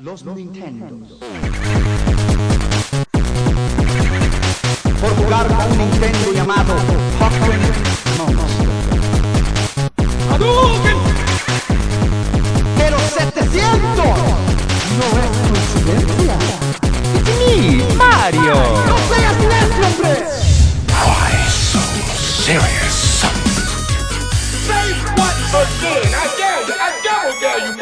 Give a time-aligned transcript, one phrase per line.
[0.00, 0.86] los Nintendo.
[5.00, 6.74] Por jugar con un Nintendo llamado
[7.18, 7.58] Pokémon
[8.36, 8.68] Monster.
[12.76, 14.06] Pero 700
[14.98, 16.36] no es coincidencia.
[17.24, 18.54] ¡Me, Mario!
[18.86, 20.14] ¡No seas necio, hombre!
[21.04, 21.80] Why so
[22.44, 22.96] serious?
[24.66, 26.10] Say what again?
[26.14, 26.74] I dare you.
[26.74, 27.72] I double dare you,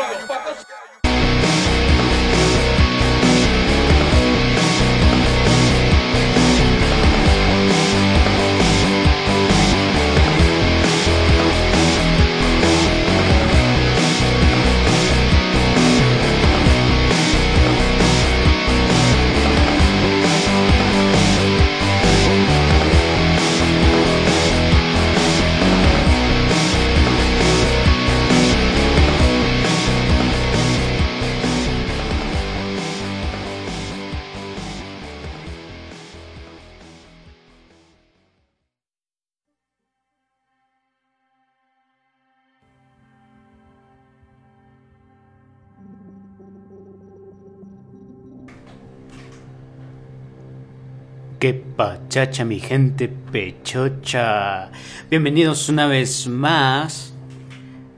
[51.47, 54.69] ¡Qué pachacha, mi gente pechocha!
[55.09, 57.15] Bienvenidos una vez más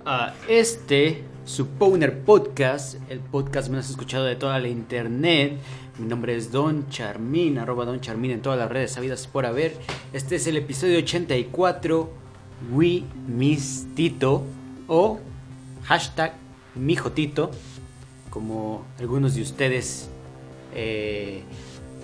[0.05, 5.57] a este, su Powner Podcast, el podcast menos escuchado de toda la internet.
[5.99, 9.73] Mi nombre es Don Charmin, arroba Don Charmin en todas las redes sabidas por haber.
[10.13, 12.13] Este es el episodio 84,
[12.71, 14.45] We Miss Tito,
[14.89, 15.21] o
[15.85, 16.35] hashtag
[16.75, 17.51] Mijotito,
[18.29, 20.11] como algunos de ustedes
[20.75, 21.45] eh,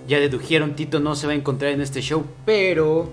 [0.07, 3.09] ya dedujeron, Tito no se va a encontrar en este show, pero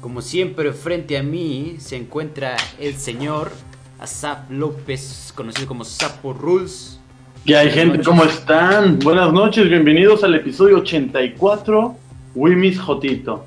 [0.00, 3.52] como siempre frente a mí se encuentra el señor
[3.98, 6.98] Asaf López, conocido como Sapo Rules.
[7.44, 7.98] ¿Qué hay Buenas gente?
[7.98, 8.08] noches.
[8.08, 8.98] ¿Cómo están?
[9.00, 11.96] Buenas noches, bienvenidos al episodio 84,
[12.34, 13.44] We Miss Jotito.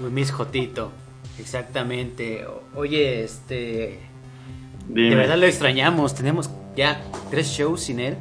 [0.00, 0.90] Uy, Miss Jotito,
[1.38, 2.44] exactamente.
[2.74, 4.00] Oye, este...
[4.88, 5.10] Dime.
[5.10, 8.16] De verdad lo extrañamos, tenemos ya tres shows sin él.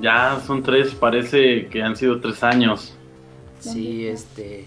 [0.00, 2.94] Ya son tres, parece que han sido tres años.
[3.60, 4.66] Sí, este.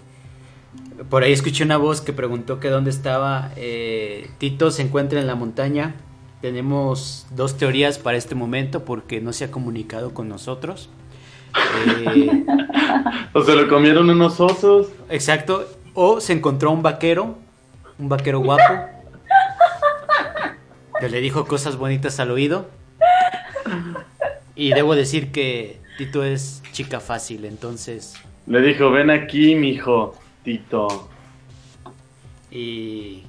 [1.10, 3.52] Por ahí escuché una voz que preguntó que dónde estaba.
[3.58, 5.96] Eh, Tito se encuentra en la montaña.
[6.42, 10.90] Tenemos dos teorías para este momento porque no se ha comunicado con nosotros.
[11.88, 12.46] Eh,
[13.34, 14.88] O se lo comieron unos osos.
[15.10, 15.68] exacto.
[15.94, 17.38] O se encontró un vaquero,
[17.98, 18.64] un vaquero guapo,
[21.00, 22.68] que le dijo cosas bonitas al oído.
[24.56, 28.16] Y debo decir que Tito es chica fácil, entonces
[28.48, 31.10] Le dijo, ven aquí, mijo, Tito.
[32.52, 33.24] Y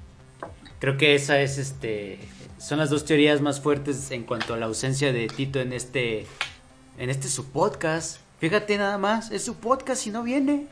[0.79, 2.19] creo que esa es este
[2.59, 6.27] son las dos teorías más fuertes en cuanto a la ausencia de Tito en este
[6.99, 8.21] en este su podcast.
[8.39, 10.67] Fíjate nada más, es su podcast y no viene.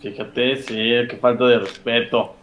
[0.00, 0.74] Fíjate, sí,
[1.08, 2.34] qué falta de respeto.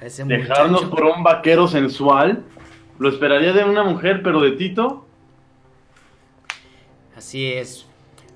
[0.00, 0.90] Ese Dejarnos muchacho.
[0.90, 2.44] por un vaquero sensual.
[2.98, 5.06] Lo esperaría de una mujer, pero de Tito.
[7.20, 7.84] Así es.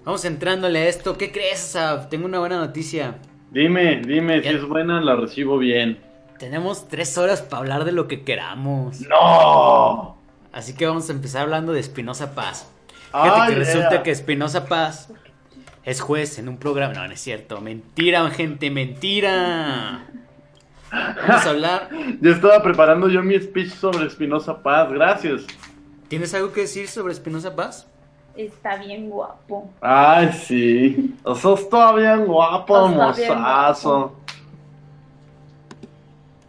[0.05, 1.17] Vamos entrándole a esto.
[1.17, 2.11] ¿Qué crees, Asaf?
[2.11, 3.17] Tengo una buena noticia.
[3.51, 5.99] Dime, dime, si es buena, la recibo bien.
[6.39, 9.01] Tenemos tres horas para hablar de lo que queramos.
[9.09, 10.19] ¡No!
[10.53, 12.71] Así que vamos a empezar hablando de Espinosa Paz.
[13.07, 14.03] Fíjate Ay, que resulta yeah.
[14.03, 15.11] que Espinosa Paz
[15.83, 16.93] es juez en un programa.
[16.93, 17.63] No, no es cierto.
[17.63, 20.05] Mentira, gente, mentira.
[20.93, 21.89] Vamos a hablar.
[22.21, 25.47] Ya estaba preparando yo mi speech sobre Espinosa Paz, gracias.
[26.09, 27.89] ¿Tienes algo que decir sobre Espinosa Paz?
[28.37, 29.71] Está bien guapo.
[29.81, 31.15] Ay, sí.
[31.23, 33.99] O sea, está bien guapo, Está bien mozazo.
[33.99, 34.21] guapo.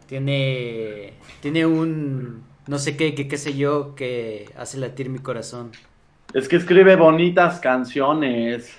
[0.08, 1.14] Tiene.
[1.42, 2.44] Tiene un.
[2.68, 5.72] No sé qué, qué, qué sé yo, que hace latir mi corazón.
[6.34, 8.76] Es que escribe bonitas canciones.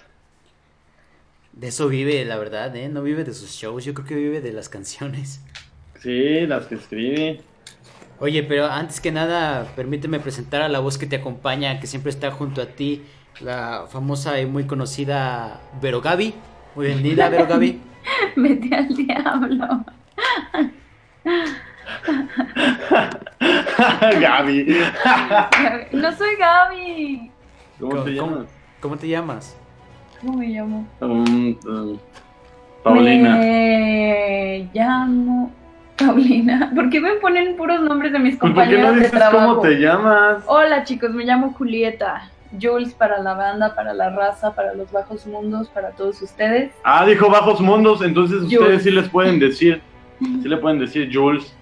[1.53, 2.89] De eso vive, la verdad, ¿eh?
[2.89, 5.41] No vive de sus shows, yo creo que vive de las canciones.
[6.01, 7.41] Sí, las que escribe.
[8.19, 12.11] Oye, pero antes que nada, permíteme presentar a la voz que te acompaña, que siempre
[12.11, 13.03] está junto a ti,
[13.41, 16.33] la famosa y muy conocida Vero Gaby.
[16.75, 17.81] Muy bienvenida, Vero Gaby.
[18.37, 19.85] Vete al diablo.
[24.21, 24.67] Gaby.
[25.93, 27.31] No soy Gaby.
[27.79, 28.47] ¿Cómo te llamas?
[28.81, 29.57] ¿Cómo te llamas?
[30.21, 30.87] ¿Cómo me llamo?
[31.01, 31.99] Um, um,
[32.83, 33.37] Paulina.
[33.37, 35.53] Me llamo
[35.97, 36.71] Paulina.
[36.75, 39.13] ¿Por qué me ponen puros nombres de mis Pues, ¿Por qué no compañeros de dices
[39.13, 39.47] trabajo?
[39.57, 40.43] cómo te llamas?
[40.47, 42.31] Hola chicos, me llamo Julieta.
[42.61, 46.71] Jules para la banda, para la raza, para los bajos mundos, para todos ustedes.
[46.85, 48.61] Ah, dijo Bajos Mundos, entonces Jules.
[48.61, 49.83] ustedes sí les pueden decir.
[50.19, 51.55] Sí le pueden decir Jules.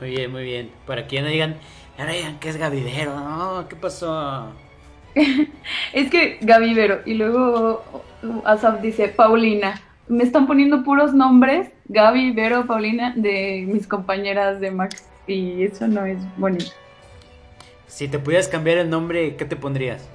[0.00, 0.70] Muy bien, muy bien.
[0.86, 1.56] Para que ya no digan,
[1.96, 3.68] ya no digan que es Gavidero, ¿no?
[3.68, 4.52] ¿Qué pasó?
[5.92, 7.82] Es que Gaby Vero y luego
[8.44, 9.80] Asaf dice Paulina.
[10.08, 15.06] Me están poniendo puros nombres, Gaby, Vero, Paulina, de mis compañeras de Max.
[15.26, 16.72] Y eso no es bonito.
[17.86, 20.08] Si te pudieras cambiar el nombre, ¿qué te pondrías?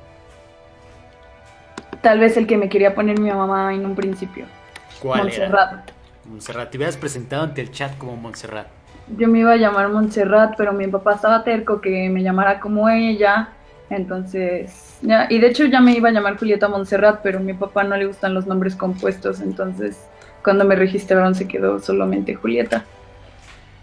[2.01, 4.45] Tal vez el que me quería poner mi mamá en un principio.
[5.01, 5.73] ¿Cuál Montserrat.
[5.73, 5.83] era?
[6.25, 6.69] Montserrat.
[6.71, 8.67] Te hubieras presentado ante el chat como Montserrat.
[9.17, 12.89] Yo me iba a llamar Montserrat, pero mi papá estaba terco que me llamara como
[12.89, 13.49] ella.
[13.89, 17.53] Entonces, ya, y de hecho ya me iba a llamar Julieta Montserrat, pero a mi
[17.53, 19.97] papá no le gustan los nombres compuestos, entonces
[20.43, 22.83] cuando me registraron se quedó solamente Julieta.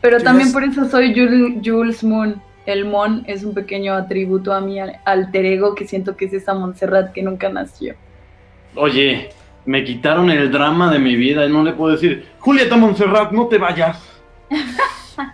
[0.00, 2.40] Pero ¿Tú también por eso soy Jul- Jules Moon.
[2.66, 6.32] El Mon es un pequeño atributo a mi al- alter ego que siento que es
[6.34, 7.94] esa Montserrat que nunca nació.
[8.74, 9.30] Oye,
[9.64, 13.46] me quitaron el drama de mi vida y no le puedo decir, Julieta Montserrat, no
[13.46, 13.98] te vayas.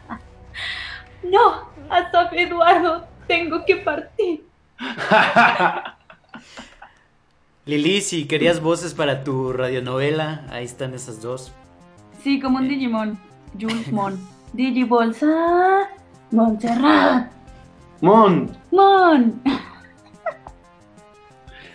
[1.22, 4.45] No, hasta Eduardo, tengo que partir.
[7.64, 11.52] Lili, si querías voces para tu radionovela, ahí están esas dos.
[12.22, 13.18] Sí, como un Digimon.
[13.60, 14.18] Jules Mon.
[14.52, 15.88] Digibolsa.
[16.30, 17.30] Montserrat.
[18.00, 18.50] Mon.
[18.70, 19.40] Mon.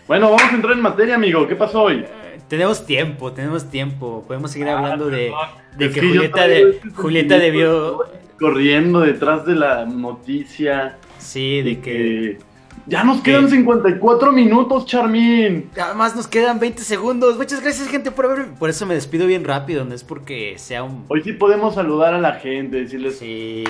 [0.07, 1.47] Bueno, vamos a entrar en materia, amigo.
[1.47, 1.99] ¿Qué pasó hoy?
[2.05, 4.25] Eh, Tenemos tiempo, tenemos tiempo.
[4.27, 5.77] Podemos seguir Ah, hablando de, perdón.
[5.77, 8.03] de Es que, que yo Julieta, traigo de, este Julieta debió...
[8.37, 10.97] Corriendo detrás de la noticia.
[11.17, 12.39] Sí, de que...
[12.87, 15.69] Ya nos quedan que- 54 minutos, Charmín.
[15.79, 17.37] Además nos quedan 20 segundos.
[17.37, 18.47] Muchas gracias, gente, por haber...
[18.55, 21.05] Por eso me despido bien rápido, no es porque sea un...
[21.09, 23.17] Hoy sí podemos saludar a la gente, decirles...
[23.19, 23.63] Sí.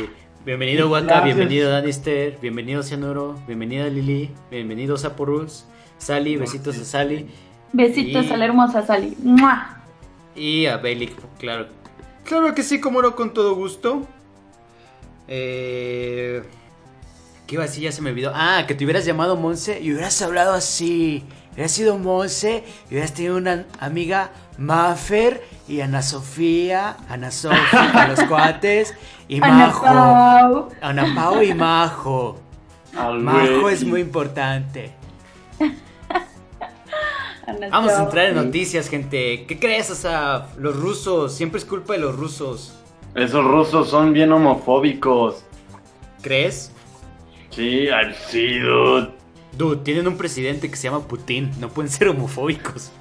[0.45, 1.23] Bienvenido Waka, Gracias.
[1.35, 5.65] bienvenido Danister, bienvenido Cianuro, bienvenida Lili, bienvenido Saporus,
[5.99, 7.27] Sally, besitos a Sally
[7.73, 9.15] Besitos Y- a la hermosa Sally.
[9.21, 9.77] ¡Mua!
[10.35, 11.67] y a Bailik, claro.
[12.23, 14.01] Claro que sí, como no, con todo gusto.
[15.27, 16.41] Eh...
[17.51, 17.83] ¿Qué iba a decir?
[17.83, 18.31] Ya se me olvidó.
[18.33, 21.25] Ah, que te hubieras llamado Monse y hubieras hablado así.
[21.51, 28.07] Hubieras sido Monse y hubieras tenido una amiga Mafer y Ana Sofía, Ana Sofía, a
[28.07, 28.93] los cuates
[29.27, 29.83] y Ana Majo.
[29.83, 30.69] Pau.
[30.79, 32.39] Ana Pao y Majo.
[32.93, 34.93] Majo es muy importante.
[37.69, 38.05] Vamos a Pau.
[38.05, 39.43] entrar en noticias, gente.
[39.45, 40.57] ¿Qué crees, Asaf?
[40.57, 42.79] Los rusos, siempre es culpa de los rusos.
[43.13, 45.43] Esos rusos son bien homofóbicos.
[46.21, 46.71] ¿Crees?
[47.51, 47.87] Sí,
[48.29, 49.09] sí, dude.
[49.57, 51.51] Dude, tienen un presidente que se llama Putin.
[51.59, 52.91] No pueden ser homofóbicos.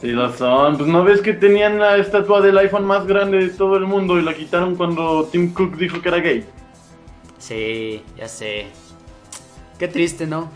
[0.00, 0.76] Sí lo son.
[0.78, 4.18] Pues no ves que tenían la estatua del iPhone más grande de todo el mundo
[4.18, 6.44] y la quitaron cuando Tim Cook dijo que era gay.
[7.38, 8.66] Sí, ya sé.
[9.78, 10.50] Qué triste, ¿no?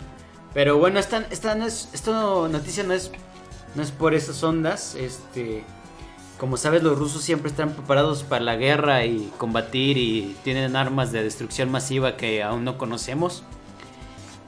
[0.55, 1.89] Pero bueno, esta, esta no es.
[1.93, 3.11] Esta no- noticia no es.
[3.75, 4.95] No es por esas ondas.
[4.95, 5.65] Este.
[6.41, 11.13] Como sabes, los rusos siempre están preparados para la guerra y combatir y tienen armas
[11.13, 13.43] de destrucción masiva que aún no conocemos.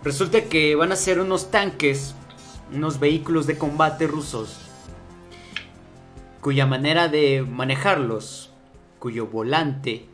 [0.03, 2.15] Resulta que van a ser unos tanques,
[2.75, 4.57] unos vehículos de combate rusos,
[6.41, 8.51] cuya manera de manejarlos,
[8.99, 10.07] cuyo volante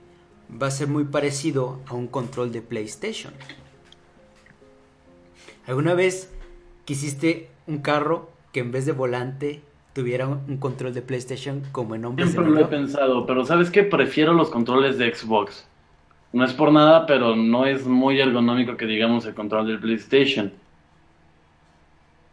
[0.60, 3.32] va a ser muy parecido a un control de PlayStation.
[5.68, 6.28] ¿Alguna vez
[6.84, 9.62] quisiste un carro que en vez de volante
[9.98, 13.82] tuviera un control de PlayStation como en Hombres Siempre lo he pensado, pero ¿sabes qué?
[13.82, 15.66] Prefiero los controles de Xbox.
[16.32, 20.52] No es por nada, pero no es muy ergonómico que digamos el control del PlayStation.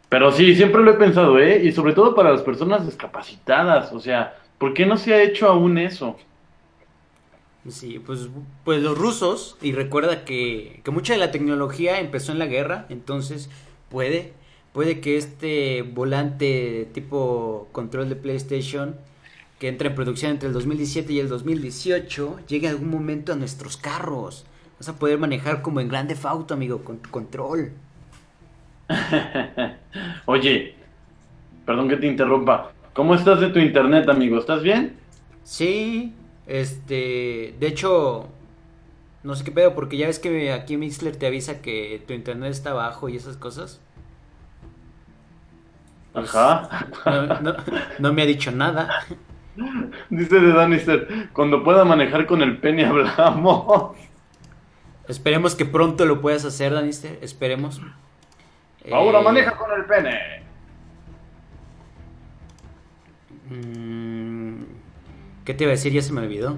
[0.08, 1.60] Pero sí, siempre lo he pensado, ¿eh?
[1.64, 3.92] Y sobre todo para las personas discapacitadas.
[3.92, 6.16] O sea, ¿por qué no se ha hecho aún eso?
[7.68, 8.28] Sí, pues,
[8.62, 12.86] pues los rusos, y recuerda que, que mucha de la tecnología empezó en la guerra,
[12.90, 13.50] entonces
[13.90, 14.34] puede,
[14.76, 18.94] puede que este volante tipo control de PlayStation
[19.58, 23.36] que entra en producción entre el 2017 y el 2018 llegue en algún momento a
[23.36, 24.44] nuestros carros.
[24.78, 27.72] Vas a poder manejar como en Grande Auto, amigo, con tu control.
[30.26, 30.74] Oye,
[31.64, 32.70] perdón que te interrumpa.
[32.92, 34.38] ¿Cómo estás de tu internet, amigo?
[34.38, 34.94] ¿Estás bien?
[35.42, 36.12] Sí,
[36.46, 38.28] este, de hecho,
[39.22, 42.50] no sé qué pedo, porque ya ves que aquí Mixler te avisa que tu internet
[42.50, 43.80] está bajo y esas cosas.
[46.16, 46.86] Pues, Ajá.
[47.04, 47.56] No, no-
[47.98, 49.04] no me ha dicho nada.
[50.10, 53.96] Dice de Danister, cuando pueda manejar con el pene hablamos.
[55.08, 57.18] Esperemos que pronto lo puedas hacer, Danister.
[57.22, 57.80] Esperemos.
[58.92, 60.42] Ahora Eh, maneja con el pene.
[63.50, 64.62] mm,
[65.44, 65.92] ¿Qué te iba a decir?
[65.92, 66.56] Ya se me olvidó.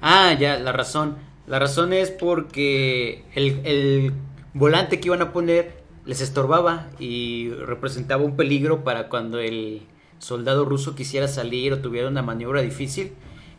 [0.00, 1.16] Ah, ya, la razón.
[1.46, 4.12] La razón es porque el, el
[4.54, 9.82] volante que iban a poner les estorbaba y representaba un peligro para cuando el
[10.18, 13.12] soldado ruso quisiera salir o tuviera una maniobra difícil.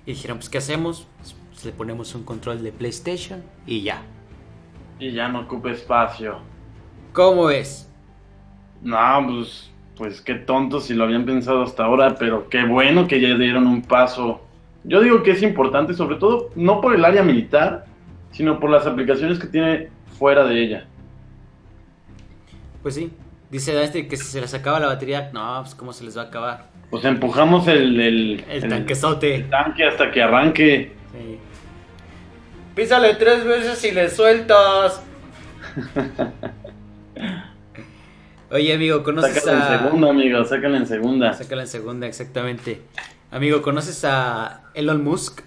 [0.06, 1.08] Y dijeron, pues, ¿qué hacemos?
[1.50, 4.02] Pues, le ponemos un control de PlayStation y ya.
[5.00, 6.40] Y ya no ocupa espacio.
[7.14, 7.90] ¿Cómo ves?
[8.82, 8.98] No,
[9.28, 13.36] pues, pues qué tonto si lo habían pensado hasta ahora, pero qué bueno que ya
[13.36, 14.42] dieron un paso.
[14.84, 17.86] Yo digo que es importante, sobre todo, no por el área militar,
[18.32, 20.88] sino por las aplicaciones que tiene fuera de ella.
[22.86, 23.12] Pues sí.
[23.50, 26.22] Dice este que si se les acaba la batería, no, pues cómo se les va
[26.22, 26.68] a acabar.
[26.92, 29.34] Pues empujamos el, el, El tanquezote.
[29.34, 30.92] el tanque hasta que arranque.
[31.12, 31.40] Sí.
[32.76, 35.02] Písale tres veces y le sueltas.
[38.52, 39.80] Oye, amigo, ¿conoces Sácala en a.
[39.80, 41.34] segunda, amigo, sácala en segunda.
[41.34, 42.82] Sácala en segunda, exactamente.
[43.32, 45.42] Amigo, ¿conoces a Elon Musk?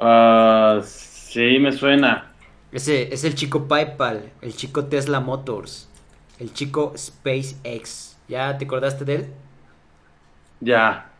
[0.00, 2.32] Ah, sí, me suena.
[2.72, 5.86] Ese es el chico PayPal, el chico Tesla Motors,
[6.40, 8.16] el chico SpaceX.
[8.26, 9.26] ¿Ya te acordaste de él?
[10.60, 11.10] Ya.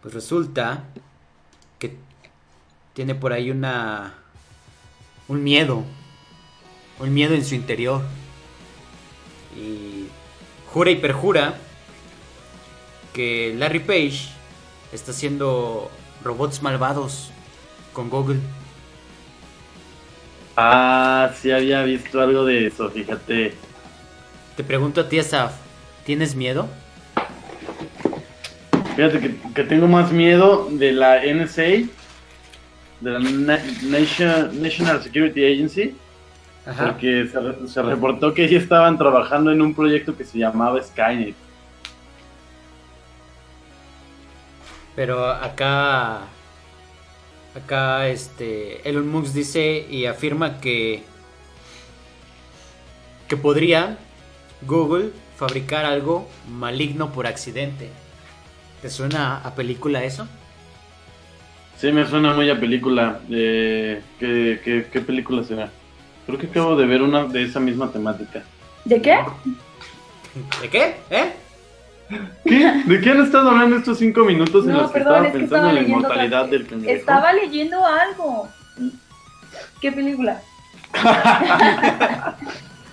[0.00, 0.84] Pues resulta
[1.78, 1.96] que
[2.94, 4.14] tiene por ahí una
[5.28, 5.84] un miedo,
[6.98, 8.02] un miedo en su interior.
[9.56, 10.06] Y
[10.72, 11.58] jura y perjura
[13.12, 14.28] que Larry Page
[14.92, 15.90] está haciendo
[16.24, 17.30] robots malvados
[17.92, 18.40] con Google.
[20.56, 23.71] Ah, sí había visto algo de eso, fíjate.
[24.56, 25.52] Te pregunto a ti, Asaf,
[26.04, 26.68] ¿tienes miedo?
[28.96, 31.88] Fíjate que, que tengo más miedo de la NSA, de
[33.10, 35.96] la Na- Nation- National Security Agency,
[36.66, 36.88] Ajá.
[36.88, 41.34] porque se, se reportó que ellos estaban trabajando en un proyecto que se llamaba Skynet.
[44.94, 46.20] Pero acá.
[47.54, 48.86] Acá este.
[48.88, 51.02] Elon Musk dice y afirma que.
[53.28, 53.96] Que podría
[54.66, 57.90] Google fabricar algo maligno por accidente.
[58.80, 60.26] ¿Te suena a película eso?
[61.78, 63.20] Sí, me suena muy a película.
[63.30, 65.70] eh, ¿qué, qué, qué película será?
[66.26, 68.42] Creo que acabo de ver una de esa misma temática.
[68.84, 69.18] ¿De qué?
[70.62, 70.96] ¿De qué?
[71.10, 71.32] ¿Eh?
[72.44, 72.82] ¿Qué?
[72.86, 75.32] ¿De qué han estado hablando estos cinco minutos en No, los que perdón, estaba es
[75.32, 77.00] que pensando estaba en la inmortalidad del cangrejo?
[77.00, 78.48] Estaba leyendo algo.
[79.80, 80.40] ¿Qué película?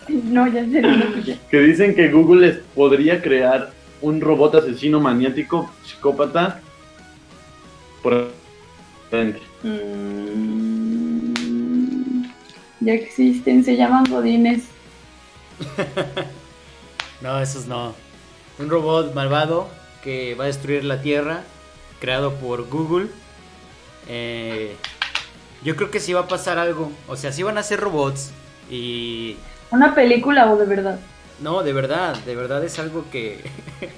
[0.10, 0.82] no, ya sé.
[0.82, 1.06] no.
[1.50, 6.62] Que dicen que Google les podría crear un robot asesino maniático, psicópata,
[8.02, 8.32] por.
[9.64, 10.24] Mm,
[12.80, 14.66] ya existen, se llaman godines.
[17.22, 17.96] No, esos no.
[18.60, 19.68] Un robot malvado
[20.04, 21.44] que va a destruir la Tierra,
[22.00, 23.08] creado por Google.
[24.08, 24.76] Eh,
[25.64, 26.92] yo creo que sí va a pasar algo.
[27.08, 28.32] O sea, sí van a ser robots.
[28.70, 29.36] Y
[29.72, 31.00] ¿Una película o de verdad?
[31.40, 33.42] no, de verdad, de verdad es algo que,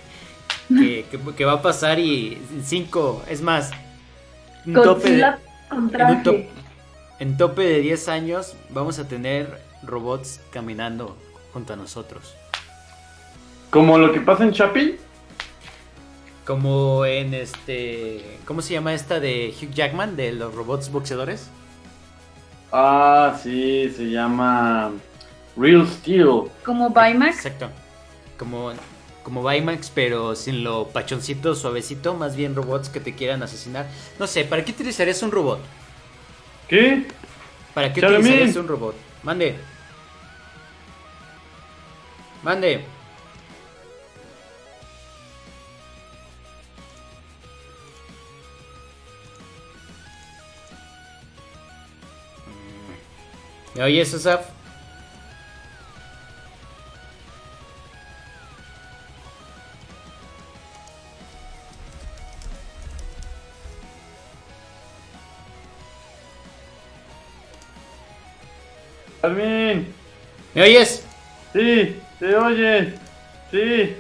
[0.70, 3.72] que, que- que va a pasar y cinco, es más,
[4.66, 5.22] un tope de-
[5.72, 6.22] en, un traje.
[6.24, 6.46] top-
[7.20, 11.18] en tope de 10 años vamos a tener robots caminando
[11.54, 12.36] junto a nosotros.
[13.70, 15.00] Como lo que pasa en Chappie.
[16.46, 18.40] Como en este.
[18.46, 20.16] ¿Cómo se llama esta de Hugh Jackman?
[20.16, 21.48] De los robots boxeadores.
[22.72, 24.92] Ah, sí, se llama
[25.56, 26.44] Real Steel.
[26.64, 27.38] Como Baymax.
[27.38, 27.70] Exacto.
[28.38, 28.72] Como,
[29.24, 32.14] como Baymax, pero sin lo pachoncito, suavecito.
[32.16, 33.88] Más bien robots que te quieran asesinar.
[34.20, 35.60] No sé, ¿para qué utilizarías un robot?
[36.68, 37.08] ¿Qué?
[37.74, 38.20] ¿Para qué Charmin.
[38.20, 38.96] utilizarías un robot?
[39.24, 39.56] Mande.
[42.44, 42.86] Mande.
[53.76, 54.61] ¿Me oyes, Asaf?
[69.22, 69.94] Carmen.
[70.56, 71.04] ¿Me oyes?
[71.54, 72.94] Sí, se oye.
[73.52, 73.96] Sí.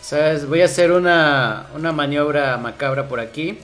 [0.00, 0.48] ¿Sabes?
[0.48, 3.58] Voy a hacer una, una maniobra macabra por aquí.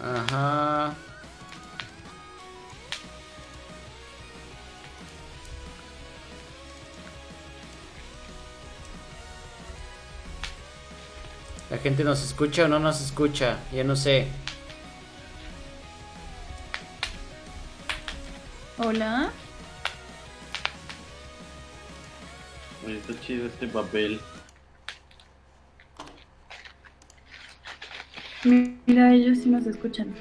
[0.00, 0.94] Ajá.
[11.72, 14.28] La gente nos escucha o no nos escucha, ya no sé.
[18.76, 19.32] Hola.
[22.84, 24.20] Oye, está chido este papel.
[28.44, 30.14] Mira, ellos sí nos escuchan.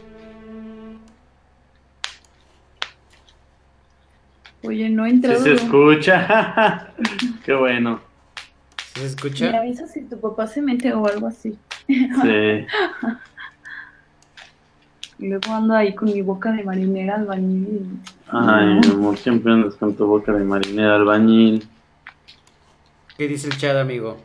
[4.64, 5.44] Oye, no he Sí entrado.
[5.44, 6.94] se escucha.
[7.46, 8.11] Qué bueno.
[9.02, 9.58] ¿Sí ¿Se Me escucha?
[9.58, 11.58] avisas si tu papá se mete o algo así.
[11.88, 12.66] Sí.
[15.20, 17.88] Y luego ando ahí con mi boca de marinera albañil.
[18.28, 21.68] Ay, mi amor, siempre andas con tu boca de marinera albañil.
[23.18, 24.18] ¿Qué dice el chat, amigo?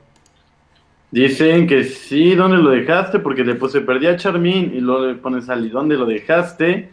[1.10, 3.18] Dicen que sí, ¿dónde lo dejaste?
[3.20, 6.90] Porque le puse perdí a Charmin y luego le pones Ali, ¿dónde lo dejaste?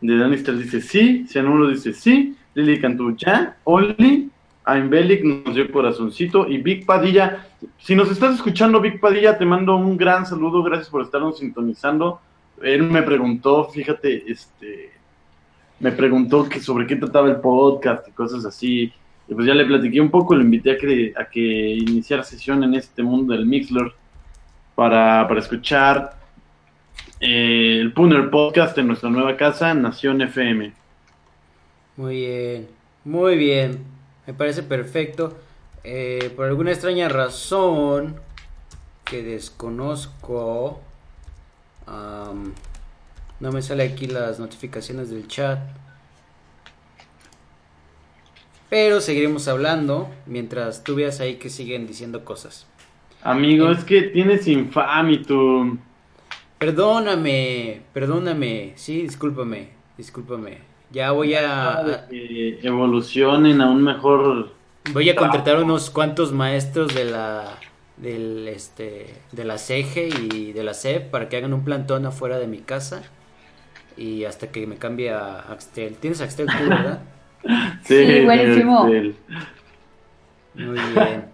[0.00, 4.30] De Danister dice sí, Cianuro dice sí, Lili Cantú ya, Oli,
[4.66, 7.46] Aimbelic nos dio corazoncito y Vic Padilla.
[7.78, 12.20] Si nos estás escuchando, Vic Padilla, te mando un gran saludo, gracias por estarnos sintonizando.
[12.60, 14.90] Él me preguntó, fíjate, este,
[15.78, 18.92] me preguntó que sobre qué trataba el podcast y cosas así.
[19.28, 22.64] Y pues ya le platiqué un poco, lo invité a que, a que iniciara sesión
[22.64, 23.92] en este mundo del Mixler
[24.74, 26.16] para, para escuchar
[27.20, 30.72] eh, el Puner Podcast en nuestra nueva casa, Nación FM.
[31.96, 32.68] Muy bien,
[33.04, 33.95] muy bien.
[34.26, 35.36] Me parece perfecto.
[35.84, 38.16] Eh, por alguna extraña razón
[39.04, 40.80] que desconozco,
[41.86, 42.52] am,
[43.38, 45.60] no me sale aquí las notificaciones del chat.
[48.68, 52.66] Pero seguiremos hablando mientras tú veas ahí que siguen diciendo cosas.
[53.22, 55.78] Amigo, es que tienes infamitum.
[56.58, 58.72] Perdóname, perdóname.
[58.76, 60.58] Sí, discúlpame, discúlpame.
[60.90, 64.50] Ya voy a, Que evolucionen a un mejor.
[64.92, 67.58] Voy a contratar unos cuantos maestros de la
[67.96, 72.38] del este de la CEGE y de la CEP para que hagan un plantón afuera
[72.38, 73.02] de mi casa
[73.96, 75.94] y hasta que me cambie a Axtel.
[75.96, 77.00] ¿Tienes Axtel tú, verdad?
[77.84, 78.86] Sí, buenísimo.
[78.88, 79.16] del-
[80.54, 81.26] Muy bien.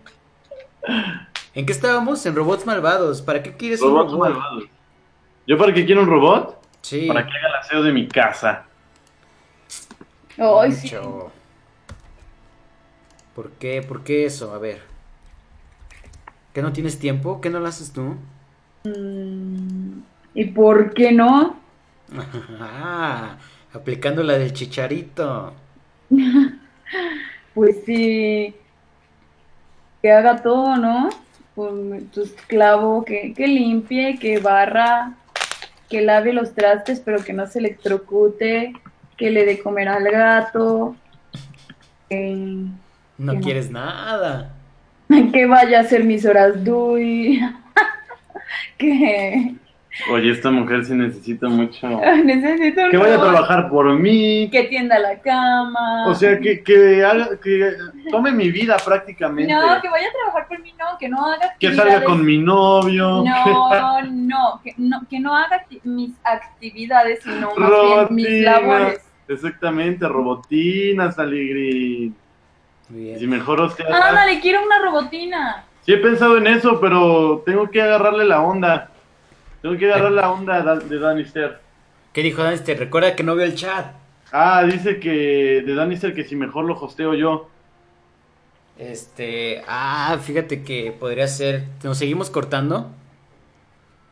[1.55, 2.25] ¿En qué estábamos?
[2.27, 3.23] En robots malvados.
[3.23, 4.29] ¿Para qué quieres un Robots robot?
[4.29, 4.65] malvados.
[5.47, 6.59] ¿Yo para qué quiero un robot?
[6.83, 7.07] Sí.
[7.09, 8.67] Para que haga el aseo de mi casa.
[10.37, 10.43] Sí.
[10.43, 11.33] Mucho.
[13.35, 13.83] ¿Por qué?
[13.83, 14.53] ¿Por qué eso?
[14.55, 14.83] A ver.
[16.53, 17.41] ¿Que no tienes tiempo?
[17.41, 18.17] ¿Qué no lo haces tú?
[18.85, 20.01] Mm,
[20.35, 21.57] ¿Y por qué no?
[22.61, 23.37] Ah,
[23.73, 25.55] aplicando la del chicharito.
[27.55, 28.55] Pues sí.
[30.01, 31.11] Que haga todo, ¿no?
[31.55, 35.15] Con tu esclavo, que, que limpie, que barra,
[35.91, 38.73] que lave los trastes, pero que no se electrocute,
[39.23, 40.97] que le dé comer al gato,
[42.09, 42.67] que,
[43.19, 44.51] No quieres nada.
[45.33, 47.41] que vaya a hacer mis horas DUI,
[48.79, 49.55] que
[50.11, 51.87] Oye, esta mujer sí necesita mucho.
[52.25, 54.49] necesito Que vaya a trabajar por mí.
[54.51, 56.07] que tienda la cama.
[56.07, 57.75] O sea, que, que haga, que
[58.11, 59.53] tome mi vida prácticamente.
[59.53, 62.39] No, que vaya a trabajar por mí, no, que no haga Que salga con mi
[62.39, 63.23] novio.
[63.23, 69.12] No, no, que no, que no haga mis actividades, sino más bien mis labores.
[69.29, 72.13] Exactamente, robotinas, Aligri.
[72.89, 73.31] Muy Si bien.
[73.31, 73.87] mejor o sea.
[73.87, 75.65] Ándale, quiero una robotina.
[75.85, 78.91] Sí he pensado en eso, pero tengo que agarrarle la onda.
[79.63, 81.61] Tengo que agarrar la onda de Dan- de Danister.
[82.13, 82.79] ¿Qué dijo Danster?
[82.79, 83.87] Recuerda que no veo el chat.
[84.33, 87.49] Ah, dice que de Danister que si mejor lo hosteo yo.
[88.79, 89.63] Este.
[89.69, 91.65] Ah, fíjate que podría ser.
[91.85, 92.91] ¿Nos seguimos cortando?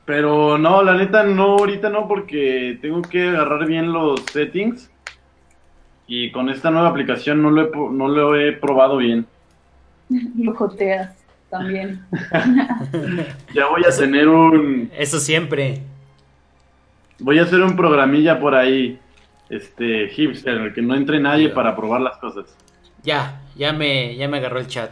[0.04, 4.90] Pero no, la neta no, ahorita no, porque tengo que agarrar bien los settings.
[6.12, 9.26] Y con esta nueva aplicación no lo he, no lo he probado bien.
[10.36, 11.14] Lo joteas
[11.48, 12.04] también.
[13.54, 14.90] Ya voy a tener un.
[14.98, 15.82] Eso siempre.
[17.20, 18.98] Voy a hacer un programilla por ahí.
[19.48, 22.56] Este, hipster, en el que no entre nadie para probar las cosas.
[23.04, 24.90] Ya, ya me, ya me agarró el chat.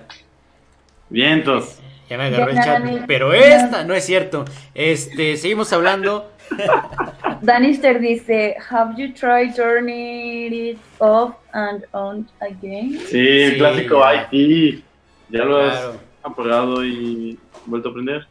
[1.11, 1.81] Vientos.
[2.09, 3.07] Ya me agarró el Ya, chat.
[3.09, 4.44] Pero esta no es cierto.
[4.72, 6.31] Este, seguimos hablando.
[7.42, 12.98] Danister dice, have you tried turning it off and on again?
[13.09, 14.03] Sí, el clásico.
[14.33, 14.85] IT.
[15.31, 16.01] Ya lo has Claro.
[16.22, 18.27] apagado y vuelto a prender.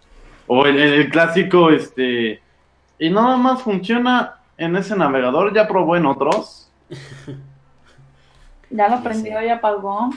[0.48, 2.42] O el, el- el clásico, este.
[3.00, 5.54] Y nada más funciona en ese navegador.
[5.54, 6.72] Ya probó en otros.
[8.70, 10.10] Ya lo prendió y apagó.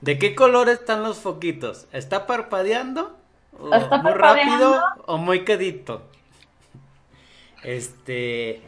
[0.00, 1.88] ¿De qué color están los foquitos?
[1.92, 3.16] ¿Está parpadeando?
[3.58, 4.54] ¿O ¿Está muy parpadeando?
[4.74, 6.02] rápido o muy quedito?
[7.62, 8.62] Este.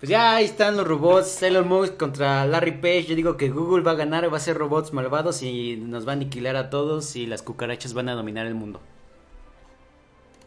[0.00, 1.42] Pues ya ahí están los robots.
[1.42, 3.06] Elon Musk contra Larry Page.
[3.06, 6.12] Yo digo que Google va a ganar, va a ser robots malvados y nos va
[6.12, 8.80] a aniquilar a todos y las cucarachas van a dominar el mundo.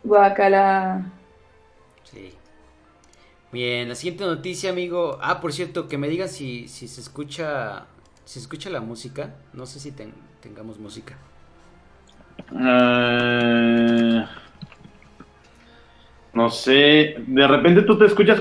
[0.03, 1.11] Guacala.
[2.03, 2.39] Sí.
[3.51, 5.17] Bien, la siguiente noticia, amigo.
[5.21, 7.87] Ah, por cierto, que me digan si, si se escucha.
[8.25, 9.35] Si se escucha la música.
[9.53, 11.17] No sé si ten- tengamos música.
[12.53, 13.90] Eh,
[16.41, 17.15] no sé.
[17.27, 18.39] De repente tú te escuchas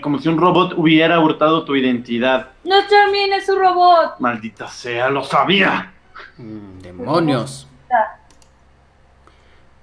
[0.00, 2.50] como si un robot hubiera hurtado tu identidad.
[2.64, 4.20] No termine su robot.
[4.20, 5.92] Maldita sea, lo sabía.
[6.38, 7.68] Mm, demonios.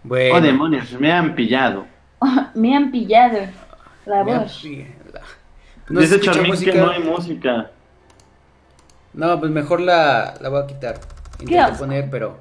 [0.04, 1.86] Bueno, Oh, demonios, me han pillado.
[2.56, 3.40] Me han pillado.
[4.06, 4.52] La voz.
[4.62, 4.88] se
[5.90, 6.72] Dice música.
[6.72, 7.72] que no hay música.
[9.14, 11.00] No, pues mejor la, la voy a quitar.
[11.40, 12.40] Intento poner, pero.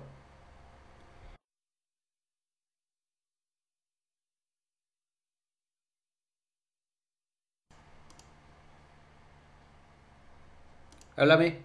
[11.21, 11.63] Háblame.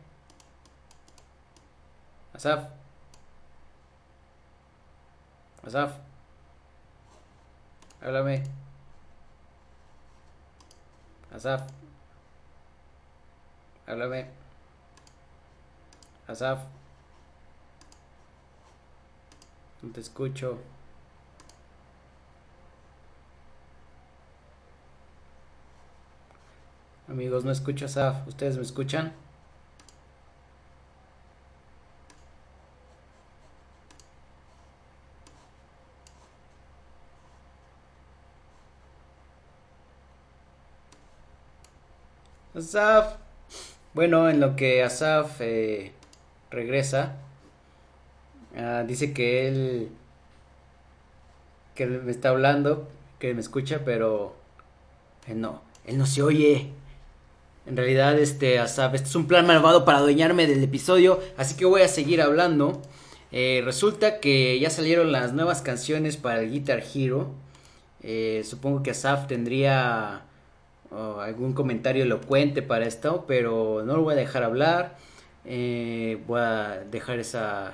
[2.33, 2.67] Asaf.
[5.65, 5.93] Asaf.
[8.01, 8.43] Háblame.
[11.33, 11.61] Asaf.
[13.87, 14.27] Háblame.
[16.27, 16.59] Asaf.
[19.81, 20.59] No te escucho.
[27.07, 28.27] Amigos, no escucho a Asaf.
[28.27, 29.24] ¿Ustedes me escuchan?
[42.55, 43.15] Asaf.
[43.93, 45.91] Bueno, en lo que Asaf eh,
[46.49, 47.17] regresa,
[48.57, 49.89] ah, dice que él
[51.75, 52.87] que me está hablando,
[53.19, 54.35] que me escucha, pero
[55.27, 56.71] él no, él no se oye.
[57.65, 61.65] En realidad, este Asaf, este es un plan malvado para adueñarme del episodio, así que
[61.65, 62.81] voy a seguir hablando.
[63.33, 67.31] Eh, resulta que ya salieron las nuevas canciones para el Guitar Hero.
[68.01, 70.23] Eh, supongo que Asaf tendría
[70.91, 74.98] oh, algún comentario elocuente para esto, pero no lo voy a dejar hablar.
[75.45, 77.74] Eh, voy a dejar esa.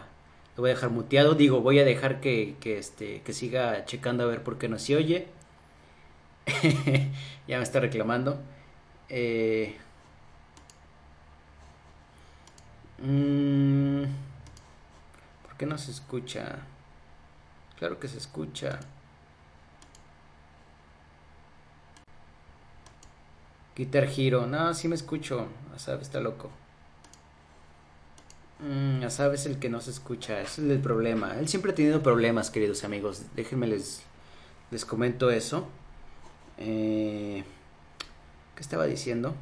[0.58, 1.36] Lo voy a dejar muteado.
[1.36, 4.80] Digo, voy a dejar que, que, este, que siga checando a ver por qué no
[4.80, 5.28] se oye.
[7.48, 8.40] ya me está reclamando.
[9.10, 9.76] Eh,
[13.00, 14.04] mm,
[15.44, 16.60] ¿Por qué no se escucha?
[17.78, 18.80] Claro que se escucha.
[23.76, 24.48] Guitar Hero.
[24.48, 25.48] No, sí me escucho.
[25.76, 26.50] Asaf está loco.
[28.60, 30.40] Mm, Asaf es el que no se escucha.
[30.42, 31.38] Es el problema.
[31.40, 33.24] Él siempre ha tenido problemas, queridos amigos.
[33.36, 34.04] Déjenme les,
[34.72, 35.68] les comento eso.
[36.58, 37.44] Eh,
[38.56, 39.34] ¿Qué estaba diciendo?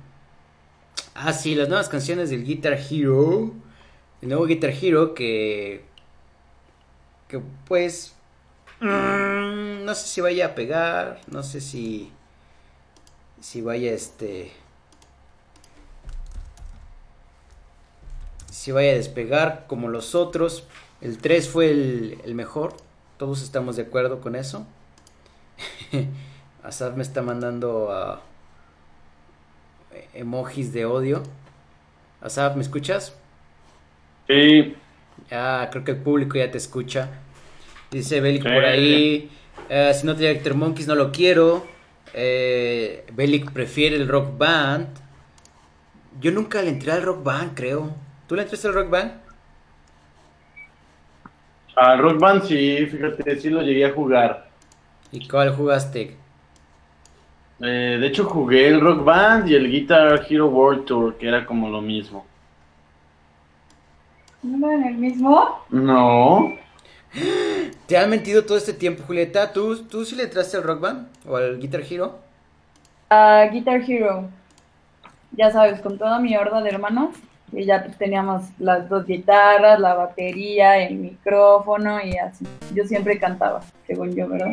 [1.15, 3.51] Ah, sí, las nuevas canciones del Guitar Hero.
[4.21, 5.83] El nuevo Guitar Hero que.
[7.27, 8.15] Que pues.
[8.79, 11.21] mm, no sé si vaya a pegar.
[11.27, 12.11] No sé si.
[13.41, 14.51] Si vaya este.
[18.51, 20.63] Si vaya a despegar como los otros.
[21.01, 22.75] El 3 fue el, el mejor.
[23.17, 24.65] Todos estamos de acuerdo con eso.
[26.63, 28.21] Asaf me está mandando a
[30.13, 31.23] emojis de odio.
[32.21, 33.15] Asaf, ¿me escuchas?
[34.27, 34.75] Sí,
[35.31, 37.09] Ah, creo que el público ya te escucha.
[37.91, 38.49] Dice Belic Sí.
[38.49, 39.31] por ahí.
[39.69, 41.65] eh, si no Actor Monkeys, no lo quiero.
[42.13, 44.87] Eh, Belic prefiere el rock band.
[46.19, 47.95] Yo nunca le entré al rock band, creo.
[48.27, 49.11] ¿Tú le entraste al rock band?
[51.75, 54.49] al Rock Band sí, fíjate, sí lo llegué a jugar.
[55.11, 56.17] ¿Y cuál jugaste?
[57.61, 61.45] Eh, de hecho jugué el Rock Band y el Guitar Hero World Tour, que era
[61.45, 62.25] como lo mismo.
[64.41, 65.65] ¿No eran el mismo?
[65.69, 66.59] No,
[67.87, 69.51] ¿Te han mentido todo este tiempo, Julieta?
[69.51, 71.07] ¿Tú, tú sí le entraste al rock band?
[71.27, 72.19] ¿O al Guitar Hero?
[73.09, 74.29] Ah, Guitar Hero.
[75.31, 77.15] Ya sabes, con toda mi horda de hermanos.
[77.51, 82.45] Y ya pues, teníamos las dos guitarras, la batería, el micrófono y así.
[82.75, 84.51] Yo siempre cantaba, según yo, ¿verdad?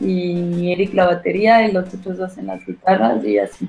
[0.00, 3.68] Y Eric la batería y los otros dos en las guitarras y así.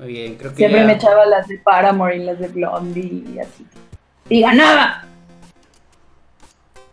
[0.00, 3.22] Muy bien, creo que Siempre ya- me echaba las de Paramore y las de Blondie
[3.32, 3.64] y así.
[4.28, 5.04] ¡Y ganaba!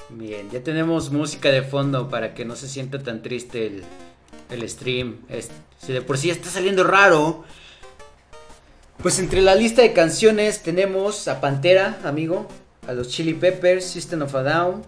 [0.10, 3.84] Bien, ya tenemos música de fondo para que no se sienta tan triste el,
[4.50, 5.18] el stream.
[5.80, 7.44] Si de por sí está saliendo raro.
[9.02, 12.48] Pues entre la lista de canciones tenemos a Pantera, amigo,
[12.88, 14.82] a los Chili Peppers, System of a Down,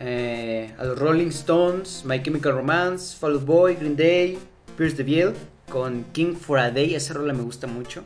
[0.00, 4.38] eh, a los Rolling Stones, My Chemical Romance, Fall Out Boy, Green Day,
[4.76, 5.32] Pierce the Veil,
[5.70, 8.02] con King for a Day, esa rola me gusta mucho.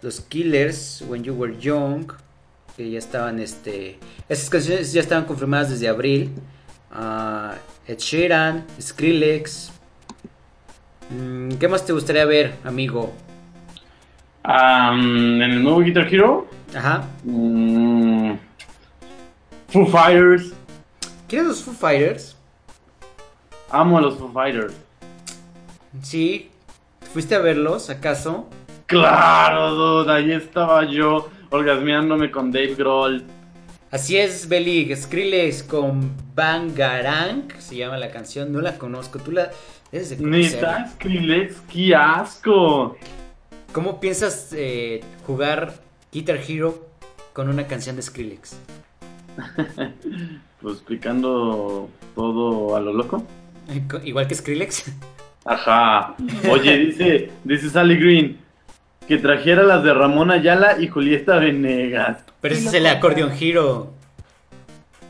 [0.00, 2.10] Los Killers, When You Were Young,
[2.76, 6.30] que ya estaban, este, esas canciones ya estaban confirmadas desde abril.
[6.92, 7.54] Ah,
[7.86, 9.72] Ed Sheeran, Skrillex.
[11.10, 13.12] Mm, ¿Qué más te gustaría ver, amigo?
[14.42, 17.04] Am, en el nuevo Guitar Hero, Ajá.
[17.24, 18.32] mm,
[19.68, 20.52] Foo Fighters.
[21.28, 22.36] ¿Quieres los Foo Fighters?
[23.70, 24.74] Amo a los Foo Fighters.
[26.02, 26.50] Sí.
[27.12, 28.48] ¿Fuiste a verlos, acaso?
[28.86, 33.24] Claro, dude, ahí estaba yo orgasmeándome con Dave Grohl.
[33.90, 39.50] Así es, Beli, Skrillex con Bangarang, se llama la canción, no la conozco, tú la
[39.90, 40.54] debes de conocer.
[40.54, 42.96] Neta, Skrillex, qué asco.
[43.72, 45.74] ¿Cómo piensas eh, jugar
[46.12, 46.88] Guitar Hero
[47.32, 48.56] con una canción de Skrillex?
[50.62, 53.24] Pues picando todo a lo loco.
[54.04, 54.90] Igual que Skrillex.
[55.44, 56.16] Ajá.
[56.50, 58.45] Oye, dice, dice Sally Green
[59.08, 62.18] que trajera las de Ramón Ayala y Julieta Venegas.
[62.40, 63.92] Pero ese es el acordeón Hero.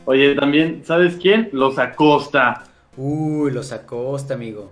[0.05, 1.49] Oye, también, ¿sabes quién?
[1.51, 2.63] Los Acosta.
[2.95, 4.71] Uy, los Acosta, amigo.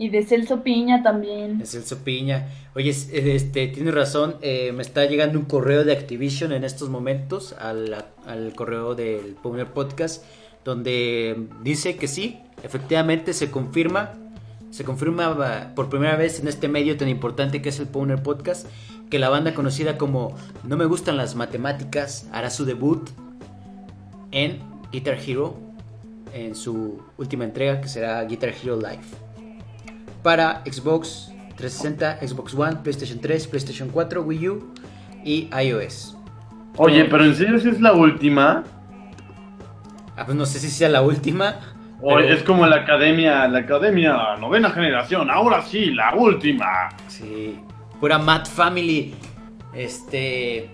[0.00, 1.60] Y de Celso Piña también.
[1.60, 2.48] Es Celso Piña.
[2.76, 4.36] Oye, es- este, tienes razón.
[4.42, 9.34] eh, me está llegando un correo de Activision en estos momentos al, al correo del
[9.42, 10.24] Powner Podcast,
[10.64, 14.12] donde dice que sí, efectivamente se confirma.
[14.70, 18.66] Se confirma por primera vez en este medio tan importante que es el Powner Podcast
[19.10, 23.08] que la banda conocida como No me gustan las matemáticas hará su debut
[24.30, 24.58] en
[24.92, 25.56] Guitar Hero
[26.34, 29.00] en su última entrega que será Guitar Hero Live
[30.22, 34.72] para Xbox 360, Xbox One, PlayStation 3, PlayStation 4, Wii U
[35.24, 36.16] y iOS.
[36.76, 38.64] Oye, pero en serio si es la última.
[40.16, 41.56] Ah, pues no sé si sea la última.
[42.00, 46.88] Pero- es como la academia, la academia novena generación, ahora sí, la última.
[47.08, 47.58] Sí,
[48.00, 49.14] pura Mad Family.
[49.74, 50.70] Este.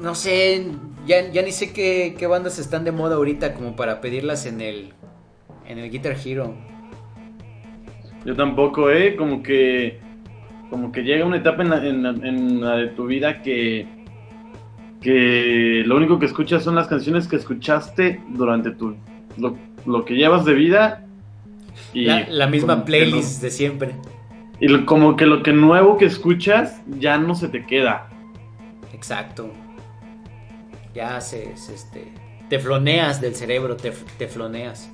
[0.00, 0.66] No sé,
[1.06, 4.60] ya, ya ni sé qué, qué bandas están de moda ahorita como para pedirlas en
[4.60, 4.92] el,
[5.66, 6.54] en el Guitar Hero.
[8.24, 9.16] Yo tampoco, ¿eh?
[9.16, 10.00] Como que,
[10.70, 13.86] como que llega una etapa en la, en la- en la de tu vida que,
[15.00, 18.96] que lo único que escuchas son las canciones que escuchaste durante tu,
[19.40, 21.04] lo, lo que llevas de vida.
[21.92, 23.94] Y La, la misma playlist de siempre.
[24.60, 28.08] y lo- como que lo que nuevo que escuchas ya no se te queda.
[28.92, 29.50] Exacto.
[30.94, 32.12] Ya se, se, este,
[32.48, 34.90] te floneas del cerebro, te, te floneas.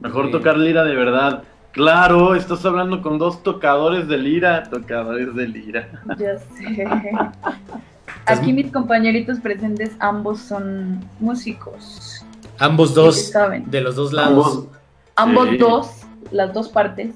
[0.00, 1.44] Mejor tocar lira de verdad.
[1.72, 5.88] Claro, estás hablando con dos tocadores de lira, tocadores de lira.
[6.18, 6.84] Ya sé.
[8.26, 12.24] Aquí mis compañeritos presentes ambos son músicos.
[12.62, 13.70] Ambos dos, Sí, saben.
[13.70, 14.46] de los dos lados.
[14.46, 14.68] Ambos-
[15.16, 15.56] Ambos Sí.
[15.58, 15.90] dos,
[16.30, 17.14] las dos partes.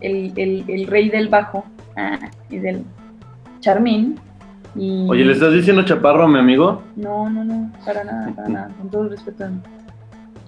[0.00, 1.64] El, el- el rey del bajo
[1.96, 2.18] ah,
[2.50, 2.84] y del
[3.60, 4.20] charmín.
[4.74, 5.06] Y...
[5.08, 6.82] Oye, ¿le estás diciendo chaparro a mi amigo?
[6.96, 9.44] No, no, no, para nada, para nada, con todo el respeto.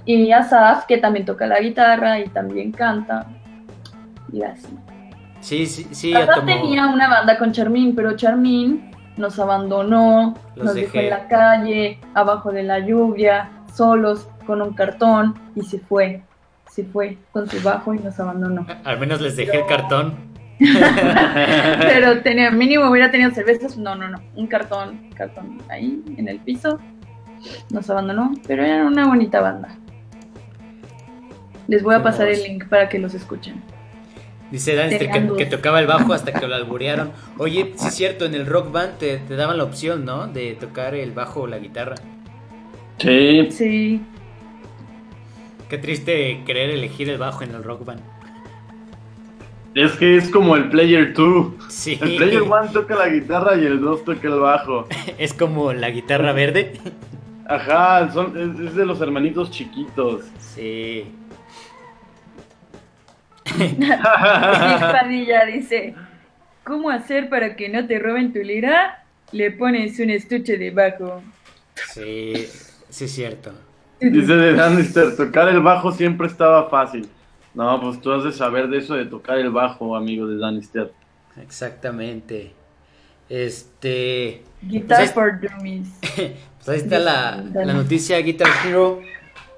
[0.04, 3.26] Y Asaf, que también toca la guitarra y también canta.
[4.32, 4.68] Y así.
[5.40, 6.46] Sí, sí, sí, Asaf tomó.
[6.46, 10.86] tenía una banda con Charmín, pero Charmín nos abandonó, Los nos dejé.
[10.86, 16.22] dejó en la calle, abajo de la lluvia, solos, con un cartón, y se fue.
[16.70, 18.66] Se fue con su bajo y nos abandonó.
[18.84, 20.14] Al menos les dejé el cartón.
[20.58, 23.76] Pero tenía, mínimo hubiera tenido cervezas.
[23.76, 24.20] No, no, no.
[24.34, 26.78] Un cartón, cartón ahí en el piso.
[27.70, 29.76] Nos abandonó, pero era una bonita banda.
[31.68, 33.62] Les voy a pasar el link para que los escuchen.
[34.50, 37.12] Dice Danster que, que tocaba el bajo hasta que lo alburearon.
[37.38, 40.28] Oye, sí es cierto, en el rock band te, te daban la opción, ¿no?
[40.28, 41.96] De tocar el bajo o la guitarra.
[42.98, 44.00] Sí, Sí,
[45.68, 48.00] Qué triste querer elegir el bajo en el rock band.
[49.74, 51.54] es que es como el Player 2.
[51.68, 51.98] Sí.
[52.00, 54.86] El Player 1 toca la guitarra y el 2 toca el bajo.
[55.18, 56.80] Es como la guitarra verde.
[57.48, 60.24] Ajá, son, es, es de los hermanitos chiquitos.
[60.38, 61.06] Sí.
[64.80, 65.94] Padilla dice:
[66.64, 69.04] ¿Cómo hacer para que no te roben tu lira?
[69.32, 71.22] Le pones un estuche debajo.
[71.92, 72.46] Sí,
[72.88, 73.52] sí es cierto.
[74.00, 77.08] Dice de Danister, tocar el bajo siempre estaba fácil.
[77.54, 80.92] No, pues tú has de saber de eso de tocar el bajo, amigo de Danister.
[81.40, 82.52] Exactamente.
[83.28, 84.42] Este.
[84.62, 85.88] Guitar Pues es- for Dummies.
[86.66, 89.00] Pues ahí está la, la noticia Guitar Hero.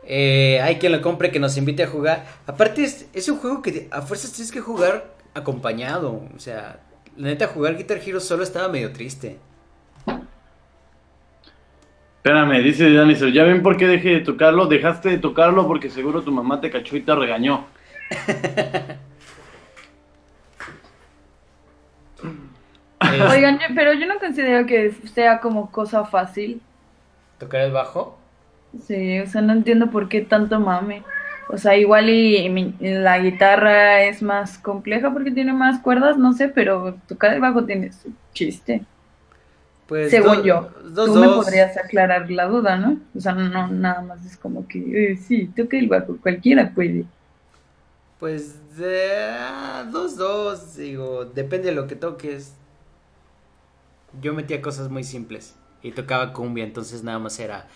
[0.05, 2.27] Eh, hay quien lo compre que nos invite a jugar.
[2.47, 6.23] Aparte, es, es un juego que a fuerzas tienes que jugar acompañado.
[6.37, 6.81] O sea,
[7.17, 9.39] la neta, jugar Guitar Hero solo estaba medio triste.
[12.19, 14.67] Espérame, dice Danister, ¿ya ven por qué dejé de tocarlo?
[14.67, 17.67] Dejaste de tocarlo porque seguro tu mamá te cachó y te regañó.
[23.01, 26.61] Eh, Oigan, yo- pero yo no considero que sea como cosa fácil.
[27.39, 28.19] ¿Tocar el bajo?
[28.87, 31.05] Sí, o sea, no entiendo por qué tanto mame.
[31.49, 36.33] O sea, igual y, mi- la guitarra es más compleja porque tiene más cuerdas, no
[36.33, 38.83] sé, pero tocar el bajo tiene su chiste.
[39.89, 40.71] Pues Según do- yo.
[40.91, 43.01] Dos, Tú me podrías aclarar la duda, ¿no?
[43.15, 47.07] O sea, no, nada más es como que, eh, sí, toca el bajo, cualquiera puede.
[48.19, 50.77] Pues de, ah, dos, dos.
[50.77, 52.53] Digo, depende de lo que toques.
[54.21, 57.69] yo metía cosas muy simples y tocaba cumbia, entonces nada más era...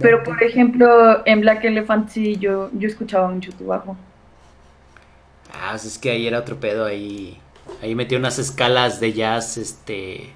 [0.00, 3.96] Pero por ejemplo, en Black Elephant sí, yo, yo escuchaba mucho tu bajo.
[5.52, 7.41] Ah, pues es que ahí era otro pedo, ahí,
[7.82, 10.32] ahí metí unas escalas de jazz, este...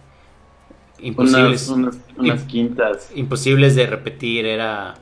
[0.98, 3.10] Imposibles, Unas, unas, unas Im- quintas.
[3.14, 4.94] imposibles de repetir, era...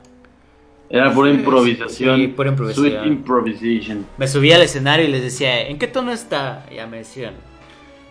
[0.89, 2.17] Era pura improvisación.
[2.19, 2.91] Sí, pura improvisación.
[2.91, 4.05] Sweet improvisation.
[4.17, 6.65] Me subía al escenario y les decía, ¿en qué tono está?
[6.69, 7.33] Y ya me decían,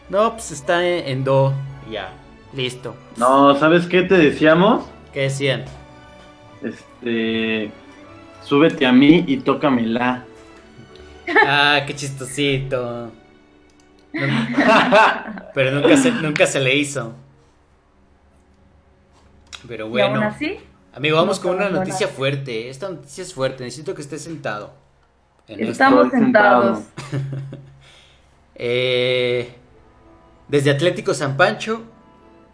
[0.09, 1.53] no, pues está en, en do,
[1.89, 2.13] Y ya,
[2.55, 2.97] listo.
[3.17, 4.87] No, ¿sabes qué te decíamos?
[5.13, 5.65] ¿Qué decían?
[6.63, 7.71] Este.
[8.43, 10.25] Súbete a mí y tócamela.
[11.47, 13.13] Ah, qué chistosito.
[15.55, 17.15] Pero nunca se, nunca se le hizo.
[19.67, 20.59] Pero Y aún bueno, así,
[20.93, 22.17] amigo, vamos no con una noticia buenas.
[22.17, 22.69] fuerte.
[22.69, 24.75] Esta noticia es fuerte, necesito que estés sentado.
[25.49, 26.81] En estamos sentados.
[28.57, 29.53] Eh,
[30.47, 31.83] desde Atlético San Pancho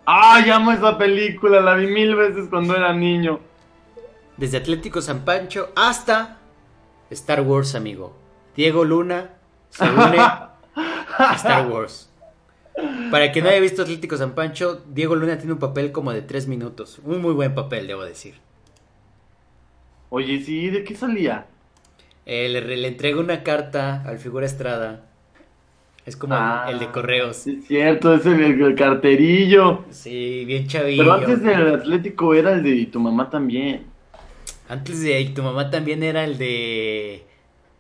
[0.07, 1.61] ¡Ay, amo esa película!
[1.61, 3.39] La vi mil veces cuando era niño.
[4.37, 6.39] Desde Atlético San Pancho hasta
[7.11, 8.17] Star Wars, amigo.
[8.57, 9.31] Diego Luna
[9.69, 10.19] se une
[11.37, 12.09] Star Wars.
[13.11, 16.23] Para quien no haya visto Atlético San Pancho, Diego Luna tiene un papel como de
[16.23, 17.01] tres minutos.
[17.05, 18.35] Un muy buen papel, debo decir.
[20.09, 21.47] Oye, sí, ¿de qué salía?
[22.27, 25.07] Eh, le, le entrega una carta al figura Estrada.
[26.07, 27.37] Es como Ah, el de correos.
[27.37, 29.85] Sí, es cierto, es el, el carterillo.
[29.91, 31.03] Sí, bien chavillo.
[31.03, 33.87] Pero antes del Atlético era el de y tu mamá también.
[34.69, 37.27] Antes de y tu mamá también era el de.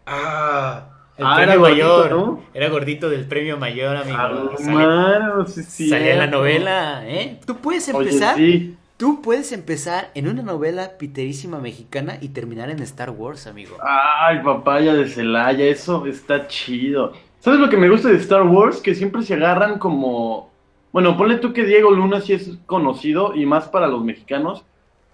[0.07, 0.89] Ah,
[1.20, 2.11] el Ah, premio era gordito, mayor.
[2.11, 2.40] ¿no?
[2.54, 4.16] Era gordito del premio mayor, amigo.
[4.18, 7.38] Ah, Sale- mano, sí, es Salía en la novela, ¿eh?
[7.46, 8.37] Tú puedes Oye, empezar.
[8.37, 8.76] sí.
[8.96, 13.76] Tú puedes empezar en una novela piterísima mexicana y terminar en Star Wars, amigo.
[13.83, 17.12] Ay, papaya de Celaya, eso está chido.
[17.38, 18.80] ¿Sabes lo que me gusta de Star Wars?
[18.80, 20.50] Que siempre se agarran como...
[20.92, 24.64] Bueno, ponle tú que Diego Luna sí es conocido y más para los mexicanos,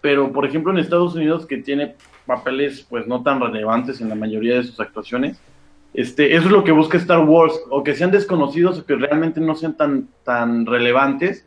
[0.00, 1.94] pero por ejemplo en Estados Unidos que tiene
[2.26, 5.38] papeles pues no tan relevantes en la mayoría de sus actuaciones,
[5.96, 9.40] este, eso es lo que busca Star Wars, o que sean desconocidos o que realmente
[9.40, 11.46] no sean tan, tan relevantes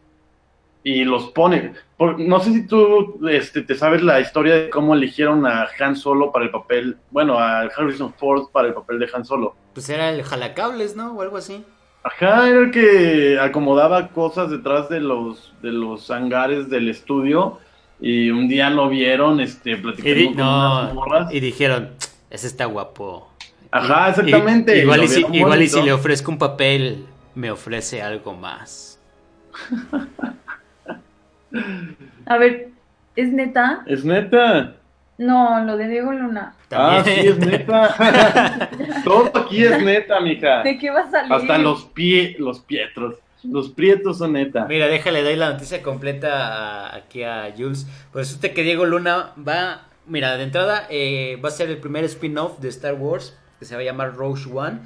[0.83, 1.73] y los pone.
[1.97, 5.95] Por- no sé si tú este, te sabes la historia de cómo eligieron a Han
[5.95, 9.55] Solo para el papel, bueno, a Harrison Ford para el papel de Han Solo.
[9.73, 11.13] Pues era el jalacables, ¿no?
[11.13, 11.63] O algo así.
[12.03, 17.59] Ajá, era el que acomodaba cosas detrás de los, de los hangares del estudio
[17.99, 21.33] y un día lo vieron este, platicando con no, unas morras.
[21.33, 21.89] y dijeron,
[22.29, 23.27] ese está guapo.
[23.71, 24.77] Ajá, exactamente.
[24.77, 27.05] Y- igual y, si, igual y si le ofrezco un papel,
[27.35, 28.99] me ofrece algo más.
[32.25, 32.69] A ver,
[33.15, 33.83] ¿es neta?
[33.87, 34.75] Es neta.
[35.17, 36.53] No, lo de Diego Luna.
[36.71, 38.69] Ah, sí, es neta.
[39.03, 40.63] Todo aquí es neta, mija.
[40.63, 41.33] ¿De qué va a salir?
[41.33, 43.15] Hasta los pie, los pietros.
[43.43, 44.65] Los prietos son neta.
[44.65, 47.85] Mira, déjale, doy la noticia completa a- aquí a Jules.
[48.11, 52.03] Pues resulta que Diego Luna va, mira, de entrada eh, va a ser el primer
[52.05, 54.79] spin-off de Star Wars, que se va a llamar Rogue One,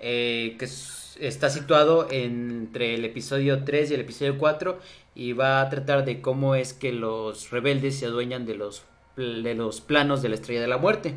[0.00, 4.78] eh, que es- está situado entre el episodio 3 y el episodio 4,
[5.14, 8.84] y va a tratar de cómo es que los rebeldes se adueñan de los,
[9.16, 11.14] de los planos de la Estrella de la Muerte.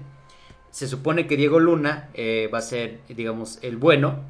[0.71, 4.21] Se supone que Diego Luna eh, va a ser, digamos, el bueno,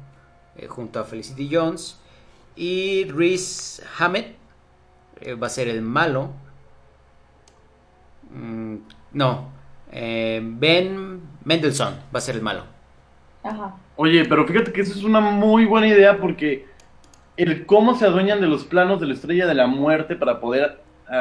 [0.56, 1.98] eh, junto a Felicity Jones.
[2.56, 4.36] Y Reese Hammett
[5.42, 6.32] va a ser el malo.
[8.30, 8.76] Mm,
[9.12, 9.50] no,
[9.90, 12.64] Ben Mendelssohn va a ser el malo.
[13.42, 13.76] Ajá.
[13.96, 16.66] Oye, pero fíjate que eso es una muy buena idea porque
[17.36, 20.80] el cómo se adueñan de los planos de la estrella de la muerte para poder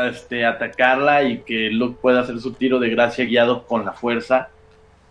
[0.10, 4.50] este, atacarla y que Luke pueda hacer su tiro de gracia guiado con la fuerza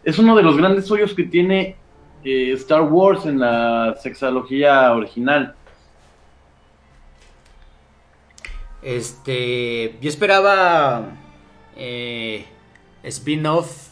[0.04, 1.76] es uno de los grandes hoyos que tiene
[2.24, 5.54] eh, Star Wars en la sexología original.
[8.82, 11.10] Este, yo esperaba
[11.76, 12.46] eh,
[13.02, 13.89] spin-off.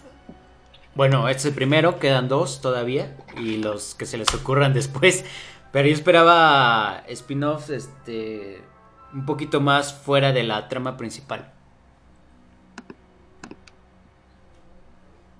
[0.99, 5.25] Bueno, este es el primero, quedan dos todavía y los que se les ocurran después.
[5.71, 8.63] Pero yo esperaba spin-offs, este,
[9.15, 11.53] un poquito más fuera de la trama principal.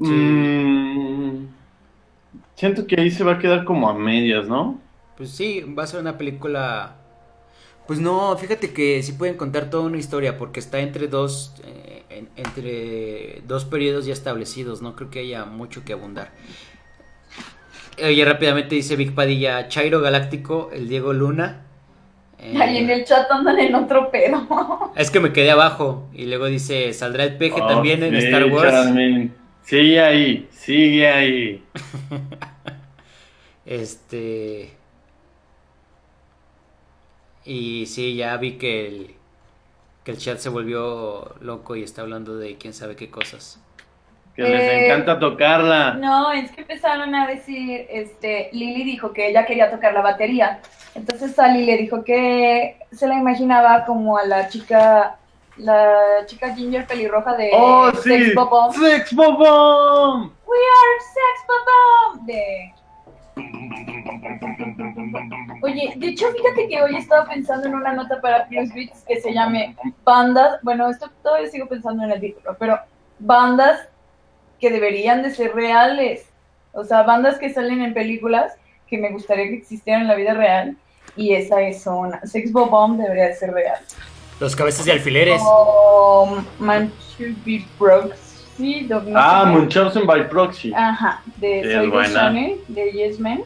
[0.01, 0.13] Sí.
[0.13, 1.49] Mm,
[2.55, 4.79] siento que ahí se va a quedar como a medias, ¿no?
[5.17, 6.98] Pues sí, va a ser una película.
[7.89, 12.05] Pues no, fíjate que sí pueden contar toda una historia porque está entre dos, eh,
[12.11, 14.83] en- entre dos periodos ya establecidos.
[14.83, 16.31] No creo que haya mucho que abundar.
[18.05, 21.63] Oye, rápidamente dice Big Padilla, Chairo Galáctico, el Diego Luna.
[22.39, 24.93] Eh, Ahí en el chat andan en otro pedo.
[24.95, 28.27] Es que me quedé abajo y luego dice, ¿saldrá el peje Oh, también en sí,
[28.27, 28.71] Star Wars?
[28.71, 29.35] Charmin.
[29.65, 31.65] Sigue ahí, sigue ahí.
[33.67, 34.78] Este.
[37.51, 39.15] Y sí, ya vi que el,
[40.05, 43.59] que el chat se volvió loco y está hablando de quién sabe qué cosas.
[44.37, 45.95] Que les Eh, encanta tocarla.
[45.95, 50.61] No, es que empezaron a decir, este, Lily dijo que ella quería tocar la batería.
[50.95, 55.17] Entonces Sally le dijo que se la imaginaba como a la chica,
[55.57, 58.11] la chica ginger pelirroja de ¡Oh, sí!
[58.11, 58.75] Sex Bob-Omb.
[58.75, 60.33] ¡Sex Bob-Omb!
[60.47, 62.75] We are Sex Bob-Omb de...
[65.63, 69.21] Oye, de hecho, fíjate que hoy estaba pensando en una nota para Plus Beats que
[69.21, 72.79] se llame bandas, bueno, esto todavía sigo pensando en el título, pero
[73.19, 73.81] bandas
[74.61, 76.27] que deberían de ser reales.
[76.73, 78.55] O sea, bandas que salen en películas
[78.89, 80.77] que me gustaría que existieran en la vida real.
[81.17, 82.21] Y esa es una.
[82.25, 83.79] Sex Bomb debería de ser real.
[84.41, 85.41] Los cabezas de alfileres.
[85.45, 87.35] O Manchester
[87.79, 88.83] Proxy.
[88.89, 89.45] no sé Ah.
[89.47, 90.73] Munchausen by Proxy.
[90.75, 92.13] Ajá, de Sí, Soy.
[92.13, 93.43] Shane, de Yes Men.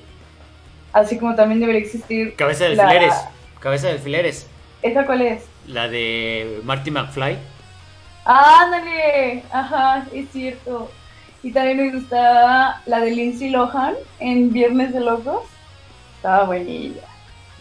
[0.93, 2.35] Así como también debería existir.
[2.37, 3.15] Cabeza de la- alfileres.
[3.61, 4.47] Cabeza de alfileres.
[4.83, 5.45] ¿Esa cuál es?
[5.67, 7.39] La de Marty McFly.
[8.25, 9.43] ¡Ándale!
[9.53, 10.91] Ajá, es cierto.
[11.43, 15.43] Y también me gustaba la de Lindsay Lohan en Viernes de Locos.
[16.17, 17.03] Estaba buenilla.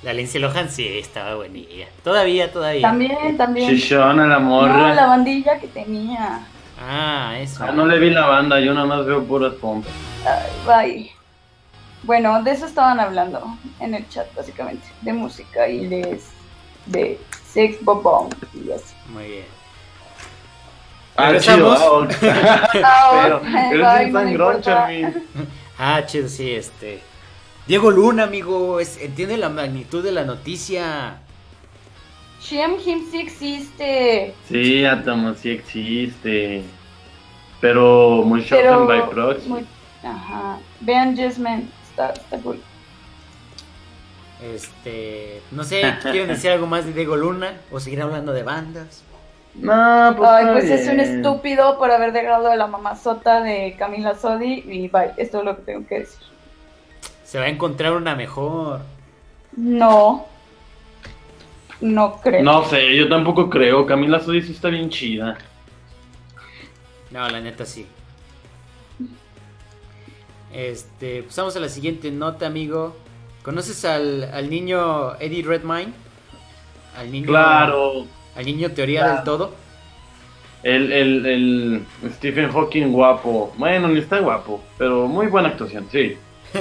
[0.04, 1.88] La Lindsay Lohan sí, estaba buenilla.
[2.04, 2.82] Todavía, todavía.
[2.82, 3.70] También, también.
[3.70, 4.94] Chichona la No, morra.
[4.94, 6.40] la bandilla que tenía.
[6.80, 7.64] Ah, eso.
[7.64, 9.92] Ah, no le vi la banda, yo nada más veo puras pompas.
[10.26, 11.12] Ay, bye.
[12.04, 14.88] Bueno, de eso estaban hablando en el chat, básicamente.
[15.02, 16.20] De música y de,
[16.88, 17.20] de
[17.54, 18.96] sex, bobón y así.
[19.10, 19.46] Muy bien.
[21.16, 22.08] Ah, chido.
[22.84, 23.40] ah,
[23.70, 24.62] Pero, bye, es.
[24.62, 25.24] Charmin.
[25.78, 27.02] Ah, chido, sí, este.
[27.68, 31.20] Diego Luna, amigo, es- entiende la magnitud de la noticia.
[32.42, 34.34] Shem Him sí existe.
[34.50, 36.64] Sí, Atomo, sí existe.
[37.60, 38.88] Pero Munchausen Pero.
[38.88, 39.48] by Proxy.
[39.50, 39.66] muy-
[40.04, 40.58] ajá.
[40.80, 41.70] Vean Jesman.
[42.02, 42.60] Está, está cool.
[44.42, 47.58] Este, no sé, ¿quieren decir algo más de Diego Luna?
[47.72, 49.04] ¿O seguir hablando de bandas?
[49.54, 50.30] No, pues.
[50.30, 54.64] Ay, pues es un estúpido por haber dejado de la mamazota de Camila Sodi.
[54.66, 55.12] Y bye.
[55.18, 56.26] Esto es lo que tengo que decir.
[57.24, 58.82] Se va a encontrar una mejor.
[59.56, 60.26] No.
[61.82, 62.44] No creo.
[62.44, 63.86] No sé, yo tampoco creo.
[63.86, 65.38] Camila Sodi sí está bien chida.
[67.12, 67.86] No, la neta sí.
[70.54, 72.96] Este, pasamos a la siguiente nota, amigo.
[73.44, 75.94] ¿Conoces al, al niño Eddie Redmayne?
[76.94, 78.06] Al niño, Claro.
[78.36, 79.56] Al niño teoría del todo.
[80.64, 83.54] El, el, el Stephen Hawking guapo.
[83.58, 86.18] Bueno, ni está guapo, pero muy buena actuación, sí.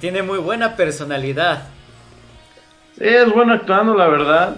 [0.00, 1.68] Tiene muy buena personalidad.
[2.96, 4.56] Sí, es bueno actuando, la verdad.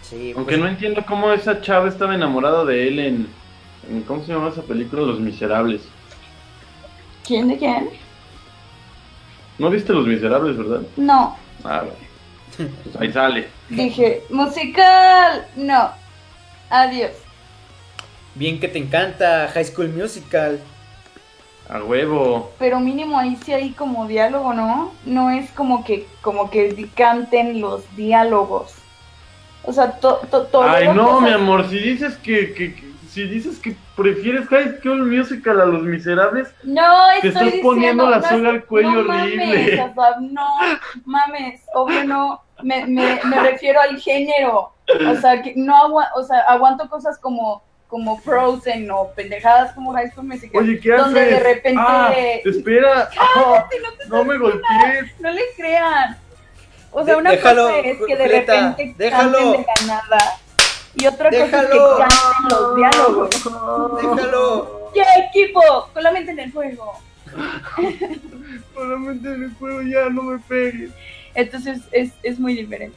[0.00, 3.28] Sí, Aunque pues, no entiendo cómo esa chava estaba enamorada de él en,
[3.90, 5.02] en- ¿Cómo se llama esa película?
[5.02, 5.82] Los Miserables.
[7.26, 7.90] ¿Quién de quién?
[9.58, 10.82] ¿No viste Los Miserables, verdad?
[10.96, 11.36] No.
[11.64, 11.92] Ah, vale.
[12.56, 13.48] Pues ahí sale.
[13.68, 15.46] Dije, musical.
[15.56, 15.90] No.
[16.70, 17.10] Adiós.
[18.34, 20.60] Bien que te encanta High School Musical.
[21.68, 22.52] A huevo.
[22.58, 24.92] Pero mínimo ahí sí hay como diálogo, ¿no?
[25.04, 28.72] No es como que, como que canten los diálogos.
[29.64, 30.62] O sea, to, to, todo.
[30.62, 35.06] Ay, no, mi amor, si dices que, que- que- si dices que prefieres High School
[35.06, 36.82] Musical a Los Miserables, No,
[37.20, 39.92] Te estoy estás poniendo la no, soga al cuello no horrible.
[39.94, 40.46] Mames, no
[41.04, 42.42] mames, obvio no.
[42.62, 44.72] Me, me, me refiero al género.
[45.08, 49.92] O sea, que no agua, o sea, aguanto cosas como, como Frozen o pendejadas como
[49.92, 50.62] High School Musical.
[50.62, 51.04] oye, ¿qué haces?
[51.06, 51.80] Donde de repente.
[51.80, 52.12] Ah,
[52.44, 53.08] espera.
[53.18, 55.20] Ah, no te no me golpees.
[55.20, 56.16] No le crean.
[56.90, 59.52] O sea, una déjalo, cosa es que de Julieta, repente déjalo.
[59.52, 60.18] de la nada.
[60.94, 63.30] Y otra cosa es que canten los diálogos.
[64.00, 64.90] Déjalo.
[64.94, 65.60] ¡Ya, equipo!
[65.92, 66.92] Con la mente en el fuego.
[68.74, 70.90] Solamente en el juego ya no me pegues.
[71.34, 72.96] Entonces es, es muy diferente.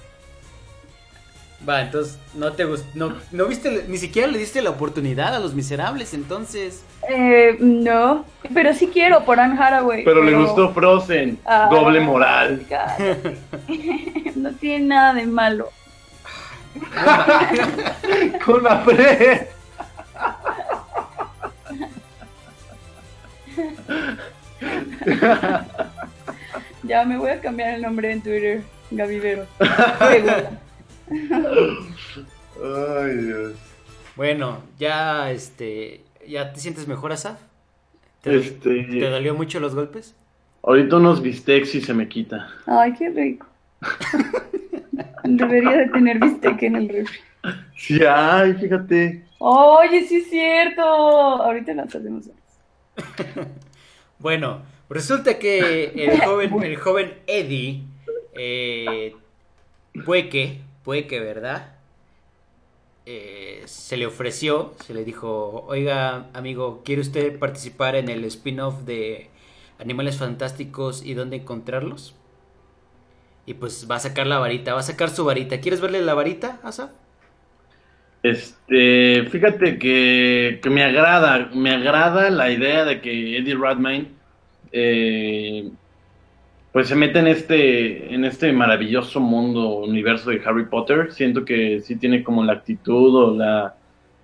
[1.67, 5.39] Va, entonces no te gustó, no, no viste, ni siquiera le diste la oportunidad a
[5.39, 6.83] los miserables, entonces.
[7.07, 10.03] Eh, no, pero sí quiero por Anne Hathaway.
[10.03, 11.37] Pero le gustó Frozen.
[11.45, 12.65] Ah, Doble moral.
[12.67, 13.37] cállate.
[14.35, 15.69] no tiene nada de malo.
[18.45, 19.47] Con la pre.
[26.83, 28.61] Ya me voy a cambiar el nombre en Twitter.
[28.91, 29.45] Gavivero.
[29.59, 30.21] Ay,
[33.17, 33.53] Dios.
[34.15, 37.39] Bueno, ya este, ya te sientes mejor, Asaf.
[38.21, 38.83] ¿Te, Este.
[38.83, 40.15] te dolió mucho los golpes?
[40.63, 42.47] Ahorita unos bistecs y se me quita.
[42.67, 43.47] Ay, qué rico.
[45.23, 47.19] Debería de tener bistec en el refri.
[47.75, 49.25] Sí, ay, fíjate.
[49.39, 50.81] Oye, sí es cierto.
[50.81, 52.29] Ahorita las hacemos.
[54.19, 57.81] Bueno, resulta que el joven, el joven Eddie
[58.33, 59.15] eh,
[60.05, 61.73] puede que, puede que, ¿verdad?
[63.07, 68.81] Eh, se le ofreció, se le dijo, oiga, amigo, ¿quiere usted participar en el spin-off
[68.81, 69.31] de
[69.79, 72.13] Animales Fantásticos y dónde encontrarlos?
[73.45, 75.59] Y pues va a sacar la varita, va a sacar su varita.
[75.59, 76.93] ¿Quieres verle la varita, Asa?
[78.23, 84.09] Este, fíjate que, que me agrada, me agrada la idea de que Eddie Redmayne
[84.71, 85.71] eh,
[86.71, 91.11] pues se mete en este, en este maravilloso mundo, universo de Harry Potter.
[91.11, 93.75] Siento que sí tiene como la actitud o la,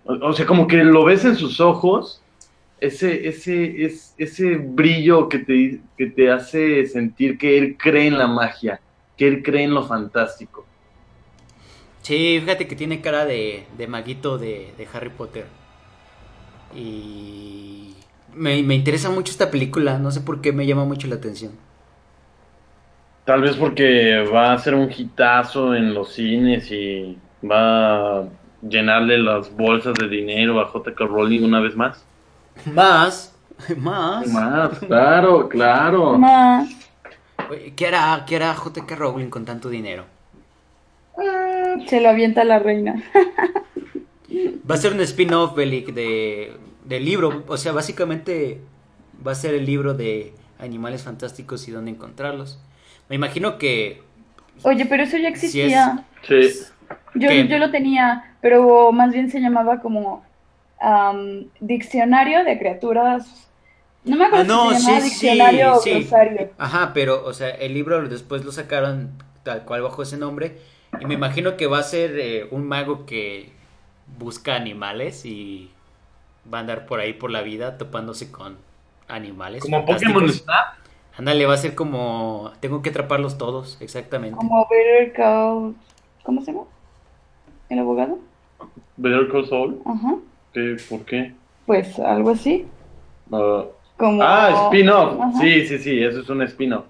[0.07, 2.21] o, sea, como que lo ves en sus ojos,
[2.79, 8.17] ese, ese, es, ese brillo que te, que te hace sentir que él cree en
[8.17, 8.79] la magia,
[9.17, 10.69] que él cree en lo fantástico.
[12.01, 15.47] Sí, fíjate que tiene cara de, de maguito de, de Harry Potter.
[16.71, 17.95] Y
[18.33, 21.53] me, me interesa mucho esta película, no sé por qué me llama mucho la atención.
[23.25, 28.29] Tal vez porque va a ser un hitazo en los cines y va a
[28.61, 31.05] llenarle las bolsas de dinero a J.K.
[31.05, 32.07] Rowling una vez más.
[32.65, 33.33] Más,
[33.77, 34.27] más.
[34.31, 36.11] Más, claro, claro.
[36.11, 36.76] Oye,
[37.75, 38.95] ¿Qué hará, qué hará J.K.
[38.95, 40.05] Rowling con tanto dinero?
[41.87, 43.01] se lo avienta la reina.
[44.69, 46.53] Va a ser un spin-off, Belic, de,
[46.85, 47.43] del libro.
[47.47, 48.59] O sea, básicamente
[49.25, 52.59] va a ser el libro de animales fantásticos y dónde encontrarlos.
[53.09, 54.01] Me imagino que...
[54.63, 56.05] Oye, pero eso ya existía.
[56.23, 56.49] Sí.
[57.15, 60.23] Yo, yo lo tenía, pero más bien se llamaba como
[60.79, 63.46] am, Diccionario de Criaturas.
[64.03, 66.07] No me Ah, acuerdo no, si se llamaba sí, Diccionario o sí.
[66.57, 69.11] Ajá, pero, o sea, el libro después lo sacaron
[69.43, 70.59] tal cual bajo ese nombre.
[70.99, 73.51] Y me imagino que va a ser eh, un mago que
[74.17, 75.71] busca animales y
[76.51, 78.57] va a andar por ahí por la vida topándose con
[79.07, 79.63] animales.
[79.63, 79.85] Como.
[79.85, 80.75] Pokémon Snap.
[81.17, 82.51] Ándale, va a ser como...
[82.59, 84.37] Tengo que atraparlos todos, exactamente.
[84.37, 85.75] Como Better Call...
[86.23, 86.65] ¿Cómo se llama?
[87.69, 88.19] ¿El abogado?
[88.97, 89.81] Better Call Saul.
[89.85, 90.15] Ajá.
[90.53, 90.77] ¿Qué?
[90.89, 91.33] ¿Por qué?
[91.65, 92.65] Pues algo así.
[93.31, 93.65] Ah,
[93.97, 94.21] Como...
[94.21, 95.35] Ah, spin-off.
[95.39, 96.85] Sí, sí, sí, eso es un spin-off.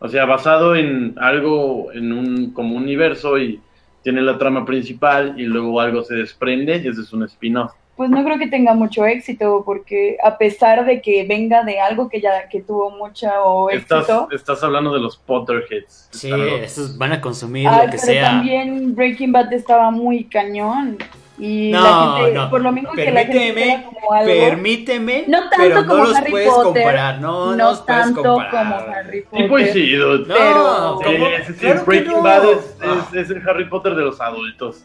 [0.00, 3.60] O sea, basado en algo, en un como universo y
[4.02, 7.72] tiene la trama principal y luego algo se desprende y ese es un spin-off.
[7.96, 12.08] Pues no creo que tenga mucho éxito porque a pesar de que venga de algo
[12.08, 16.08] que ya que tuvo mucha o Estás, éxito, estás hablando de los Potterheads.
[16.12, 16.30] Sí,
[16.62, 18.24] estos van a consumir lo que pero sea.
[18.30, 20.96] también Breaking Bad estaba muy cañón
[21.38, 22.50] y No, la gente, no.
[22.50, 26.04] por lo mismo que la gente Permíteme, como algo, permíteme, no tanto pero no como
[26.04, 27.20] los Harry puedes Potter, comparar.
[27.20, 28.50] No, no, no los puedes tanto comparar.
[28.84, 29.40] como Harry Potter.
[29.42, 30.26] Sí, pues sí, dude.
[30.26, 32.22] No, Pero- Sí, ese sí, Claro Breaking no.
[32.22, 34.82] Bad es, Ah, es- es el Harry Potter de los adultos.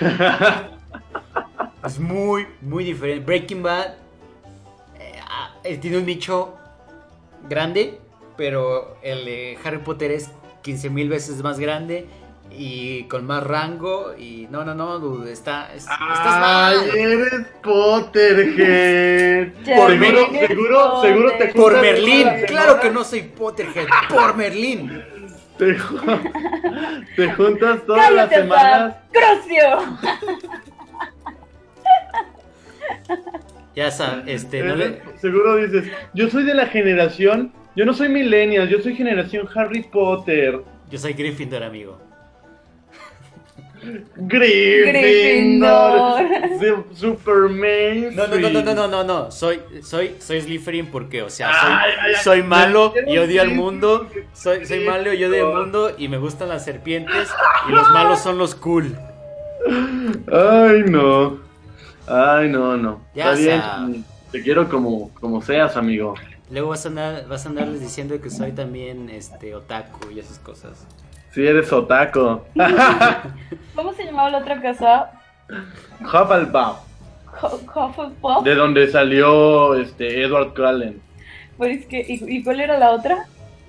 [1.86, 3.24] es muy, muy diferente.
[3.24, 3.94] Breaking Bad
[4.98, 6.54] eh, ah, eh, tiene un nicho
[7.48, 7.98] grande,
[8.36, 10.30] pero el de Harry Potter es
[10.62, 12.06] 15 mil veces más grande
[12.56, 14.14] y con más rango.
[14.18, 16.76] Y no, no, no, dude, está, es- estás mal.
[16.96, 19.52] eres Potterhead.
[19.64, 21.54] Seguro, seguro, seguro te Potter.
[21.54, 25.02] Por Merlín, las claro semanas, que no soy Potterhead, por Merlín.
[25.58, 28.94] Te, ju- te juntas todas las ¡Cállate, semanas.
[28.94, 29.02] Sam!
[29.12, 29.98] ¡Crucio!
[33.74, 37.94] Ya sabes, este, no le- Eres- Seguro dices, yo soy de la generación, yo no
[37.94, 40.60] soy millennial, yo soy generación Harry Potter.
[40.90, 41.98] yo soy Gryffindor, amigo.
[44.16, 46.22] Gryffindor.
[46.60, 48.14] Su- Superman.
[48.14, 51.48] No, no, no, no, no, no, no, no, soy, soy, soy Slytherin porque, o sea,
[51.60, 52.22] soy, Ay, ay, ay.
[52.22, 56.18] soy malo y odio al mundo, soy, soy malo y odio al mundo y me
[56.18, 57.28] gustan las serpientes
[57.68, 58.96] y los malos son los cool.
[60.32, 61.38] Ay, no.
[62.06, 63.00] Ay, no, no.
[63.14, 64.04] Ya Está bien.
[64.30, 66.14] Te quiero como, como seas, amigo.
[66.50, 70.38] Luego vas a andar, vas a andarles diciendo que soy también, este, otaku y esas
[70.38, 70.86] cosas.
[71.32, 72.44] Si eres otaco.
[73.74, 75.10] ¿Cómo se llamaba la otra casa?
[76.00, 76.78] Hufflepuff.
[77.42, 78.44] Hufflepuff.
[78.44, 81.00] De donde salió este Edward Cullen.
[81.56, 83.26] Pues que, ¿y, y cuál era la otra?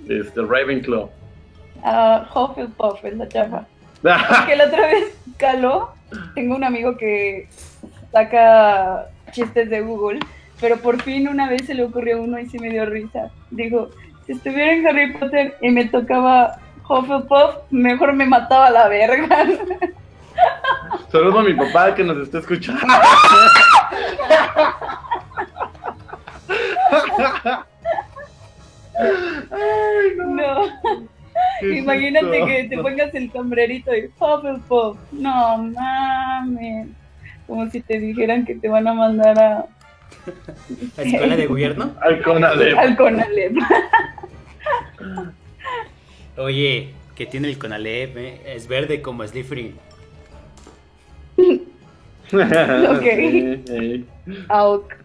[0.10, 1.10] Este Ravenclaw.
[1.84, 3.66] Ah, Hufflepuff es la chava.
[4.46, 5.94] Que la otra vez caló.
[6.36, 7.48] Tengo un amigo que
[8.12, 10.20] saca chistes de Google,
[10.60, 13.32] pero por fin una vez se le ocurrió uno y sí me dio risa.
[13.52, 13.90] Dijo,
[14.26, 16.58] si estuviera en Harry Potter y me tocaba
[16.94, 19.48] Hufflepuff, mejor me mataba a la verga.
[21.12, 22.82] Saludo a mi papá que nos está escuchando.
[30.28, 30.70] No,
[31.60, 34.98] Qué imagínate que te pongas el sombrerito y Hufflepuff.
[35.12, 36.90] No mames.
[37.48, 39.66] Como si te dijeran que te van a mandar a,
[40.96, 41.92] ¿La escuela de gobierno?
[42.02, 42.78] Al Conalep.
[42.78, 43.58] al Conalep.
[46.38, 48.42] Oye, que tiene el Conalep, ¿eh?
[48.46, 49.76] es verde como Slytherin.
[52.34, 53.06] Ok.
[54.50, 54.96] Auk.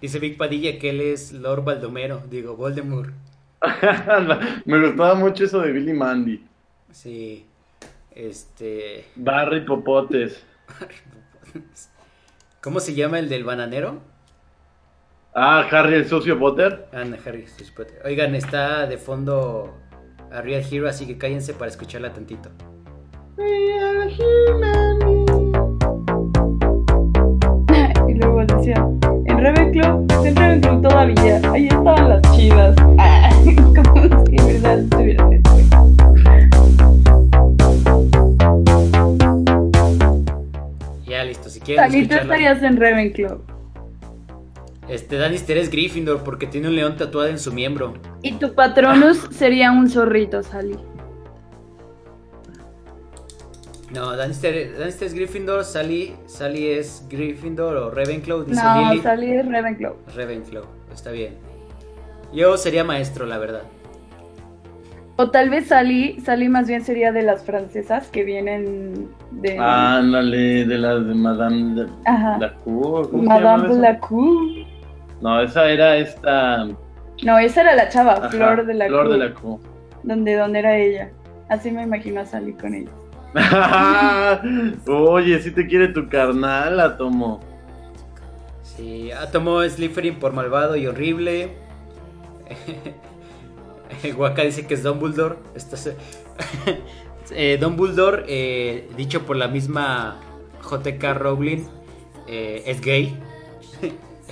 [0.00, 3.12] Dice Big Padilla que él es Lord Baldomero, digo, Voldemort.
[4.64, 6.42] Me gustaba mucho eso de Billy Mandy.
[6.90, 7.46] Sí,
[8.10, 9.04] este...
[9.14, 10.42] Barry Popotes.
[12.60, 14.00] ¿Cómo se llama el del bananero?
[15.34, 16.88] Ah, Harry el socio Potter.
[16.92, 17.44] Ana Harry
[17.76, 18.02] Potter.
[18.04, 19.79] Oigan, está de fondo
[20.32, 22.50] a Real Hero, así que cállense para escucharla tantito.
[28.08, 28.74] Y luego decía,
[29.26, 32.74] en Ravenclaw, en Ravenclaw todavía, ahí estaban las chidas.
[32.98, 35.42] Ah, como si en verdad estuvieran
[41.06, 43.59] Ya listo, si quieren Salí, tú estarías en Ravenclaw.
[44.90, 47.94] Este, Danister es Gryffindor porque tiene un león tatuado en su miembro.
[48.22, 50.76] Y tu patronus sería un zorrito, Sally.
[53.94, 59.02] No, Danister, Danister es Gryffindor, Sally, Sally es Gryffindor o Ravenclaw, dice No, Lily.
[59.02, 59.94] Sally es Ravenclaw.
[60.16, 61.34] Ravenclaw, está bien.
[62.32, 63.62] Yo sería maestro, la verdad.
[65.16, 69.56] O tal vez Sally, Sally más bien sería de las francesas que vienen de...
[69.58, 72.38] Ándale, de las de Madame de Ajá.
[72.38, 73.78] la ¿cómo se Madame llama eso?
[73.78, 74.69] Blancou.
[75.20, 76.66] No, esa era esta.
[77.22, 79.60] No, esa era la chava, ajá, Flor de la Flor de la Q.
[80.02, 81.10] donde, donde era ella.
[81.48, 82.90] Así me imagino a Sally con ella.
[84.88, 87.40] Oye, si te quiere tu carnal, Atomo.
[88.62, 91.50] Sí, Atomo es Slytherin por malvado y horrible.
[94.16, 95.36] Waka dice que es Dumbledore.
[95.54, 95.94] Esto es-
[97.32, 100.18] eh, Dumbledore, eh, dicho por la misma
[100.62, 101.64] JK Rowling,
[102.26, 103.18] eh, es gay.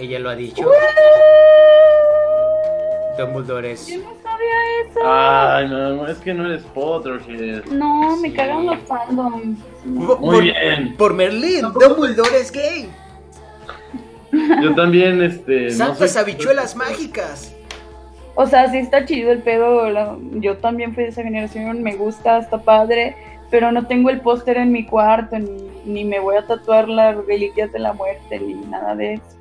[0.01, 0.71] Ella lo ha dicho.
[3.19, 3.87] Dumbledore es...
[3.89, 4.55] Yo no sabía
[4.87, 5.01] eso.
[5.05, 7.65] Ay, no, es que no eres Potterhead.
[7.67, 8.35] No, me Sí.
[8.37, 9.59] cagan los fandoms.
[10.07, 10.95] Por- Muy bien.
[10.97, 12.89] Por Merlín, Dumbledore es gay.
[14.63, 15.65] Yo también, este.
[15.65, 17.55] no Santas soy- habichuelas mágicas.
[18.37, 19.91] O sea, sí está chido el pedo.
[19.91, 23.17] la- yo también fui de esa generación, me gusta, está padre.
[23.51, 25.49] Pero no tengo el póster en mi cuarto, ni,
[25.87, 29.38] ni me voy a tatuar las reliquias de la muerte, ni nada de eso.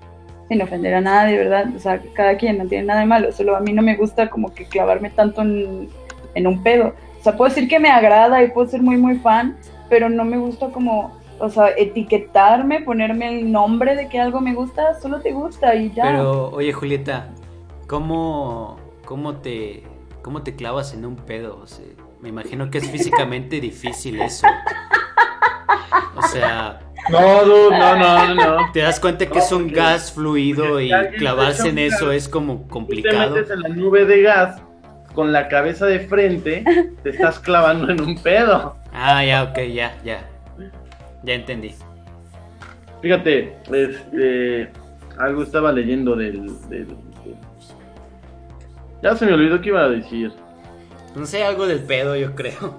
[0.47, 1.67] Sin ofender a nadie, ¿verdad?
[1.75, 3.31] O sea, cada quien no tiene nada de malo.
[3.31, 5.89] Solo a mí no me gusta como que clavarme tanto en,
[6.35, 6.93] en un pedo.
[7.19, 9.57] O sea, puedo decir que me agrada y puedo ser muy, muy fan,
[9.89, 14.53] pero no me gusta como, o sea, etiquetarme, ponerme el nombre de que algo me
[14.53, 16.03] gusta, solo te gusta y ya.
[16.03, 17.29] Pero, oye, Julieta,
[17.87, 19.83] ¿cómo, cómo, te,
[20.21, 21.59] ¿cómo te clavas en un pedo?
[21.61, 21.85] O sea,
[22.21, 24.47] me imagino que es físicamente difícil eso.
[26.15, 26.79] O sea,
[27.09, 28.71] No, dude, no, no, no, no.
[28.73, 32.63] te das cuenta que es un gas fluido y clavarse en eso es como Tú
[32.63, 33.35] te complicado.
[33.35, 34.61] metes en la nube de gas
[35.13, 36.63] con la cabeza de frente,
[37.03, 38.75] te estás clavando en un pedo.
[38.93, 40.27] Ah, ya, ok, ya, ya.
[41.23, 41.73] Ya entendí.
[43.01, 44.71] Fíjate, este.
[45.17, 46.45] Algo estaba leyendo del.
[46.69, 46.97] del- del-
[49.01, 50.31] Ya se me olvidó qué iba a decir.
[51.15, 52.75] No sé, algo del pedo, yo creo.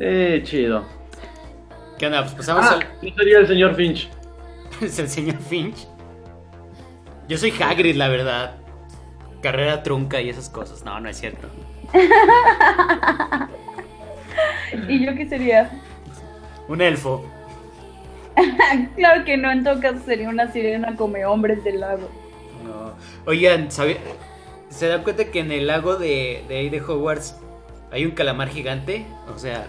[0.00, 0.84] Eh, chido.
[1.98, 2.22] ¿Qué onda?
[2.22, 3.00] Pues pasamos Ah, al...
[3.08, 4.08] yo sería el señor Finch.
[4.80, 5.86] es el señor Finch.
[7.28, 8.56] Yo soy Hagrid, la verdad.
[9.42, 10.84] Carrera trunca y esas cosas.
[10.84, 11.48] No, no es cierto.
[14.88, 15.70] ¿Y yo qué sería?
[16.68, 17.24] Un elfo.
[18.96, 22.08] Claro que no, en todo caso sería una sirena come hombres del lago.
[22.64, 22.92] No.
[23.26, 23.98] Oigan, ¿sabe-
[24.68, 27.36] ¿se dan cuenta que en el lago de, de ahí de Hogwarts
[27.90, 29.06] hay un calamar gigante?
[29.34, 29.66] O sea,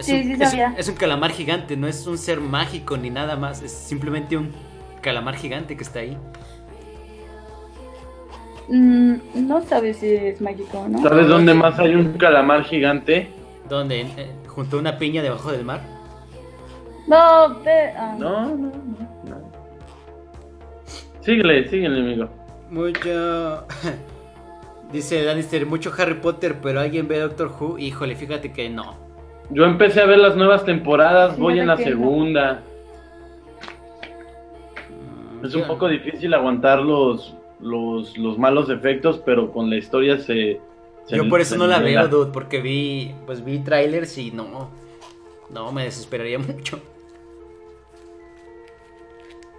[0.00, 0.74] es, Sí, un, sí es un- sabía.
[0.76, 4.50] es un calamar gigante, no es un ser mágico ni nada más, es simplemente un
[5.00, 6.16] calamar gigante que está ahí.
[8.68, 11.02] Mm, no sabes si es mágico, ¿no?
[11.02, 13.28] ¿Sabes dónde más hay un calamar gigante?
[13.68, 14.02] ¿Dónde?
[14.02, 15.80] Eh, ¿Junto a una piña debajo del mar?
[17.08, 18.14] No, ve- ah.
[18.18, 18.72] No, no, no.
[19.24, 19.50] no.
[21.20, 22.28] Síguele, síguele, amigo.
[22.70, 23.66] Mucho.
[24.92, 27.78] Dice Danister, mucho Harry Potter, pero alguien ve Doctor Who.
[27.78, 29.09] Híjole, fíjate que no.
[29.50, 32.62] Yo empecé a ver las nuevas temporadas, voy en la segunda.
[35.40, 40.18] Mm, Es un poco difícil aguantar los, los, los malos efectos, pero con la historia
[40.18, 40.60] se...
[41.06, 44.70] se Yo por eso no la veo, dude, porque vi, pues vi trailers y no,
[45.50, 46.80] no, me desesperaría mucho.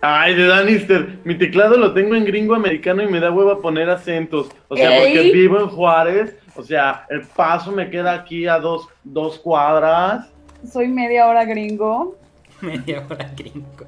[0.03, 3.87] Ay, de Danister, mi teclado lo tengo en gringo americano y me da hueva poner
[3.89, 4.49] acentos.
[4.67, 8.88] O sea, porque vivo en Juárez, o sea, el paso me queda aquí a dos,
[9.04, 10.30] dos cuadras.
[10.70, 12.18] Soy media hora gringo.
[12.62, 13.86] Media hora gringo.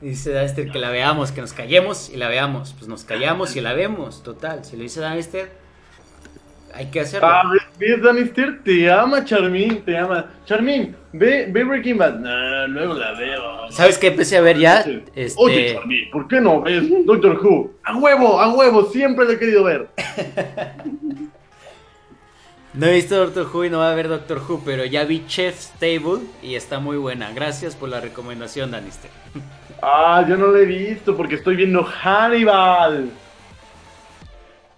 [0.00, 2.74] Dice Danister que la veamos, que nos callemos y la veamos.
[2.74, 4.62] Pues nos callamos y la vemos, total.
[4.62, 5.50] Si lo dice Danister,
[6.74, 7.28] hay que hacerlo.
[7.28, 8.62] Ah, ¿ves, Danister?
[8.62, 10.26] Te ama, Charmin, te ama.
[10.44, 12.18] Charmin, ve, ve Breaking Bad.
[12.18, 13.70] Nah, luego la veo.
[13.70, 14.84] ¿Sabes qué empecé a ver ya?
[14.84, 17.70] Oye, Este, Oye, Charmin, ¿por qué no ves Doctor Who?
[17.82, 19.88] A huevo, a huevo, siempre lo he querido ver.
[22.76, 25.26] no he visto Doctor Who y no va a ver Doctor Who, pero ya vi
[25.26, 27.32] Chef's Table y está muy buena.
[27.32, 29.10] Gracias por la recomendación, Danister.
[29.82, 33.10] Ah, yo no lo he visto porque estoy viendo Hannibal.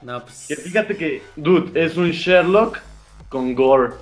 [0.02, 0.46] No, pues.
[0.48, 2.80] Que fíjate que, dude, es un Sherlock
[3.28, 3.94] con gore.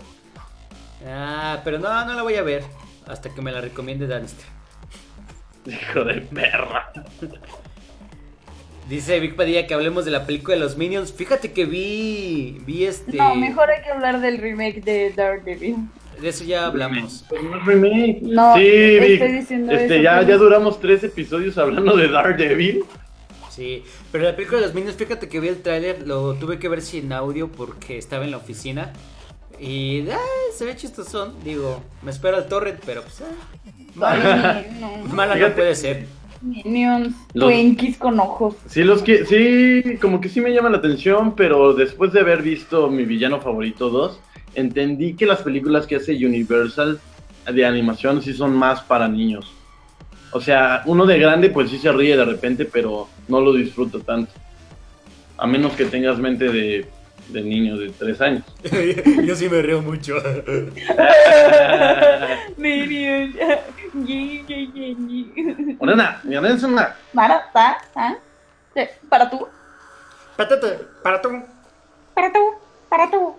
[1.07, 2.65] Ah, pero no, no la voy a ver
[3.07, 4.47] hasta que me la recomiende Danister.
[5.67, 6.93] Hijo de perra.
[8.89, 11.13] Dice Vic Padilla que hablemos de la película de los Minions.
[11.13, 12.59] Fíjate que vi.
[12.65, 13.17] Vi este.
[13.17, 15.77] No, mejor hay que hablar del remake de Daredevil.
[16.21, 17.25] De eso ya hablamos.
[17.31, 18.21] No remake.
[18.23, 19.23] No, sí, estoy Vic.
[19.23, 22.85] este, eso, ya, ya duramos tres episodios hablando de Daredevil.
[23.51, 23.83] Sí,
[24.13, 26.81] pero la película de los Minions, fíjate que vi el tráiler, lo tuve que ver
[26.83, 28.93] sin audio porque estaba en la oficina.
[29.59, 30.19] Y ah,
[30.55, 31.35] se ve chistosón.
[31.43, 33.23] Digo, me espero al torrent, pero pues.
[33.23, 35.55] ah, mala, No, mala no Fíjate.
[35.57, 36.07] puede ser.
[36.43, 38.57] Minions, Los- Twinkies con ojos.
[38.67, 42.43] Sí, los que, sí, como que sí me llama la atención, pero después de haber
[42.43, 44.21] visto mi villano favorito 2,
[44.55, 46.99] entendí que las películas que hace Universal
[47.53, 49.53] de animación sí son más para niños.
[50.33, 54.01] O sea, uno de grande pues sí se ríe de repente, pero no lo disfruto
[54.01, 54.33] tanto.
[55.39, 56.87] A menos que tengas mente de,
[57.29, 58.45] de niño de 3 años.
[59.25, 60.15] Yo sí me río mucho.
[65.81, 68.15] Morena, Morena es una- Para, ta, ah.
[68.75, 69.49] Sí, Para tú,
[70.37, 70.59] para tú.
[72.15, 72.39] para tú,
[72.89, 73.35] para tú.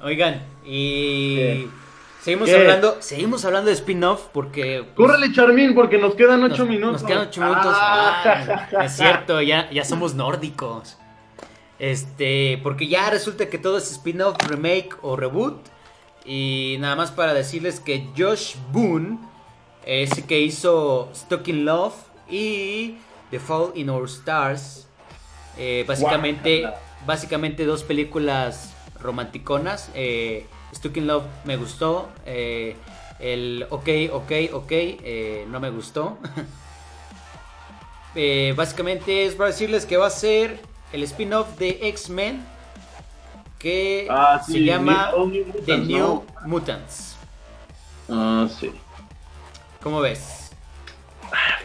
[0.00, 1.66] Oigan, y.
[2.22, 2.56] Seguimos ¿Qué?
[2.56, 4.84] hablando, seguimos hablando de spin-off porque.
[4.84, 7.02] pues, Córrele, Charmín, porque nos quedan nos, 8 minutos.
[7.02, 7.72] Nos quedan 8 minutos.
[7.74, 8.66] Ah.
[8.76, 10.97] Ah, es cierto, ya, ya somos nórdicos.
[11.78, 15.56] Este, porque ya resulta que todo es spin-off, remake o reboot.
[16.24, 19.18] Y nada más para decirles que Josh Boone,
[19.86, 21.94] ese que hizo Stuck in Love
[22.28, 22.96] y
[23.30, 24.86] The Fall in Our Stars,
[25.56, 26.68] eh, básicamente,
[27.06, 29.90] básicamente dos películas romanticonas.
[29.94, 32.08] Eh, Stuck in Love me gustó.
[32.26, 32.76] eh,
[33.20, 34.72] el OK, OK, OK
[35.48, 36.18] no me gustó.
[38.56, 40.60] Básicamente es para decirles que va a ser
[40.92, 42.44] el spin-off de X-Men
[43.58, 46.24] que Ah, se llama New- New The Mutants, New ¿no?
[46.46, 47.16] Mutants.
[48.08, 48.70] Ah, sí.
[49.82, 50.50] ¿Cómo ves?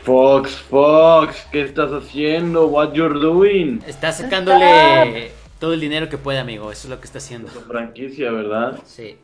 [0.04, 2.68] Fox, Fox, ¿qué estás haciendo?
[2.68, 3.82] What you're doing?
[3.88, 6.72] Está sacándole todo el dinero que puede, amigo.
[6.72, 7.50] Eso es lo que está haciendo.
[7.50, 8.80] Tu franquicia, ¿verdad?
[8.86, 9.18] Sí.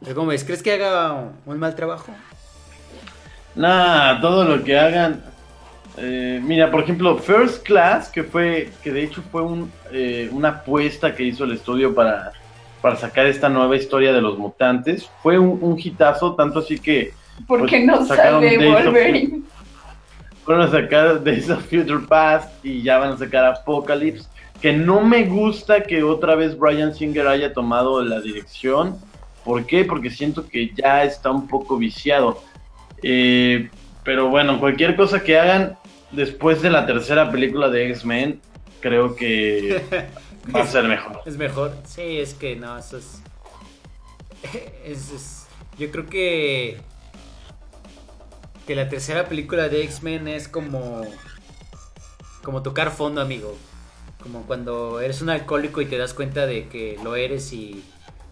[0.00, 0.44] Pero ¿cómo ves?
[0.44, 2.12] ¿Crees que haga un mal trabajo?
[3.54, 5.22] Nah, todo lo que hagan.
[5.98, 10.48] Eh, mira, por ejemplo, First Class, que fue, que de hecho fue un, eh, una
[10.48, 12.32] apuesta que hizo el estudio para,
[12.82, 17.12] para sacar esta nueva historia de los mutantes, fue un, un hitazo, tanto así que
[17.46, 19.42] Porque Pues, no sacaron sale Days of Wolverine.
[20.44, 24.28] fueron a sacar Days of Future Past y ya van a sacar Apocalypse.
[24.60, 28.96] Que no me gusta que otra vez Brian Singer haya tomado la dirección.
[29.44, 29.84] ¿Por qué?
[29.84, 32.42] Porque siento que ya está un poco viciado.
[33.02, 33.68] Eh,
[34.02, 35.76] pero bueno, cualquier cosa que hagan
[36.12, 38.40] después de la tercera película de X-Men,
[38.80, 39.82] creo que
[40.54, 41.20] va a ser mejor.
[41.26, 41.74] Es mejor.
[41.86, 43.20] Sí, es que no, eso es.
[44.84, 45.46] es- es-
[45.78, 46.78] yo creo que.
[48.66, 51.02] Que la tercera película de X-Men es como.
[52.42, 53.56] Como tocar fondo, amigo.
[54.22, 57.84] Como cuando eres un alcohólico y te das cuenta de que lo eres y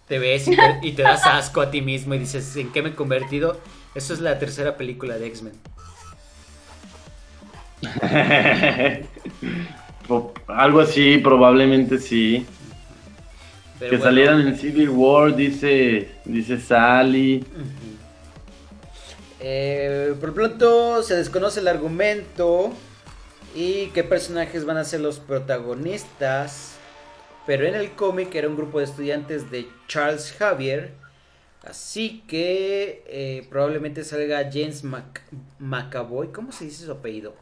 [0.07, 2.81] te ves y te, y te das asco a ti mismo y dices, ¿en qué
[2.81, 3.59] me he convertido?
[3.95, 5.53] Eso es la tercera película de X-Men.
[10.47, 12.45] Algo así, probablemente sí.
[13.79, 14.11] Pero que bueno.
[14.11, 17.45] salieran en Civil War, dice, dice Sally.
[19.39, 22.71] Eh, por pronto se desconoce el argumento
[23.53, 26.75] y qué personajes van a ser los protagonistas.
[27.45, 30.93] Pero en el cómic era un grupo de estudiantes de Charles Javier.
[31.63, 35.21] Así que eh, probablemente salga James Mac
[35.59, 36.29] McAvoy.
[36.29, 37.33] ¿Cómo se dice su apellido?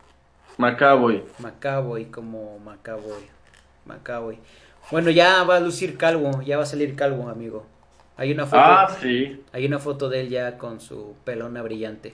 [0.58, 1.24] Macaboy.
[1.40, 3.24] McAvoy, como McAvoy.
[3.86, 4.38] McAvoy.
[4.92, 7.66] Bueno, ya va a lucir calvo, ya va a salir calvo, amigo.
[8.18, 9.42] Hay una foto, Ah, sí.
[9.52, 12.14] hay una foto de él ya con su pelona brillante.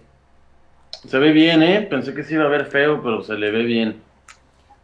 [1.05, 1.81] Se ve bien, ¿eh?
[1.81, 4.01] Pensé que se iba a ver feo, pero se le ve bien.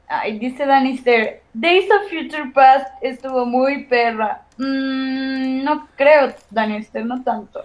[0.07, 4.41] Ay, dice Danister, Days of Future Past estuvo muy perra.
[4.57, 7.61] Mm, no creo, Danister, no tanto.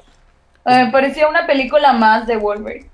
[0.64, 2.88] Eh, Me parecía una película más de Wolverine.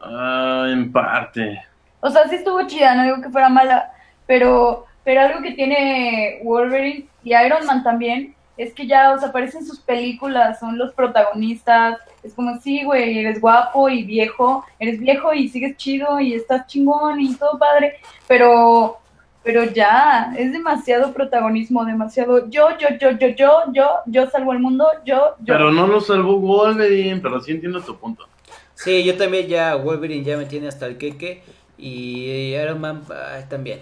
[0.00, 1.60] Ah, en parte.
[2.02, 3.92] O sea, sí estuvo chida, no digo que fuera mala,
[4.26, 9.28] pero pero algo que tiene Wolverine y Iron Man también es que ya, o sea,
[9.28, 11.98] aparecen sus películas, son los protagonistas.
[12.22, 16.66] Es como, sí, güey, eres guapo y viejo, eres viejo y sigues chido y estás
[16.66, 17.94] chingón y todo padre,
[18.28, 18.98] pero,
[19.42, 24.60] pero ya, es demasiado protagonismo, demasiado yo, yo, yo, yo, yo, yo, yo salvo el
[24.60, 25.54] mundo, yo, yo.
[25.54, 28.28] Pero no lo salvó Wolverine, pero sí entiendo tu punto.
[28.74, 31.42] Sí, yo también ya Wolverine ya me tiene hasta el queque
[31.82, 33.80] y Iron Man ah, también.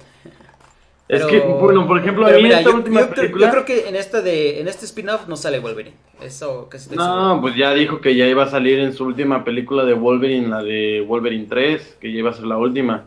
[1.07, 3.47] Es Pero- que, bueno, por ejemplo, a pero mí mira, esta yo, última yo película...
[3.47, 5.97] yo creo que en esta de en este spin-off no sale Wolverine.
[6.23, 7.05] Eso casi seguro.
[7.05, 10.49] No, pues ya dijo que ya iba a salir en su última película de Wolverine,
[10.49, 13.07] la de Wolverine 3, que ya iba a ser la última.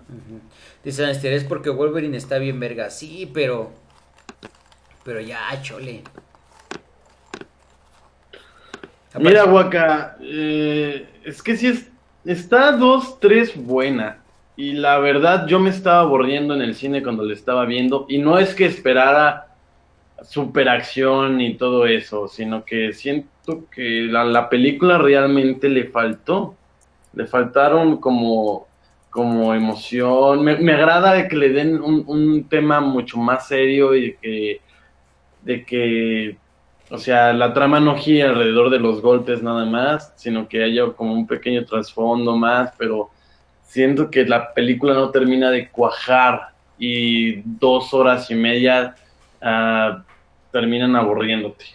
[0.83, 2.89] Dice Anestir, es porque Wolverine está bien verga.
[2.89, 3.71] Sí, pero.
[5.05, 6.03] Pero ya, chole.
[9.19, 11.87] Mira, Waka, eh, es que sí es,
[12.25, 14.22] está 2-3 buena.
[14.55, 18.05] Y la verdad, yo me estaba aburriendo en el cine cuando le estaba viendo.
[18.07, 19.47] Y no es que esperara
[20.23, 26.55] superacción y todo eso, sino que siento que la, la película realmente le faltó.
[27.13, 28.67] Le faltaron como,
[29.09, 30.43] como emoción.
[30.43, 34.61] Me, me agrada que le den un, un tema mucho más serio y que,
[35.41, 36.37] de que
[36.93, 40.85] o sea, la trama no gira alrededor de los golpes nada más, sino que haya
[40.91, 43.09] como un pequeño trasfondo más, pero
[43.73, 48.95] siento que la película no termina de cuajar y dos horas y media
[49.41, 50.03] ah,
[50.51, 51.65] terminan aburriéndote.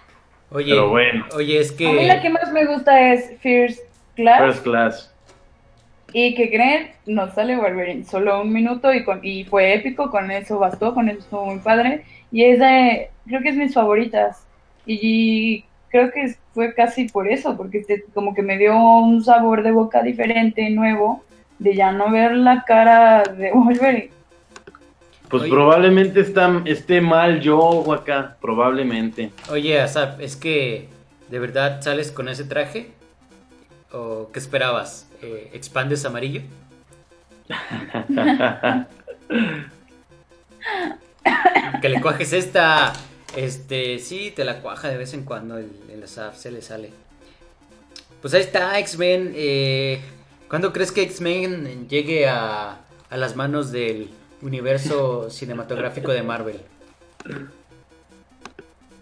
[0.50, 1.26] Oye, pero bueno.
[1.34, 2.30] oye, es A mí la que que.
[2.30, 3.80] más me gusta es First
[4.14, 4.40] Class.
[4.40, 5.14] First Class.
[6.12, 10.30] Y que creen, no sale Wolverine, solo un minuto y, con, y fue épico, con
[10.30, 12.04] eso bastó, con eso estuvo muy padre.
[12.30, 14.46] Y es de, creo que es mis favoritas.
[14.86, 19.62] Y creo que fue casi por eso, porque te- como que me dio un sabor
[19.62, 21.24] de boca diferente, nuevo,
[21.58, 24.10] de ya no ver la cara de Wolverine.
[25.28, 25.52] Pues Oye.
[25.52, 29.30] probablemente está, esté mal yo, acá, probablemente.
[29.50, 30.88] Oye, Asap, es que.
[31.28, 32.90] ¿De verdad sales con ese traje?
[33.92, 35.06] ¿O qué esperabas?
[35.20, 36.40] Eh, ¿Expandes amarillo?
[41.82, 42.94] que le cuajes esta.
[43.36, 46.90] Este, sí, te la cuaja de vez en cuando el, el Asaf, se le sale.
[48.22, 49.32] Pues ahí está, X-Men.
[49.34, 50.00] Eh,
[50.48, 52.80] ¿Cuándo crees que X-Men llegue a,
[53.10, 54.10] a las manos del
[54.42, 56.60] universo cinematográfico de Marvel?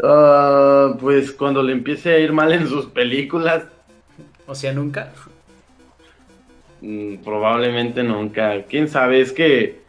[0.03, 3.65] Ah, pues cuando le empiece a ir mal en sus películas,
[4.47, 5.13] O sea, nunca.
[6.81, 8.65] Mm, Probablemente nunca.
[8.65, 9.81] Quién sabe, es que,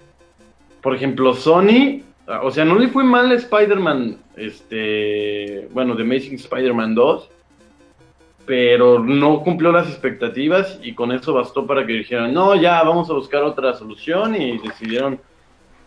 [0.81, 2.03] por ejemplo, Sony,
[2.43, 7.29] o sea, no le fue mal a Spider-Man, este, bueno, The Amazing Spider-Man 2,
[8.47, 13.09] pero no cumplió las expectativas y con eso bastó para que dijeran, no, ya vamos
[13.09, 15.19] a buscar otra solución y decidieron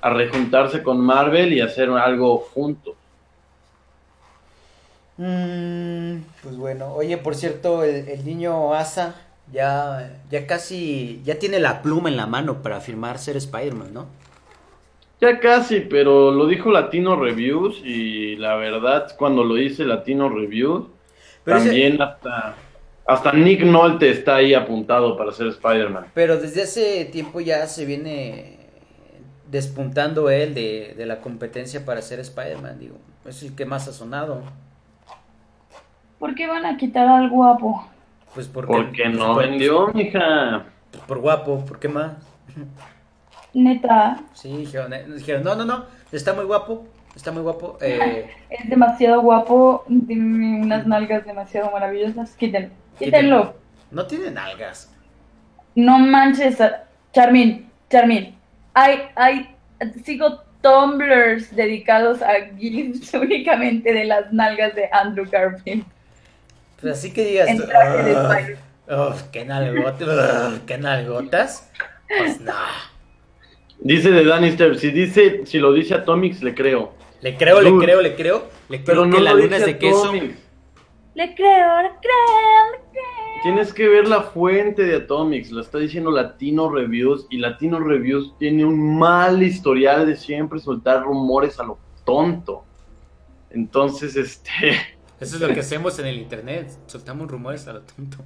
[0.03, 2.95] a rejuntarse con Marvel y hacer algo juntos.
[5.17, 9.15] Mm, pues bueno, oye, por cierto, el, el niño Asa
[9.51, 14.07] ya, ya casi, ya tiene la pluma en la mano para firmar ser Spider-Man, ¿no?
[15.19, 20.89] Ya casi, pero lo dijo Latino Reviews y la verdad, cuando lo dice Latino Reviews,
[21.45, 22.55] Pero ese- También hasta,
[23.07, 26.07] hasta Nick Nolte está ahí apuntado para ser Spider-Man.
[26.15, 28.59] Pero desde hace tiempo ya se viene
[29.51, 32.97] despuntando él de, de la competencia para ser Spider-Man, digo.
[33.25, 34.43] Es el que más ha sonado.
[36.19, 37.87] ¿Por qué van a quitar al guapo?
[38.35, 40.65] Pues porque, Porque no por- vendió, mija.
[41.07, 42.13] Por guapo, ¿por qué más?
[43.55, 46.87] Neta, Sí, dijeron, eh, dijeron, no, no, no, está muy guapo,
[47.21, 47.79] está muy guapo.
[47.83, 52.33] Eh, es demasiado guapo, tiene unas nalgas demasiado maravillosas.
[52.37, 53.55] Quítenlo, quítenlo.
[53.91, 54.93] no tiene nalgas.
[55.75, 58.35] No manches, a- Charmin, Charmin.
[58.75, 59.55] Hay, hay,
[60.05, 65.85] sigo tumblers dedicados a GIFs únicamente de las nalgas de Andrew Garfield
[66.81, 68.59] Pues así que digas, en traje de "Ah, Spider.
[68.89, 71.71] uf, qué nalgotas, qué nalgotas.
[72.09, 72.53] Pues no.
[73.81, 76.93] Dice de Danister, si dice, si lo dice Atomics, le creo.
[77.23, 78.49] Le creo, le creo, le creo.
[78.69, 80.13] Le creo Pero no que la lo luna es dice de queso.
[80.13, 83.43] Le creo, le creo, le creo.
[83.43, 88.35] Tienes que ver la fuente de Atomics, lo está diciendo Latino Reviews y Latino Reviews
[88.39, 92.65] tiene un mal historial de siempre soltar rumores a lo tonto.
[93.51, 94.73] Entonces, este,
[95.19, 96.71] Eso es lo que hacemos en el internet.
[96.87, 98.19] Soltamos rumores a lo tonto.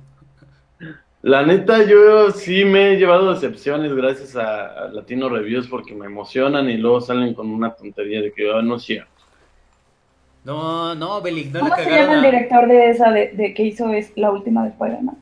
[1.24, 6.04] La neta yo sí me he llevado decepciones gracias a, a Latino Reviews porque me
[6.04, 9.10] emocionan y luego salen con una tontería de que ah, no es cierto.
[10.44, 13.62] No, no, Belic, no ¿Cómo le se llama el director de esa de, de que
[13.62, 15.16] hizo es la última de Spider-Man?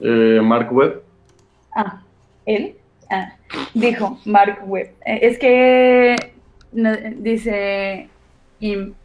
[0.00, 1.02] Eh, Mark Webb.
[1.76, 2.02] Ah,
[2.46, 2.74] él.
[3.08, 3.34] Ah,
[3.74, 4.90] dijo Mark Webb.
[5.06, 6.16] Eh, Es que
[6.72, 8.08] no- dice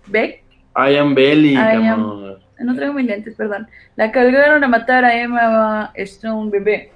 [0.08, 0.44] Beck,
[0.76, 2.38] I am Belly, I am-.
[2.64, 3.68] No traigo mis lentes, perdón.
[3.96, 6.92] La cargaron a matar a Emma Stone bebé.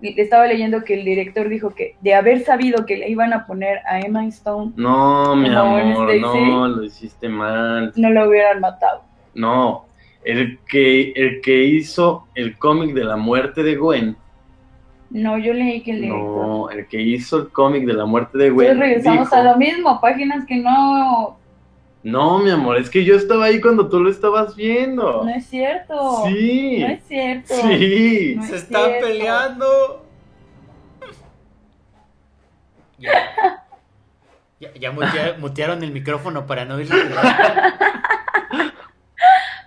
[0.00, 3.80] Estaba leyendo que el director dijo que de haber sabido que le iban a poner
[3.86, 6.20] a Emma Stone, No, mi amor, Stacy.
[6.20, 7.92] no, lo hiciste mal.
[7.96, 9.02] no lo hubieran matado.
[9.34, 9.86] No,
[10.24, 14.16] el que, el que hizo el cómic de la muerte de Gwen,
[15.10, 16.46] No, yo leí que el director.
[16.46, 19.42] no, el que hizo el cómic de la muerte de Gwen, Entonces regresamos dijo- a
[19.44, 21.37] lo mismo, páginas que no,
[22.10, 25.24] no, mi amor, es que yo estaba ahí cuando tú lo estabas viendo.
[25.24, 26.24] no es cierto.
[26.26, 27.54] Sí, No es cierto.
[27.54, 28.34] sí.
[28.36, 29.06] No Se es están cierto.
[29.06, 30.04] peleando.
[33.00, 33.12] Ya,
[34.58, 37.76] ya, ya mutea- mutearon el micrófono para no oír la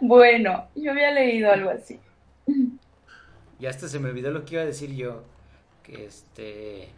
[0.01, 1.97] Bueno, yo había leído algo así.
[3.59, 5.23] Ya hasta se me olvidó lo que iba a decir yo.
[5.83, 6.89] Que este.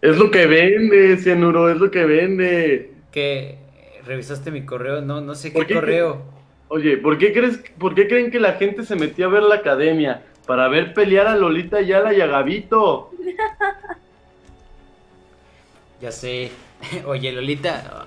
[0.00, 2.92] Es lo que vende, Cianuro, es lo que vende.
[3.10, 3.58] Que
[4.04, 5.00] revisaste mi correo.
[5.00, 6.22] No, no sé qué correo.
[6.68, 9.56] Oye, ¿por qué, crees, ¿por qué creen que la gente se metió a ver la
[9.56, 10.22] academia?
[10.46, 13.10] Para ver pelear a Lolita Yala y a Gabito.
[16.00, 16.52] Ya sé.
[17.06, 18.06] Oye, Lolita.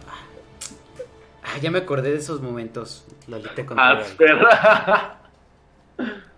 [1.44, 3.06] ah, ya me acordé de esos momentos.
[3.28, 4.02] Lolita con Ah.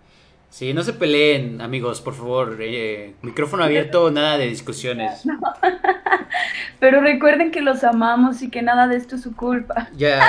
[0.54, 2.56] Sí, no se peleen, amigos, por favor.
[2.60, 5.24] eh, micrófono abierto, nada de discusiones.
[6.78, 9.88] Pero recuerden que los amamos y que nada de esto es su culpa.
[9.96, 10.20] Ya.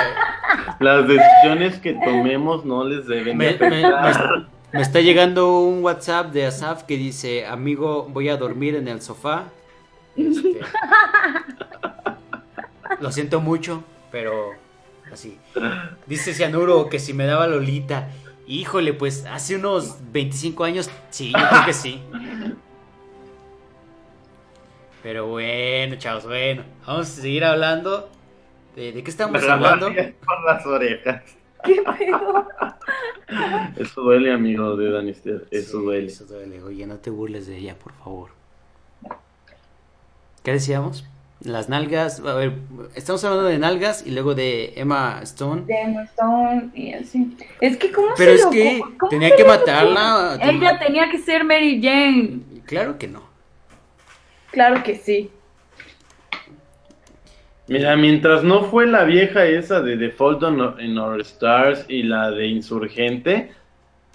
[0.80, 3.56] Las decisiones que tomemos no les deben de me-
[4.72, 9.02] me está llegando un WhatsApp de Asaf que dice: Amigo, voy a dormir en el
[9.02, 9.44] sofá.
[10.16, 10.58] Este,
[12.98, 14.50] lo siento mucho, pero
[15.12, 15.38] así.
[16.06, 18.08] Dice Cianuro que si me daba Lolita.
[18.46, 22.00] Híjole, pues hace unos 25 años, sí, yo creo que sí.
[25.02, 26.64] Pero bueno, chavos, bueno.
[26.86, 28.08] Vamos a seguir hablando.
[28.74, 29.88] ¿De, de qué estamos hablando?
[30.24, 31.22] por las orejas.
[31.64, 32.48] ¿Qué pedo?
[33.76, 35.46] Eso duele, amigo de Danister.
[35.50, 36.06] Eso Sí, duele.
[36.06, 36.62] Eso duele.
[36.62, 38.30] Oye, no te burles de ella, por favor.
[40.44, 41.04] ¿Qué decíamos?
[41.40, 42.20] Las nalgas.
[42.20, 42.52] A ver,
[42.94, 45.62] estamos hablando de nalgas y luego de Emma Stone.
[45.66, 47.36] De Emma Stone y así.
[47.60, 50.38] Es que, ¿cómo Pero se es que cómo tenía que matarla.
[50.42, 52.40] Ella tenía que ser Mary Jane.
[52.64, 53.22] Claro que no.
[54.50, 55.30] Claro que sí.
[57.68, 60.42] Mira, mientras no fue la vieja esa de The Fault
[60.80, 63.50] in Our Stars y la de Insurgente,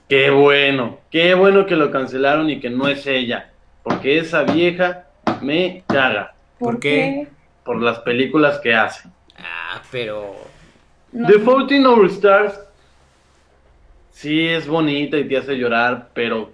[0.07, 3.51] qué bueno, qué bueno que lo cancelaron y que no es ella,
[3.83, 5.07] porque esa vieja
[5.41, 6.33] me caga
[6.65, 7.27] ¿Por qué?
[7.65, 9.07] por las películas que hace.
[9.37, 10.35] Ah, pero.
[11.11, 11.27] No.
[11.27, 12.59] The Fault in Our Stars
[14.11, 16.51] sí es bonita y te hace llorar, pero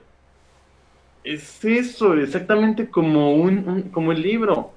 [1.23, 4.73] es eso, exactamente como un, un- como el libro.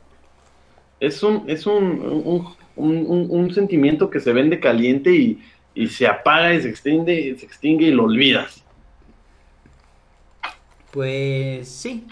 [1.00, 5.42] Es un, es un, un, un- un- un sentimiento que se vende caliente y,
[5.74, 8.62] y se apaga y se extiende, se extingue y lo olvidas.
[10.90, 12.06] Pues sí.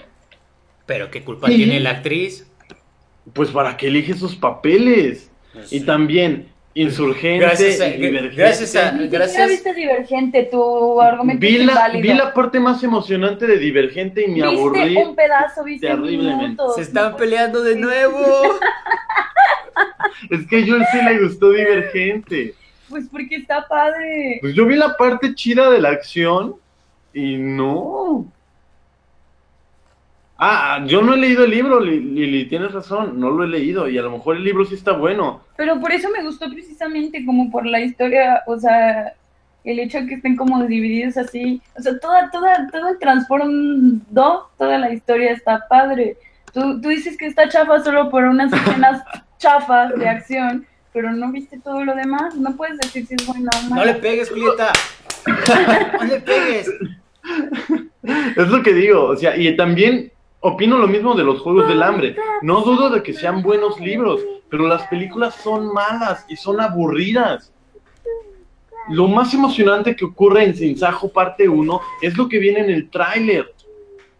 [0.86, 1.56] Pero qué culpa Sí.
[1.56, 2.47] tiene la actriz.
[3.32, 5.30] Pues para que elige sus papeles.
[5.70, 8.36] Y también Insurgente Gracias a- y Divergente.
[8.36, 9.48] gracias a- gracias.
[9.48, 14.28] viste Divergente, tu argumento Vi es la, vi la parte más emocionante de Divergente y
[14.28, 14.96] me Viste aburrí.
[14.96, 16.62] un pedazo, viste terriblemente.
[16.76, 18.18] Se están peleando de nuevo.
[20.30, 22.54] Es que a Joel sí le gustó Divergente.
[22.88, 24.38] Pues porque está padre.
[24.40, 26.56] Pues yo vi la parte chida de la acción
[27.14, 28.26] y no.
[30.40, 33.88] Ah, yo no he leído el libro, Li- Lili, tienes razón, no lo he leído
[33.88, 35.42] y a lo mejor el libro sí está bueno.
[35.56, 39.14] Pero por eso me gustó precisamente como por la historia, o sea,
[39.64, 44.48] el hecho de que estén como divididos así, o sea, toda, toda, todo el trasfondo,
[44.56, 46.16] toda la historia está padre.
[46.54, 49.02] Tú, tú dices que está chafa solo por unas escenas
[49.38, 53.50] chafas de acción, pero no viste todo lo demás, no puedes decir si es bueno
[53.56, 53.84] o No malo.
[53.86, 54.70] le pegues, Julieta.
[55.98, 56.70] No le pegues.
[58.36, 60.10] Es lo que digo, o sea, y también
[60.40, 62.16] opino lo mismo de los Juegos del Hambre.
[62.42, 67.52] No dudo de que sean buenos libros, pero las películas son malas y son aburridas.
[68.90, 72.88] Lo más emocionante que ocurre en Sinsajo parte 1 es lo que viene en el
[72.88, 73.54] tráiler.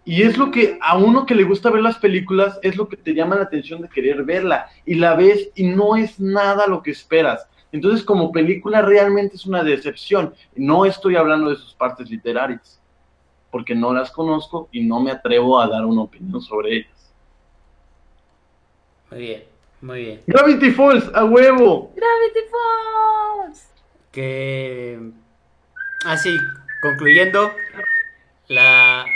[0.05, 2.97] Y es lo que a uno que le gusta ver las películas es lo que
[2.97, 4.69] te llama la atención de querer verla.
[4.87, 7.47] Y la ves y no es nada lo que esperas.
[7.73, 10.35] Entonces como película realmente es una decepción.
[10.55, 12.78] No estoy hablando de sus partes literarias
[13.51, 17.13] porque no las conozco y no me atrevo a dar una opinión sobre ellas.
[19.11, 19.45] Muy bien,
[19.81, 20.23] muy bien.
[20.27, 21.93] Gravity Falls, a huevo.
[21.97, 23.69] Gravity Falls.
[24.13, 25.01] Que.
[26.05, 26.37] Así,
[26.83, 27.51] concluyendo,
[28.49, 29.07] la.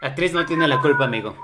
[0.00, 1.34] la actriz no tiene la culpa, amigo.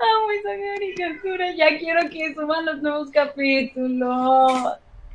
[0.00, 1.52] Amo esa caricatura.
[1.54, 1.78] Ya
[2.08, 4.52] quiero que suban los nuevos capítulos.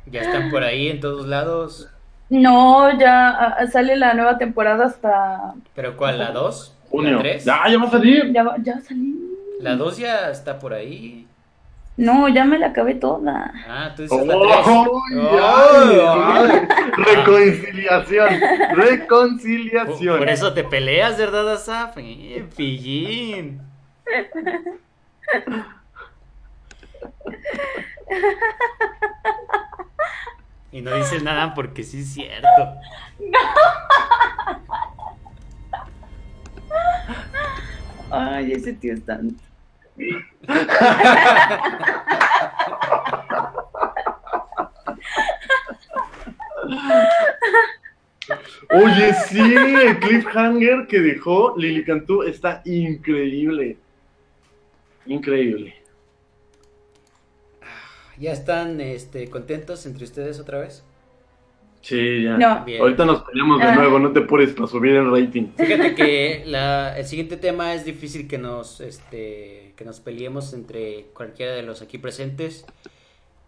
[0.06, 1.88] Ya están por ahí en todos lados.
[2.28, 5.54] No, ya ah, sale la nueva temporada hasta.
[5.74, 6.18] ¿Pero cuál?
[6.18, 6.74] ¿La 2?
[6.90, 7.16] Junio.
[7.16, 7.44] ¿La 3?
[7.44, 8.32] Ya, ya va a salir.
[8.32, 9.14] Ya, va- ya salí.
[9.60, 11.26] La 2 ya está por ahí.
[11.96, 13.52] No, ya me la acabé toda.
[13.66, 14.66] Ah, tú dices ¡Ay, la 3.
[15.42, 16.68] ay, ay!
[17.14, 18.28] Reconciliación.
[18.74, 20.18] Reconciliación.
[20.18, 21.96] Por eso te peleas, ¿verdad, Asaf?
[21.96, 23.60] Eh, Pillín.
[30.72, 32.74] Y no dices nada porque sí es cierto.
[38.10, 39.34] Ay, ese tío es tan.
[48.70, 53.78] Oye, sí, el cliffhanger que dejó Lili Cantú está increíble.
[55.06, 55.85] Increíble.
[58.18, 60.82] ¿Ya están este, contentos entre ustedes otra vez?
[61.82, 62.36] Sí, ya.
[62.36, 62.64] No.
[62.64, 62.80] Bien.
[62.80, 63.74] Ahorita nos peleamos de Ah.
[63.76, 65.48] nuevo, no te apures para subir el rating.
[65.56, 71.06] Fíjate que la- el siguiente tema es difícil que nos, este, que nos peleemos entre
[71.14, 72.64] cualquiera de los aquí presentes.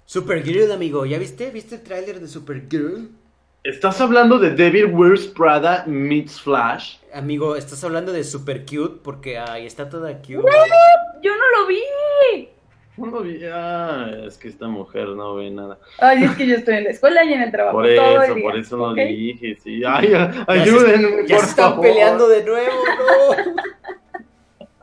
[0.05, 1.51] Supergirl, amigo, ¿ya viste?
[1.51, 3.09] ¿Viste el tráiler de Supergirl?
[3.65, 6.97] ¿Estás hablando de Devil Wears Prada meets Flash?
[7.13, 10.33] Amigo, estás hablando de Super Cute porque ay, está toda cute.
[11.23, 12.49] Yo no lo vi.
[12.99, 13.41] No lo vi.
[13.45, 15.79] Ah, es que esta mujer no ve nada.
[15.99, 17.77] Ay, es que yo estoy en la escuela y en el trabajo.
[17.79, 18.97] Por todo el eso, día, por eso no ¿ok?
[18.97, 19.57] dije.
[19.63, 19.83] Sí.
[19.87, 20.13] Ay,
[20.47, 21.81] ayúdenme, ya por se están favor.
[21.87, 22.83] peleando de nuevo,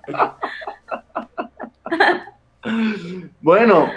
[0.07, 0.35] no.
[3.41, 3.91] Bueno,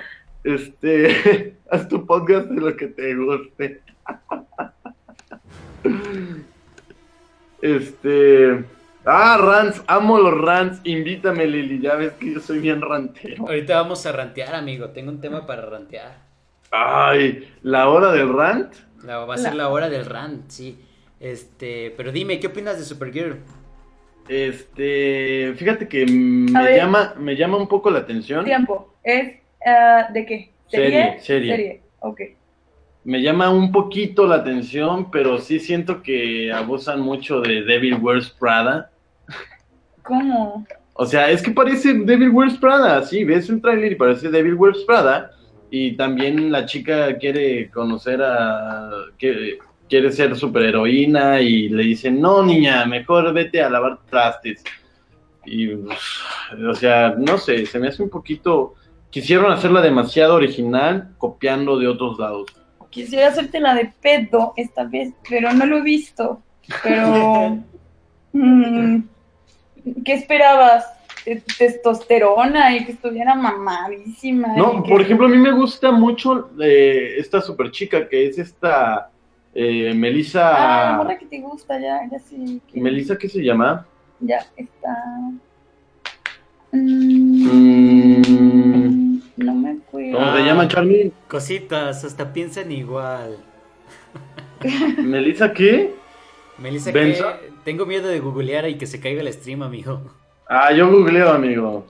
[0.44, 3.80] este, haz tu podcast de lo que te guste.
[7.60, 8.62] Este,
[9.08, 13.46] ah, rants, amo los rants, invítame Lili, ya ves que yo soy bien rantero.
[13.46, 14.90] Ahorita vamos a rantear, amigo.
[14.90, 16.18] Tengo un tema para rantear.
[16.70, 18.74] Ay, la hora del rant.
[19.04, 20.78] La- va a ser la hora del rant, sí.
[21.20, 23.38] Este, pero dime, ¿qué opinas de Supergirl?
[24.28, 26.76] Este, fíjate que me ver.
[26.76, 28.44] llama, me llama un poco la atención.
[28.44, 28.94] Tiempo.
[29.02, 30.52] ¿Es ah, de qué?
[30.68, 31.56] Serie, serie.
[31.56, 31.82] Serie.
[32.00, 32.20] Ok.
[33.04, 38.28] Me llama un poquito la atención, pero sí siento que abusan mucho de Devil Wears
[38.30, 38.90] Prada.
[40.08, 40.66] ¿Cómo?
[40.94, 44.54] O sea, es que parece Devil Wears Prada, sí, ves un tráiler y parece Devil
[44.54, 45.30] Wears Prada.
[45.70, 48.90] Y también la chica quiere conocer a...
[49.18, 54.62] que- quiere ser superheroína y le dicen, no niña, mejor vete a lavar trastes.
[55.46, 58.74] Y, o sea, no sé, se me hace un poquito...
[59.10, 62.46] Quisieron hacerla demasiado original, copiando de otros lados.
[62.90, 66.42] Quisiera hacerte la de pedo esta vez, pero no lo he visto.
[66.82, 67.58] Pero.
[68.32, 68.98] mm,
[70.04, 70.86] ¿Qué esperabas?
[71.24, 74.48] Te- Testosterona y que estuviera mamadísima.
[74.56, 78.38] No, que- por ejemplo, a mí me gusta mucho eh, esta super chica que es
[78.38, 79.10] esta
[79.54, 80.94] eh, Ah, la Melissa.
[80.96, 82.60] morra que te gusta, ya, ya sí.
[82.72, 83.86] que- Melissa, ¿qué se llama?
[84.20, 84.94] Ya está.
[86.72, 87.48] Mm,
[87.98, 90.18] Mm, no me acuerdo.
[90.18, 90.44] ¿Cómo se Ah.
[90.46, 91.12] llama, Charlie?
[91.28, 93.38] Cositas, hasta piensan igual.
[95.02, 95.94] ¿Melissa qué?
[96.58, 97.24] Melissa, Benzo.
[97.40, 100.00] que tengo miedo de googlear y que se caiga el stream, amigo.
[100.48, 101.86] Ah, yo googleo, amigo.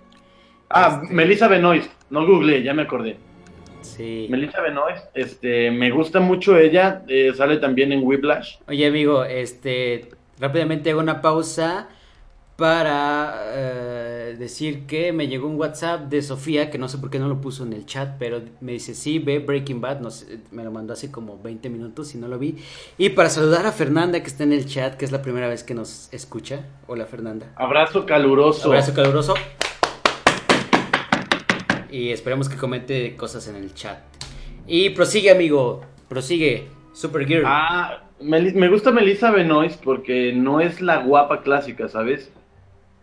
[0.68, 1.14] Ah, Este.
[1.14, 1.90] Melissa Benoist.
[2.10, 3.16] No googleé, ya me acordé.
[3.80, 4.26] Sí.
[4.30, 7.02] Melissa Benoist, este, me gusta mucho ella.
[7.08, 8.56] eh, sale también en Whiplash.
[8.66, 11.88] Oye, amigo, este, rápidamente hago una pausa
[12.58, 17.20] para eh, decir que me llegó un WhatsApp de Sofía, que no sé por qué
[17.20, 20.40] no lo puso en el chat, pero me dice, sí, ve Breaking Bad, no sé,
[20.50, 22.56] me lo mandó hace como 20 minutos y no lo vi.
[22.98, 25.62] Y para saludar a Fernanda, que está en el chat, que es la primera vez
[25.62, 26.66] que nos escucha.
[26.88, 27.46] Hola, Fernanda.
[27.54, 28.66] Abrazo caluroso.
[28.66, 29.34] Abrazo caluroso.
[31.92, 34.00] Y esperemos que comente cosas en el chat.
[34.66, 36.66] Y prosigue, amigo, prosigue.
[36.92, 37.44] Supergirl.
[37.46, 42.32] Ah, me gusta Melissa Benoist porque no es la guapa clásica, ¿sabes?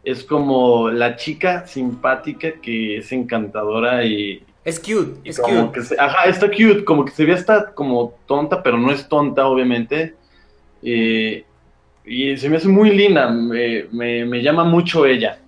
[0.05, 5.73] Es como la chica simpática que es encantadora y, Es cute, y es como cute.
[5.73, 9.09] que se, ajá, está cute, como que se ve hasta como tonta, pero no es
[9.09, 10.19] tonta, obviamente.
[10.81, 11.45] Eh,
[12.05, 15.43] y se me hace muy linda, me, me- me llama mucho ella.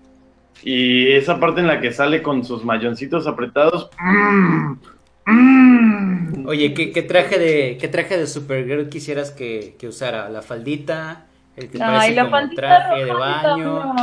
[0.63, 3.91] Y esa parte en la que sale con sus mayoncitos apretados.
[3.99, 4.79] mm,
[5.25, 6.47] mm.
[6.47, 10.29] Oye, ¿qué, qué traje de qué traje de Supergirl quisieras que, que usara?
[10.29, 11.26] ¿La faldita?
[11.57, 13.95] ¿El que Ay, parece la como traje de baño?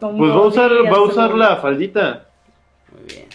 [0.00, 2.28] Pues va a usar, va a usar la faldita.
[2.92, 3.26] Muy bien.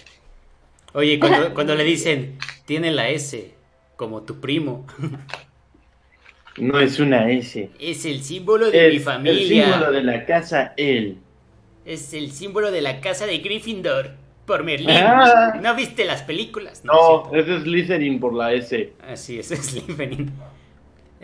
[0.94, 3.54] Oye, cuando, cuando le dicen, tiene la S,
[3.96, 4.86] como tu primo,
[6.58, 7.72] No es una S.
[7.80, 9.66] es el símbolo de mi Es familia.
[9.66, 11.18] el símbolo de la casa él.
[11.86, 14.12] Es el símbolo de la casa de Gryffindor.
[14.46, 14.90] Por Merlín.
[14.92, 15.58] Ah.
[15.62, 16.84] ¿No viste las películas?
[16.84, 18.92] No, es ese es Slytherin por la S.
[19.08, 20.32] Así es, es Slytherin.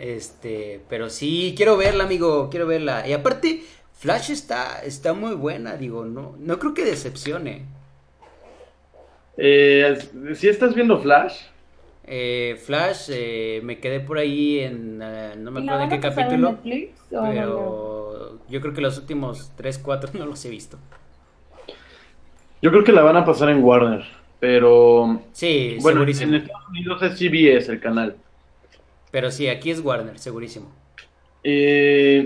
[0.00, 3.06] Este, pero sí, quiero verla, amigo, quiero verla.
[3.08, 7.66] Y aparte, Flash está, está muy buena, digo, no, no creo que decepcione.
[9.36, 9.98] Eh,
[10.34, 11.34] ¿Sí estás viendo Flash?
[12.04, 15.88] Eh, Flash, eh, me quedé por ahí en, eh, no me ¿Y la acuerdo en
[15.88, 20.50] qué en capítulo, Netflix pero yo creo que los últimos 3, 4 no los he
[20.50, 20.78] visto.
[22.62, 24.04] Yo creo que la van a pasar en Warner,
[24.38, 26.34] pero Sí, bueno, segurísimo.
[26.34, 28.16] en Estados Unidos es CBS el canal.
[29.10, 30.70] Pero sí, aquí es Warner, segurísimo.
[31.42, 32.24] Eh,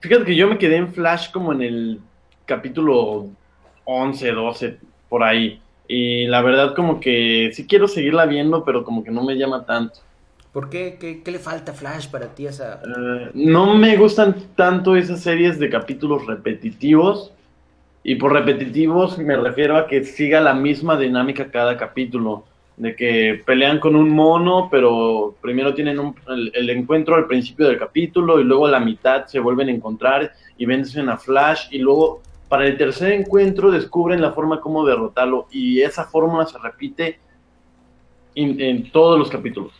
[0.00, 2.00] fíjate que yo me quedé en Flash como en el
[2.46, 3.28] capítulo
[3.84, 5.60] 11, 12, por ahí.
[5.88, 9.66] Y la verdad como que sí quiero seguirla viendo, pero como que no me llama
[9.66, 10.00] tanto.
[10.52, 10.96] ¿Por qué?
[11.00, 12.74] ¿Qué, qué le falta Flash para ti esa...
[12.74, 17.32] Eh, no me gustan tanto esas series de capítulos repetitivos.
[18.04, 22.44] Y por repetitivos me refiero a que siga la misma dinámica cada capítulo.
[22.76, 27.68] De que pelean con un mono, pero primero tienen un- el, el encuentro al principio
[27.68, 31.68] del capítulo y luego a la mitad se vuelven a encontrar y vencen a Flash
[31.70, 36.58] y luego para el tercer encuentro descubren la forma como derrotarlo y esa fórmula se
[36.58, 37.18] repite
[38.34, 39.72] en- en todos los capítulos.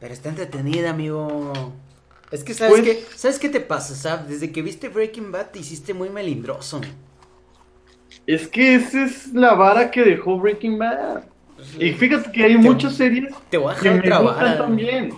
[0.00, 1.52] Pero está entretenida, amigo.
[2.32, 3.16] Es que, ¿sabes Pues- qué?
[3.16, 4.26] ¿Sabes qué te pasa, Sab?
[4.26, 6.80] Desde que viste Breaking Bad te hiciste muy melindroso.
[8.26, 11.22] Es que esa es la vara que dejó Breaking Bad.
[11.78, 15.12] Y fíjate que hay muchas series Te voy a que me gustan también.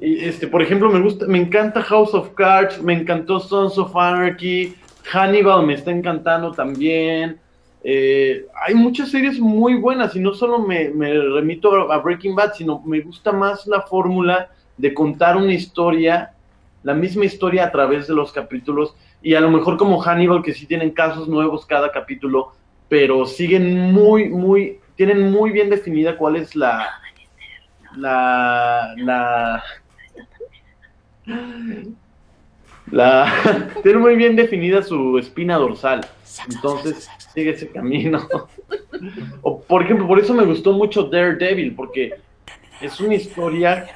[0.00, 3.94] Y, este, por ejemplo, me gusta, me encanta House of Cards, me encantó Sons of
[3.94, 4.74] Anarchy,
[5.04, 7.38] Hannibal me está encantando también.
[7.82, 12.34] Eh, hay muchas series muy buenas y no solo me, me remito a, a Breaking
[12.34, 16.32] Bad, sino me gusta más la fórmula de contar una historia,
[16.82, 20.54] la misma historia a través de los capítulos y a lo mejor como Hannibal que
[20.54, 22.52] sí tienen casos nuevos cada capítulo,
[22.88, 27.00] pero siguen muy, muy, tienen muy bien definida cuál es la,
[27.96, 29.64] la, la,
[32.90, 33.32] la,
[33.82, 36.06] tienen muy bien definida su espina dorsal,
[36.50, 38.28] entonces sigue ese camino.
[39.40, 42.16] O, por ejemplo, por eso me gustó mucho Daredevil, porque
[42.82, 43.86] es una historia,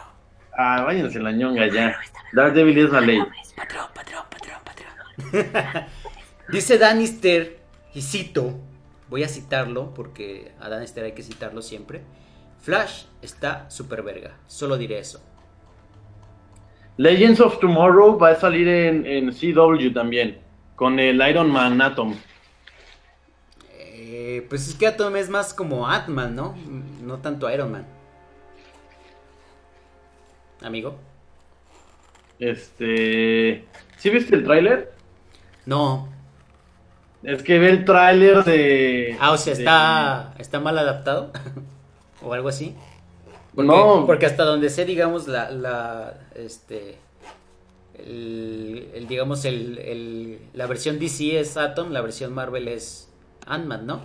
[0.56, 1.98] ah, váyanse la ñonga ya,
[2.32, 3.22] Daredevil es la ley.
[3.54, 5.84] Patrón, patrón, patrón, patrón.
[6.48, 7.58] Dice Danister,
[7.92, 8.58] y cito,
[9.08, 12.02] voy a citarlo porque a Danister hay que citarlo siempre.
[12.60, 15.22] Flash está super verga, solo diré eso.
[16.96, 20.38] Legends of Tomorrow va a salir en, en CW también,
[20.76, 22.14] con el Iron Man Atom.
[23.72, 26.54] Eh, pues es que Atom es más como Ant-Man, ¿no?
[27.02, 27.86] No tanto Iron Man.
[30.62, 30.96] Amigo.
[32.38, 33.64] Este,
[33.98, 34.92] ¿sí viste el tráiler?
[35.66, 36.13] No.
[37.24, 39.16] Es que ve el tráiler de...
[39.20, 41.32] Ah, o sea, de- está, está mal adaptado.
[42.22, 42.74] o algo así.
[43.54, 44.04] Porque, No.
[44.06, 46.96] porque hasta donde sé, digamos, la, la este,
[47.98, 53.08] el, el, digamos, el, el- la versión DC es Atom, la versión Marvel es
[53.46, 54.00] Ant-Man, ¿no?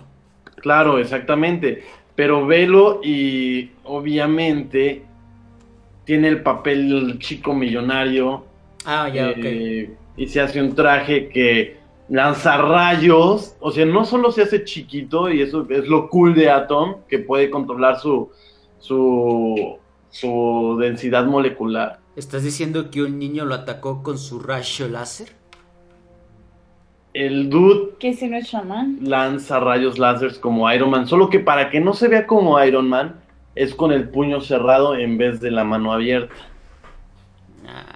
[0.56, 1.82] Claro, exactamente.
[2.14, 5.02] Pero velo y obviamente
[6.04, 8.44] tiene el papel chico millonario.
[8.84, 9.36] Ah, ya, ok.
[9.38, 11.79] eh, Y se hace un traje que
[12.10, 13.56] lanza rayos.
[13.60, 17.20] O sea, no solo se hace chiquito, y eso es lo cool de Atom, que
[17.20, 18.30] puede controlar su,
[18.78, 19.78] su,
[20.10, 22.00] su densidad molecular.
[22.16, 25.28] ¿Estás diciendo que un niño lo atacó con su rayo láser?
[27.12, 28.98] El dude ¿Qué si no es chamán?
[29.02, 32.88] lanza rayos láseres como Iron Man, solo que para que no se vea como Iron
[32.88, 33.16] Man,
[33.56, 36.34] es con el puño cerrado en vez de la mano abierta.
[37.66, 37.89] Ah.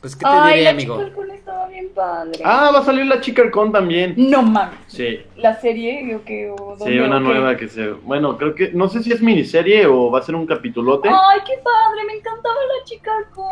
[0.00, 0.94] Pues, ¿qué te Ay, diré, la amigo?
[0.94, 2.40] chica halcón estaba bien padre.
[2.44, 4.14] Ah, va a salir la chica con también.
[4.16, 4.78] No mames.
[4.86, 7.88] Sí, La serie, o que o sí, una o nueva que se...
[7.90, 8.70] Bueno, creo que...
[8.72, 11.08] No sé si es miniserie o va a ser un capitulote.
[11.08, 13.42] Ay, qué padre, me encantaba la chica supe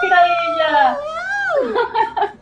[0.00, 0.98] que era ella.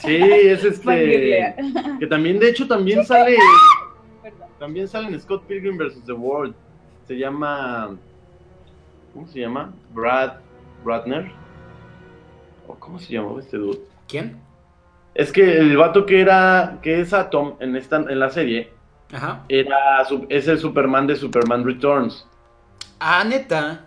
[0.00, 1.54] Sí, es este...
[1.98, 3.36] Que también, de hecho, también sale...
[4.22, 4.48] Perdón.
[4.58, 6.04] También sale en Scott Pilgrim vs.
[6.06, 6.54] The World.
[7.06, 7.96] Se llama...
[9.12, 9.72] ¿Cómo se llama?
[9.92, 10.34] Brad...
[10.88, 11.30] Bradner.
[12.66, 13.80] ¿O cómo se llamaba este dude?
[14.08, 14.40] ¿Quién?
[15.14, 18.72] Es que el vato que era, que es Atom en esta, en la serie,
[19.12, 19.44] Ajá.
[19.48, 22.26] era, es el Superman de Superman Returns.
[23.00, 23.86] Ah, neta.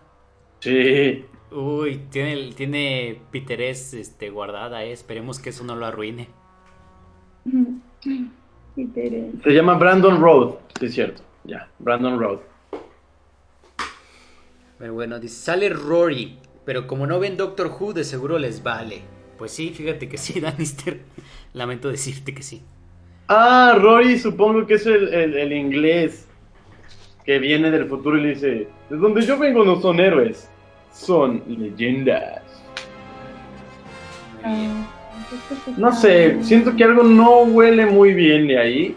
[0.59, 1.25] Sí.
[1.51, 4.91] Uy, tiene, tiene Piterés este, guardada, eh.
[4.91, 6.29] Esperemos que eso no lo arruine.
[8.73, 9.31] Sí, Tere.
[9.43, 11.21] Se llama Brandon Road, sí es cierto.
[11.43, 12.39] Ya, Brandon Road.
[14.77, 16.39] Pero bueno, dice, sale Rory.
[16.71, 19.01] Pero como no ven Doctor Who, de seguro les vale.
[19.37, 21.01] Pues sí, fíjate que sí, Danister.
[21.51, 22.61] Lamento decirte que sí.
[23.27, 26.29] Ah, Rory supongo que es el, el- el inglés
[27.25, 28.47] que viene del futuro y le dice,
[28.89, 30.49] de donde yo vengo no son héroes,
[30.93, 32.41] son leyendas.
[34.41, 34.85] Muy bien.
[35.75, 38.95] No sé, siento que algo no huele muy bien de ahí,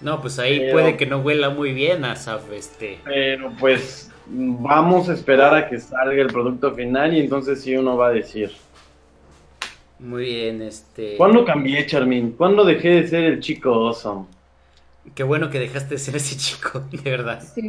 [0.00, 3.00] No, pues ahí Pero- puede que no huela muy bien, Asaf, este.
[3.04, 7.96] pero pues vamos a esperar a que salga el producto final y entonces sí uno
[7.96, 8.52] va a decir.
[9.98, 11.16] Muy bien, este.
[11.16, 12.32] ¿Cuándo cambié, Charmin?
[12.32, 14.26] ¿Cuándo dejé de ser el chico awesome?
[15.14, 17.40] Qué bueno que dejaste de ser ese chico, de verdad.
[17.42, 17.66] Sí,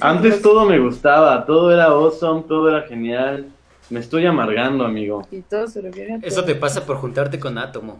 [0.00, 0.42] Antes gracias.
[0.42, 3.46] todo me gustaba, todo era awesome, todo era genial.
[3.90, 5.26] Me estoy amargando, amigo.
[5.32, 7.98] Y todo se refiere a Eso te pasa por juntarte con Átomo.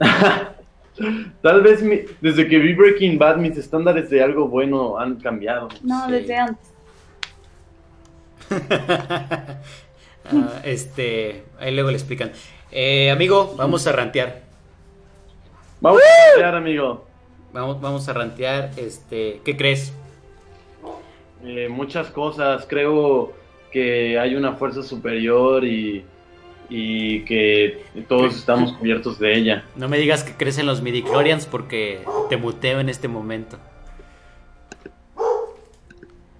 [1.40, 5.68] Tal vez mi- desde que vi Breaking Bad mis estándares de algo bueno han cambiado.
[5.82, 6.12] No, Sí.
[6.12, 6.71] desde antes.
[10.24, 12.30] Ah, este, ahí luego le explican.
[12.70, 14.42] Eh, amigo, vamos a rantear.
[15.80, 17.04] Vamos a pelear, amigo.
[17.52, 18.70] Vamos, vamos a rantear.
[18.76, 19.92] Este, ¿qué crees?
[21.44, 23.32] Eh, muchas cosas, creo
[23.72, 26.04] que hay una fuerza superior y,
[26.68, 29.64] y que todos estamos cubiertos de ella.
[29.74, 33.58] No me digas que crees en los midichlorians porque te muteo en este momento.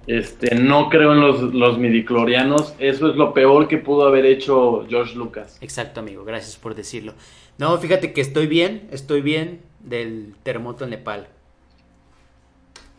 [0.07, 4.85] Este, no creo en los, los midiclorianos, eso es lo peor que pudo haber hecho
[4.89, 5.59] George Lucas.
[5.61, 7.15] Exacto, amigo, gracias por decirlo.
[7.59, 11.29] No, fíjate que estoy bien, estoy bien del terremoto en Nepal.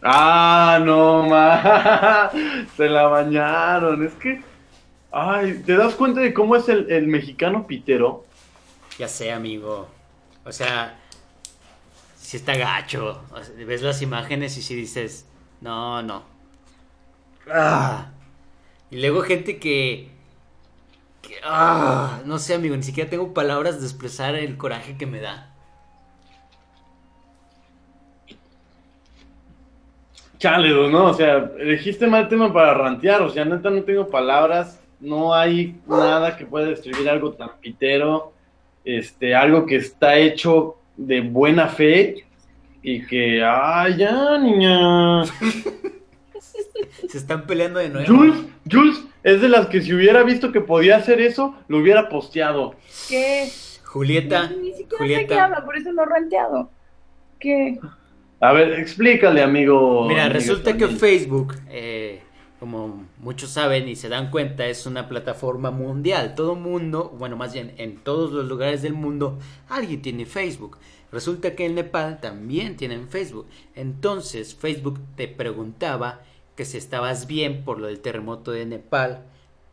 [0.02, 2.30] Ah, no, ma.
[2.78, 4.06] Se la bañaron.
[4.06, 4.42] Es que.
[5.12, 8.26] Ay, ¿te das cuenta de cómo es el, el mexicano pitero?
[8.98, 9.88] Ya sé, amigo.
[10.46, 11.00] O sea,
[12.18, 13.22] si está gacho.
[13.32, 15.26] O sea, ves las imágenes y si dices,
[15.62, 16.33] no, no.
[17.52, 18.10] Ah.
[18.90, 20.10] Y luego gente que,
[21.22, 25.20] que, ah, no sé, amigo, ni siquiera tengo palabras de expresar el coraje que me
[25.20, 25.54] da.
[30.44, 31.06] Chale, ¿no?
[31.06, 33.22] O sea, elegiste mal tema para rantear.
[33.22, 34.78] O sea, neta, no tengo palabras.
[35.00, 38.34] No hay nada que pueda describir algo tan pitero.
[38.84, 42.26] Este, algo que está hecho de buena fe.
[42.82, 45.24] Y que, ay, ya, niña.
[47.10, 48.08] Se están peleando de nuevo.
[48.08, 48.36] Jules,
[48.70, 52.76] Jules es de las que si hubiera visto que podía hacer eso, lo hubiera posteado.
[53.08, 53.50] ¿Qué?
[53.86, 55.44] Julieta, Ni siquiera sé qué Julieta.
[55.46, 56.72] habla, por eso no he ranteado.
[57.40, 57.80] ¿Qué?
[58.40, 60.08] A ver, explícale, amigo.
[60.08, 60.88] Mira, amigo resulta que.
[60.88, 62.22] Facebook, eh,
[62.60, 66.34] como muchos saben y se dan cuenta, es una plataforma mundial.
[66.36, 69.38] Todo mundo, bueno, más bien en todos los lugares del mundo,
[69.70, 70.78] alguien tiene Facebook.
[71.12, 73.46] Resulta que en Nepal también tienen Facebook.
[73.76, 76.22] Entonces, Facebook te preguntaba
[76.56, 79.26] que si estabas bien por lo del terremoto de Nepal.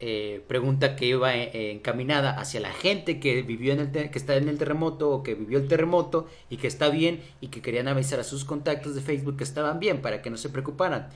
[0.02, 4.36] eh, pregunta que iba eh, encaminada hacia la gente que vivió en el que está
[4.36, 7.86] en el terremoto o que vivió el terremoto y que está bien y que querían
[7.89, 11.09] avisar a sus contactos de Facebook que estaban bien para que no se preocuparan.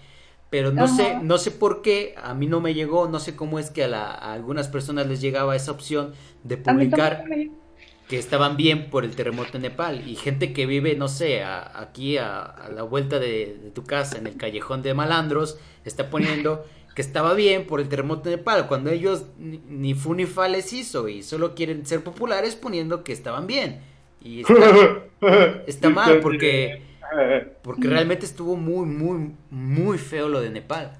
[0.51, 0.95] Pero no Ajá.
[0.97, 3.85] sé, no sé por qué, a mí no me llegó, no sé cómo es que
[3.85, 6.13] a, la- a algunas personas les llegaba esa opción
[6.45, 7.35] de publicar
[8.09, 11.81] que estaban bien por el terremoto en Nepal y gente que vive, no sé, a-
[11.81, 16.11] aquí a, a la vuelta de, de tu casa, en el callejón de malandros, está
[16.11, 16.65] poniendo
[16.95, 20.49] que estaba bien por el terremoto en Nepal, cuando ellos ni, ni fu ni fa
[20.49, 23.81] les hizo y solo quieren ser populares poniendo que estaban bien.
[24.21, 24.79] Y está,
[25.67, 26.83] está mal porque,
[27.63, 30.99] porque realmente estuvo muy, muy, muy feo lo de Nepal.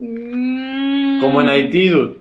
[0.00, 1.20] Mm.
[1.20, 2.16] Como en Haití, dude.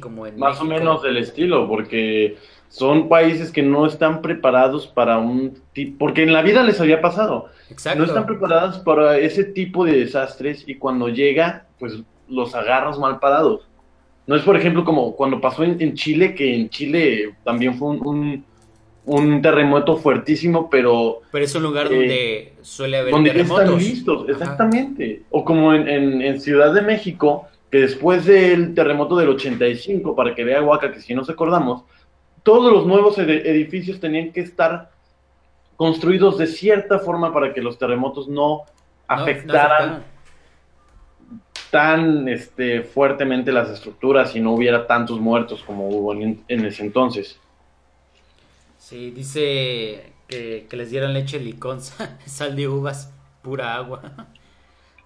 [0.00, 2.36] Como en Más o menos del estilo, porque
[2.68, 7.00] son países que no están preparados para un tipo, porque en la vida les había
[7.00, 7.98] pasado, Exacto.
[8.00, 13.18] no están preparados para ese tipo de desastres y cuando llega, pues los agarras mal
[13.20, 13.68] parados.
[14.26, 17.88] No es, por ejemplo, como cuando pasó en, en Chile, que en Chile también fue
[17.90, 18.44] un, un,
[19.04, 24.22] un terremoto fuertísimo, pero Pero es un lugar Eh, donde suele haber donde están listos,
[24.22, 24.32] Ajá.
[24.32, 25.22] exactamente.
[25.30, 30.34] O como en, en- en Ciudad de México, que después del terremoto del 85, para
[30.36, 31.84] que vea Huaca, que si nos acordamos,
[32.44, 34.92] todos los nuevos ed- edificios tenían que estar
[35.76, 38.62] construidos de cierta forma para que los terremotos no
[39.08, 40.04] No, no afectaran
[41.70, 46.82] tan este, fuertemente las estructuras y no hubiera tantos muertos como hubo en, en ese
[46.84, 47.42] entonces.
[48.78, 54.28] Sí, dice que, que les dieran leche liconza, sal de uvas, pura agua.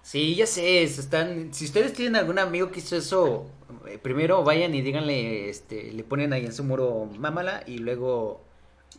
[0.01, 3.45] Sí, ya sé, están, si ustedes tienen algún amigo que hizo eso,
[3.87, 8.41] eh, primero vayan y díganle, este, le ponen ahí en su muro, mámala, y luego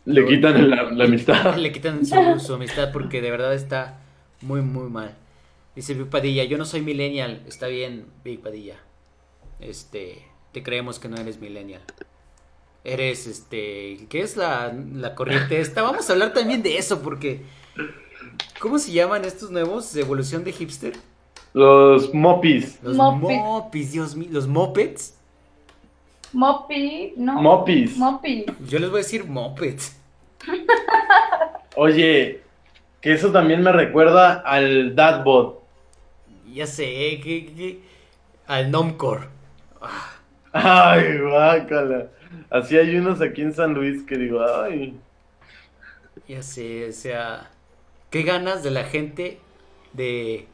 [0.05, 1.55] Le quitan la, la amistad.
[1.57, 3.99] le quitan su, su amistad porque de verdad está
[4.41, 5.17] muy, muy mal.
[5.75, 8.77] Dice Vic Padilla, yo no soy millennial, está bien, Vic Padilla.
[9.59, 11.81] Este, te creemos que no eres millennial.
[12.83, 15.81] Eres, este, ¿qué es la, la corriente esta?
[15.81, 17.41] Vamos a hablar también de eso porque...
[18.59, 20.93] ¿Cómo se llaman estos nuevos de evolución de hipster?
[21.53, 22.79] Los mopis.
[22.81, 23.35] Los Moped.
[23.35, 25.15] mopis, Dios mío, los mopeds.
[26.33, 27.41] Moppy, no.
[27.41, 27.97] Mopis.
[28.67, 29.97] Yo les voy a decir mopeds.
[31.75, 32.41] Oye,
[33.01, 35.61] que eso también me recuerda al Dadbot.
[36.53, 37.81] Ya sé, que, que-
[38.47, 39.27] al Nomcore.
[40.53, 42.07] Ay, guácala.
[42.49, 44.97] Así hay unos aquí en San Luis que digo, ay.
[46.27, 47.49] Ya sé, o sea,
[48.11, 49.39] qué ganas de la gente
[49.93, 50.47] de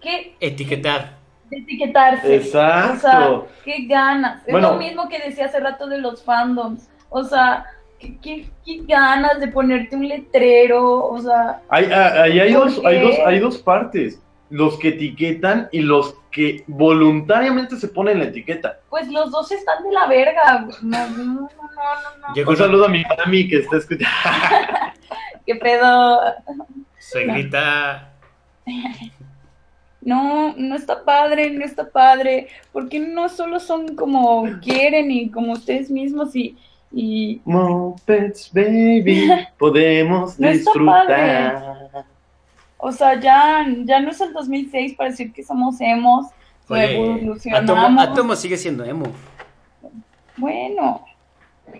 [0.00, 0.34] ¿Qué?
[0.40, 1.18] etiquetar.
[1.50, 2.34] De etiquetarse.
[2.36, 2.96] Exacto.
[2.96, 4.42] O sea, qué ganas.
[4.46, 4.72] Es Bueno.
[4.72, 6.88] lo mismo que decía hace rato de los fandoms.
[7.10, 7.66] O sea,
[7.98, 11.04] qué, qué- qué ganas de ponerte un letrero.
[11.06, 14.20] O sea, Hay, ah, ahí hay, ¿Por dos, hay, dos, hay dos partes.
[14.48, 18.80] Los que etiquetan y los que voluntariamente se ponen la etiqueta.
[18.90, 20.66] pues los dos están de la verga.
[20.82, 22.28] No, no, no, no, no.
[22.28, 22.34] no.
[22.34, 24.08] Llegó Un saludo a mi mami que está escuchando.
[25.46, 26.20] ¿Qué pedo?
[27.12, 28.08] Suegrita.
[30.04, 32.48] No, no está padre, no está padre.
[32.72, 36.56] Porque no solo son como quieren y como ustedes mismos y,
[36.90, 39.30] y Mopeds, baby,
[39.60, 42.04] podemos No está disfrutar.
[42.78, 46.26] o sea, ya, ya no es el 2006 para decir que somos emos,
[46.68, 47.70] Oye, evolucionamos.
[47.70, 49.06] Atomo, Atomo sigue siendo emo.
[50.36, 51.04] Bueno,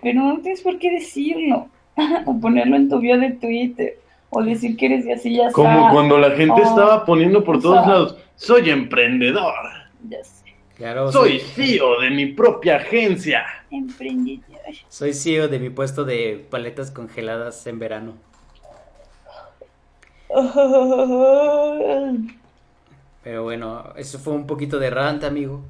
[0.01, 1.67] pero no tienes por qué decirlo.
[2.25, 3.97] o ponerlo en tu bio de Twitter.
[4.35, 5.91] O decir que eres de así ya Como está.
[5.91, 7.89] cuando la gente Oh, estaba poniendo por todos o sea.
[7.91, 9.53] lados, soy emprendedor,
[10.09, 10.43] Ya sé.
[10.75, 13.43] Claro, soy CEO de mi propia agencia.
[13.69, 14.43] Emprendedor.
[14.89, 18.13] soy CEO de mi puesto de paletas congeladas en verano.
[23.23, 25.61] Pero bueno, eso fue un poquito de rant, amigo.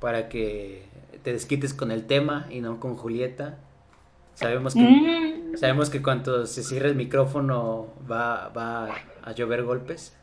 [0.00, 0.84] Para que
[1.22, 3.58] te desquites con el tema y no con Julieta.
[4.36, 8.94] Sabemos que, Mm, sabemos que cuando se cierre el micrófono va, va
[9.24, 10.14] a llover golpes.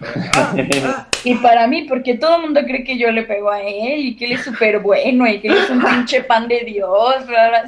[1.24, 4.16] Y para mí, porque todo el mundo cree que yo le pego a él y
[4.16, 7.14] que él es súper bueno y que él es un pinche pan de Dios.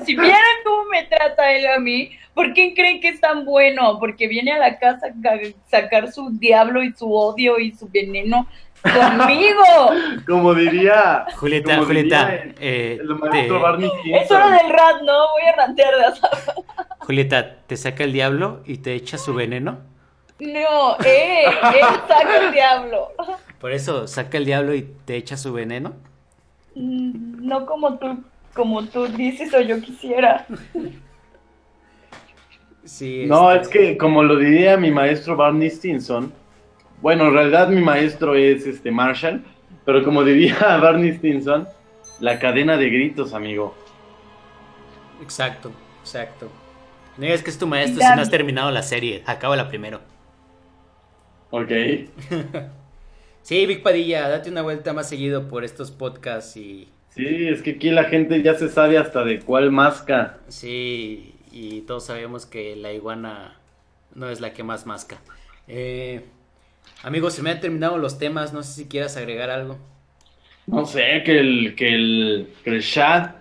[0.05, 3.99] Si vieran cómo me trata él a mí, ¿por qué creen que es tan bueno?
[4.01, 5.39] Porque viene a la casa a ca-
[5.71, 8.49] sacar su diablo y su odio y su veneno
[8.93, 9.62] conmigo.
[10.27, 14.70] Como diría Julieta, como Julieta, diría el, eh, el maestro te- Barney Es hora del
[14.70, 15.12] rat, ¿no?
[15.32, 16.28] Voy a rantear de asa.
[17.01, 19.78] Julieta, te saca el diablo y te echa su veneno.
[20.40, 23.09] No, eh, él saca el diablo.
[23.61, 25.94] Por eso saca el diablo y te echa su veneno.
[26.74, 30.47] Mm, No como tú, como tú dices o yo quisiera.
[32.85, 36.32] Sí, No, este, es que como lo diría mi maestro Barney Stinson,
[37.05, 39.45] bueno, en realidad mi maestro es este Marshall,
[39.85, 41.69] pero como diría Barney Stinson,
[42.19, 43.75] la cadena de gritos, amigo.
[45.21, 46.51] Exacto, exacto.
[47.17, 49.23] No digas que es tu maestro si no has terminado la serie.
[49.27, 50.01] Acábala primero.
[51.51, 51.71] Ok.
[53.43, 57.73] Sí, Big Padilla, date una vuelta más seguido por estos podcasts y Sí, es que
[57.73, 60.41] aquí la gente ya se sabe hasta de cuál masca.
[60.49, 63.61] sí, y todos sabemos que la iguana
[64.15, 65.19] no es la que más masca.
[65.69, 66.25] Eh,
[67.05, 69.77] amigos, se me han terminado los temas, no sé si quieras agregar algo.
[70.67, 73.37] No sé, que el, que el, que el chat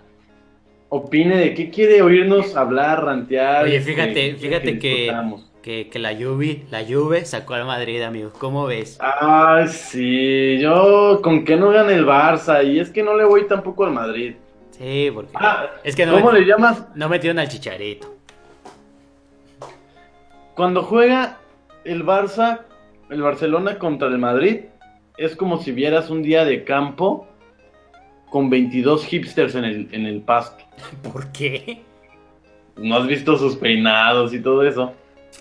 [0.90, 3.64] opine de qué quiere oírnos hablar, rantear.
[3.64, 5.12] Oye, fíjate, fíjate que,
[5.62, 8.30] que, que la Juve, la Juve sacó al Madrid, amigo.
[8.38, 8.98] ¿Cómo ves?
[9.00, 13.46] Ay, sí, yo con que no gane el Barça, y es que no le voy
[13.48, 14.34] tampoco al Madrid.
[14.72, 16.84] Sí, porque Ah, es que no, ¿Cómo le llamas?
[16.94, 18.14] no metieron al Chicharito.
[20.54, 21.38] Cuando juega
[21.84, 22.60] el Barça,
[23.10, 24.60] el Barcelona contra el Madrid,
[25.16, 27.26] es como si vieras un día de campo
[28.30, 30.64] con 22 hipsters en el, en el pasto.
[31.12, 31.82] ¿Por qué?
[32.76, 34.92] ¿No has visto sus peinados y todo eso?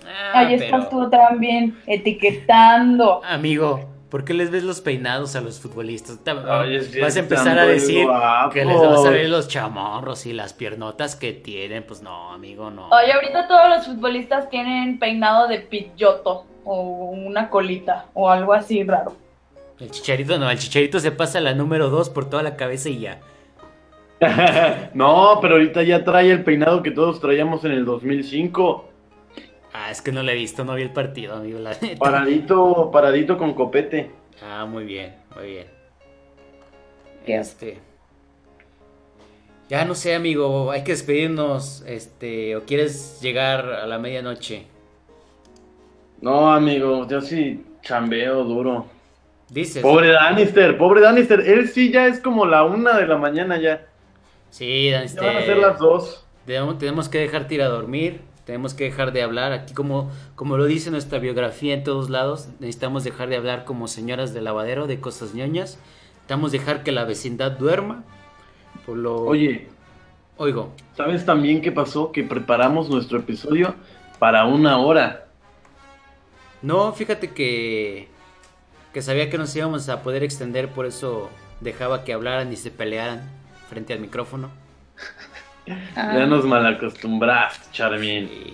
[0.05, 3.23] Ah, Ahí pero- estás tú también, etiquetando.
[3.23, 6.19] Amigo, ¿por qué les ves los peinados a los futbolistas?
[6.25, 8.05] Ay, vas a empezar a decir
[8.51, 11.83] que les vas a ver los chamorros y las piernotas que tienen.
[11.83, 12.89] Pues no, amigo, no.
[12.89, 18.83] Oye, ahorita todos los futbolistas tienen peinado de pilloto o una colita o algo así
[18.83, 19.15] raro.
[19.79, 22.99] El chicharito no, el chicharito se pasa la número 2 por toda la cabeza y
[22.99, 23.19] ya.
[24.93, 28.89] no, pero ahorita ya trae el peinado que todos traíamos en el 2005.
[29.73, 31.59] Ah, es que no lo he visto, no vi el partido, amigo.
[31.59, 31.97] La neta.
[31.97, 34.11] Paradito, paradito con copete.
[34.41, 35.67] Ah, muy bien, muy bien.
[37.25, 37.35] ¿Qué?
[37.35, 37.79] Este.
[39.69, 41.83] Ya no sé, amigo, hay que despedirnos.
[41.87, 44.67] Este, o quieres llegar a la medianoche.
[46.23, 48.85] No, amigo, yo sí chambeo duro.
[49.49, 49.81] Dices.
[49.81, 51.41] Pobre Danister, pobre Danister.
[51.41, 53.85] Él sí ya es como la una de la mañana ya.
[54.49, 56.25] Sí, Dan, Ya van a ser las dos.
[56.45, 59.51] Tenemos, tenemos que dejarte ir a dormir, tenemos que dejar de hablar.
[59.51, 63.89] Aquí como, como lo dice nuestra biografía en todos lados, necesitamos dejar de hablar como
[63.89, 65.77] señoras de lavadero, de cosas ñoñas.
[66.13, 68.05] Necesitamos dejar que la vecindad duerma.
[68.85, 69.23] Por lo...
[69.23, 69.67] Oye,
[70.37, 72.13] Oigo, ¿sabes también qué pasó?
[72.13, 73.75] Que preparamos nuestro episodio
[74.19, 75.22] para una hora.
[76.63, 78.07] No, fíjate que,
[78.93, 81.29] que sabía que nos íbamos a poder extender, por eso
[81.61, 83.21] dejaba que hablaran y se pelearan
[83.69, 84.49] frente al micrófono.
[85.95, 88.25] Ah, Ya nos malacostumbraste, Charmin.
[88.25, 88.53] Y...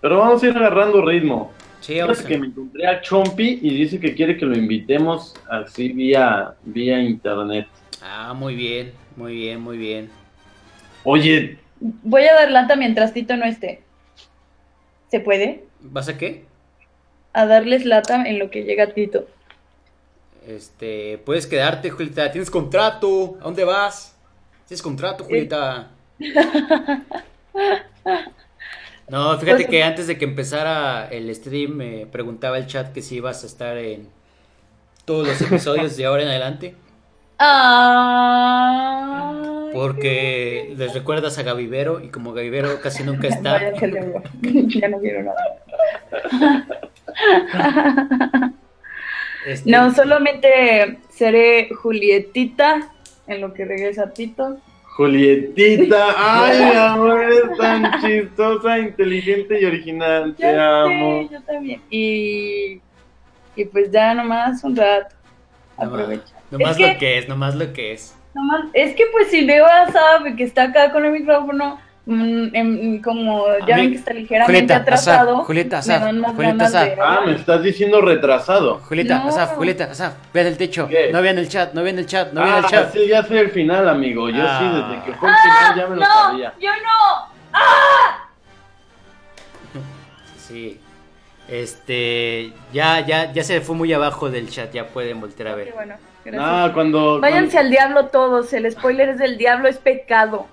[0.00, 1.52] Pero vamos a ir agarrando ritmo.
[1.80, 4.56] Sí, vamos Fíjate a- que me encontré a Chompi y dice que quiere que lo
[4.56, 7.66] invitemos así vía, vía internet.
[8.02, 10.10] Ah, muy bien, muy bien, muy bien.
[11.04, 13.82] Oye, Voy a dar lata mientras Tito no esté.
[15.10, 15.64] ¿Se puede?
[15.80, 16.44] ¿Vas a qué?
[17.32, 19.26] A darles lata en lo que llega Tito.
[20.46, 22.30] Este, puedes quedarte, Julieta.
[22.32, 23.36] Tienes contrato.
[23.40, 24.16] ¿A dónde vas?
[24.66, 25.88] Tienes contrato, Julieta.
[29.08, 33.02] No, fíjate Pues- que antes de que empezara el stream me preguntaba el chat que
[33.02, 34.06] si ibas a estar en
[35.04, 36.76] todos los episodios de ahora en adelante.
[38.40, 43.58] Ay, Porque les recuerdas a Gavivero y como Gavivero casi nunca está.
[44.42, 45.58] Ya no quiero nada.
[49.46, 52.90] este, No, solamente seré Julietita
[53.26, 54.58] en lo que regresa Tito.
[54.96, 60.34] Julietita, ay, mi amor, eres tan chistosa, inteligente y original.
[60.36, 61.22] Te Ya amo.
[61.22, 61.80] sé, yo también.
[61.90, 62.80] Y,
[63.56, 65.14] y pues ya nomás un rato.
[65.78, 66.34] nomás, Aprovecha.
[66.50, 68.16] nomás es, que, lo que es, nomás lo que es.
[68.34, 72.48] nomás- es que pues si veo a Sab que está acá con el micrófono, mm,
[72.54, 76.32] em, como ya ven que está ligeramente Julieta, atrasado, Asaf, Julieta, me Asaf, dan más
[76.34, 76.84] Julieta, Asaf.
[76.84, 78.78] de- Ah, me estás diciendo retrasado.
[78.80, 79.28] Julieta, No.
[79.28, 80.88] Asaf, Julieta, Asaf, vean el techo.
[80.88, 81.10] ¿Qué?
[81.12, 82.92] No vean el chat, no vean el chat, no vean el ah, chat.
[82.92, 84.28] sí, ya sé el final, amigo.
[84.30, 84.58] Yo Ah.
[84.58, 86.54] sí, desde que fue el final ya me lo no, sabía.
[86.60, 87.30] yo no.
[90.36, 90.80] Sí.
[91.48, 95.64] Este, ya, ya, ya se fue muy abajo del chat, ya pueden voltear a Qué
[95.64, 95.72] ver.
[95.74, 95.94] bueno,
[96.24, 96.44] gracias.
[96.46, 97.20] Ah, cuando.
[97.20, 100.46] Váyanse al diablo todos, el spoiler es del diablo, es pecado.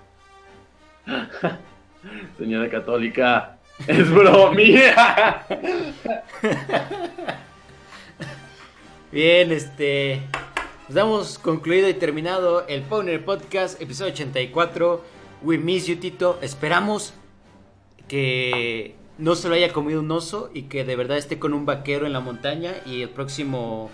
[2.38, 3.58] Señora católica,
[3.88, 5.46] es bromía.
[9.12, 10.22] Bien, este,
[10.88, 15.04] nos damos concluido y terminado el Powner Podcast, episodio 84.
[15.44, 16.40] We miss you, Tito.
[16.42, 17.14] Esperamos
[18.08, 21.66] que no se lo haya comido un oso y que de verdad esté con un
[21.66, 23.90] vaquero en la montaña y el próximo,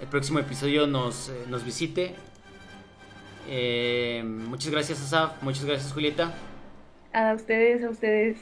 [0.00, 2.14] el próximo episodio nos, eh, nos visite.
[3.48, 5.42] Eh, muchas gracias, Asaf.
[5.42, 6.32] Muchas gracias, Julieta.
[7.12, 8.38] A ustedes, a ustedes.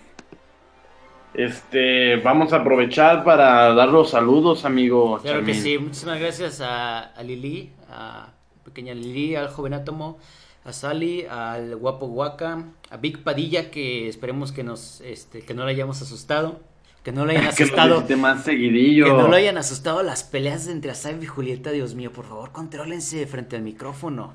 [1.35, 5.19] Este, vamos a aprovechar para dar los saludos, amigo.
[5.23, 8.33] Claro que sí, muchísimas gracias a, a Lili, a
[8.65, 10.19] pequeña Lili, al joven átomo,
[10.65, 15.65] a Sally, al guapo Waka, a Big Padilla, que esperemos que nos, este, que no
[15.65, 16.61] le hayamos asustado,
[17.03, 19.07] que no le hayan Que asustado, visite más seguidillo.
[19.07, 22.53] que no lo hayan asustado las peleas entre Asaf y Julieta, Dios mío, por favor,
[22.53, 24.35] contrólense frente al micrófono.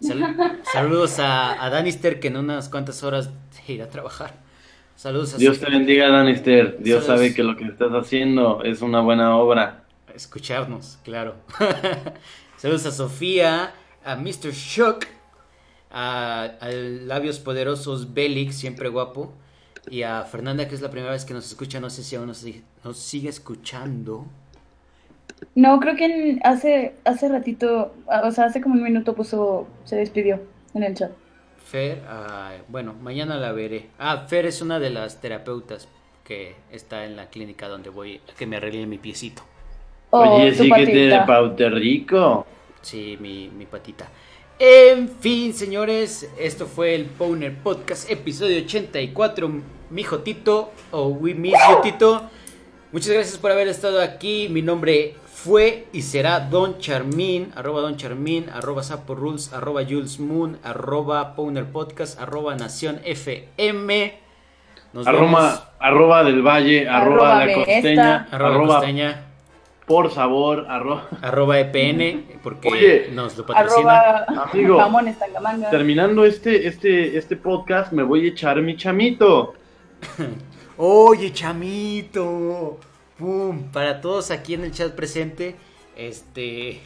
[0.00, 3.30] Sal- saludos a, a Danister, que en unas cuantas horas
[3.68, 4.34] irá a trabajar.
[4.96, 6.78] Saludos a Dios su- te bendiga, Danister.
[6.80, 7.06] Dios Saludos.
[7.24, 9.84] sabe que lo que estás haciendo es una buena obra.
[10.14, 11.36] escucharnos, claro.
[12.56, 13.72] Saludos a Sofía,
[14.04, 14.52] a Mr.
[14.52, 15.06] Shock,
[15.90, 19.32] a, a Labios Poderosos Belix, siempre guapo,
[19.88, 22.26] y a Fernanda, que es la primera vez que nos escucha, no sé si aún
[22.26, 24.26] nos sigue escuchando.
[25.54, 27.92] No, creo que en- hace, hace ratito,
[28.24, 30.40] o sea, hace como un minuto puso, se despidió
[30.74, 31.10] en el chat.
[31.64, 33.86] Fer, ah, bueno, mañana la veré.
[33.98, 35.88] Ah, Fer es una de las terapeutas
[36.24, 39.42] que está en la clínica donde voy a que me arregle mi piecito.
[40.10, 41.26] Oh, Oye, sí que tiene patita.
[41.26, 42.46] paute rico.
[42.82, 44.08] Sí, mi, mi patita.
[44.58, 49.48] En fin, señores, esto fue el Powner Podcast, episodio 84.
[49.90, 52.22] Mi hijo Tito, o We Miss You Tito.
[52.92, 54.48] Muchas gracias por haber estado aquí.
[54.50, 55.14] Mi nombre
[55.44, 61.34] fue y será Don Charmin, arroba Don Charmin, arroba Sapo Rules, arroba Jules Moon, arroba
[61.34, 64.18] Powner Podcast, arroba Nación FM.
[64.92, 65.18] Nos vemos.
[65.40, 68.28] Arroba, arroba del valle, arroba la Arróbame costeña.
[68.30, 69.24] Arroba, arroba Costeña,
[69.86, 71.08] por sabor, arroba.
[71.22, 74.00] arroba EPN, porque Oye, nos lo patrocina.
[74.00, 74.78] Arroba Amigo.
[74.78, 75.16] jamones.
[75.70, 79.54] Terminando este, este, este podcast, me voy a echar mi chamito.
[80.76, 82.78] Oye, chamito.
[83.20, 83.70] Pum.
[83.70, 85.54] Para todos aquí en el chat presente,
[85.94, 86.80] este.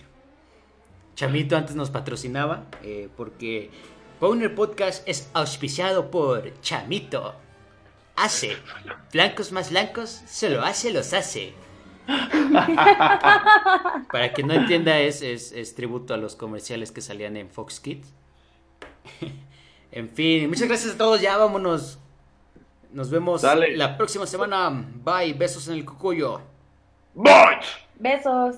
[1.14, 3.70] Chamito antes nos patrocinaba eh, porque
[4.18, 7.36] Powner Podcast es auspiciado por Chamito.
[8.16, 8.56] Hace.
[9.12, 11.52] Blancos más blancos, solo hace los hace.
[14.10, 17.78] Para quien no entienda, es, es, es tributo a los comerciales que salían en Fox
[17.78, 18.12] Kids.
[19.96, 21.20] En fin, muchas gracias a todos.
[21.20, 22.00] Ya vámonos.
[22.94, 24.70] Nos vemos la próxima semana.
[24.70, 25.34] Bye.
[25.34, 26.40] Besos en el cucuyo.
[27.12, 27.58] ¡Bye!
[27.98, 28.54] Besos.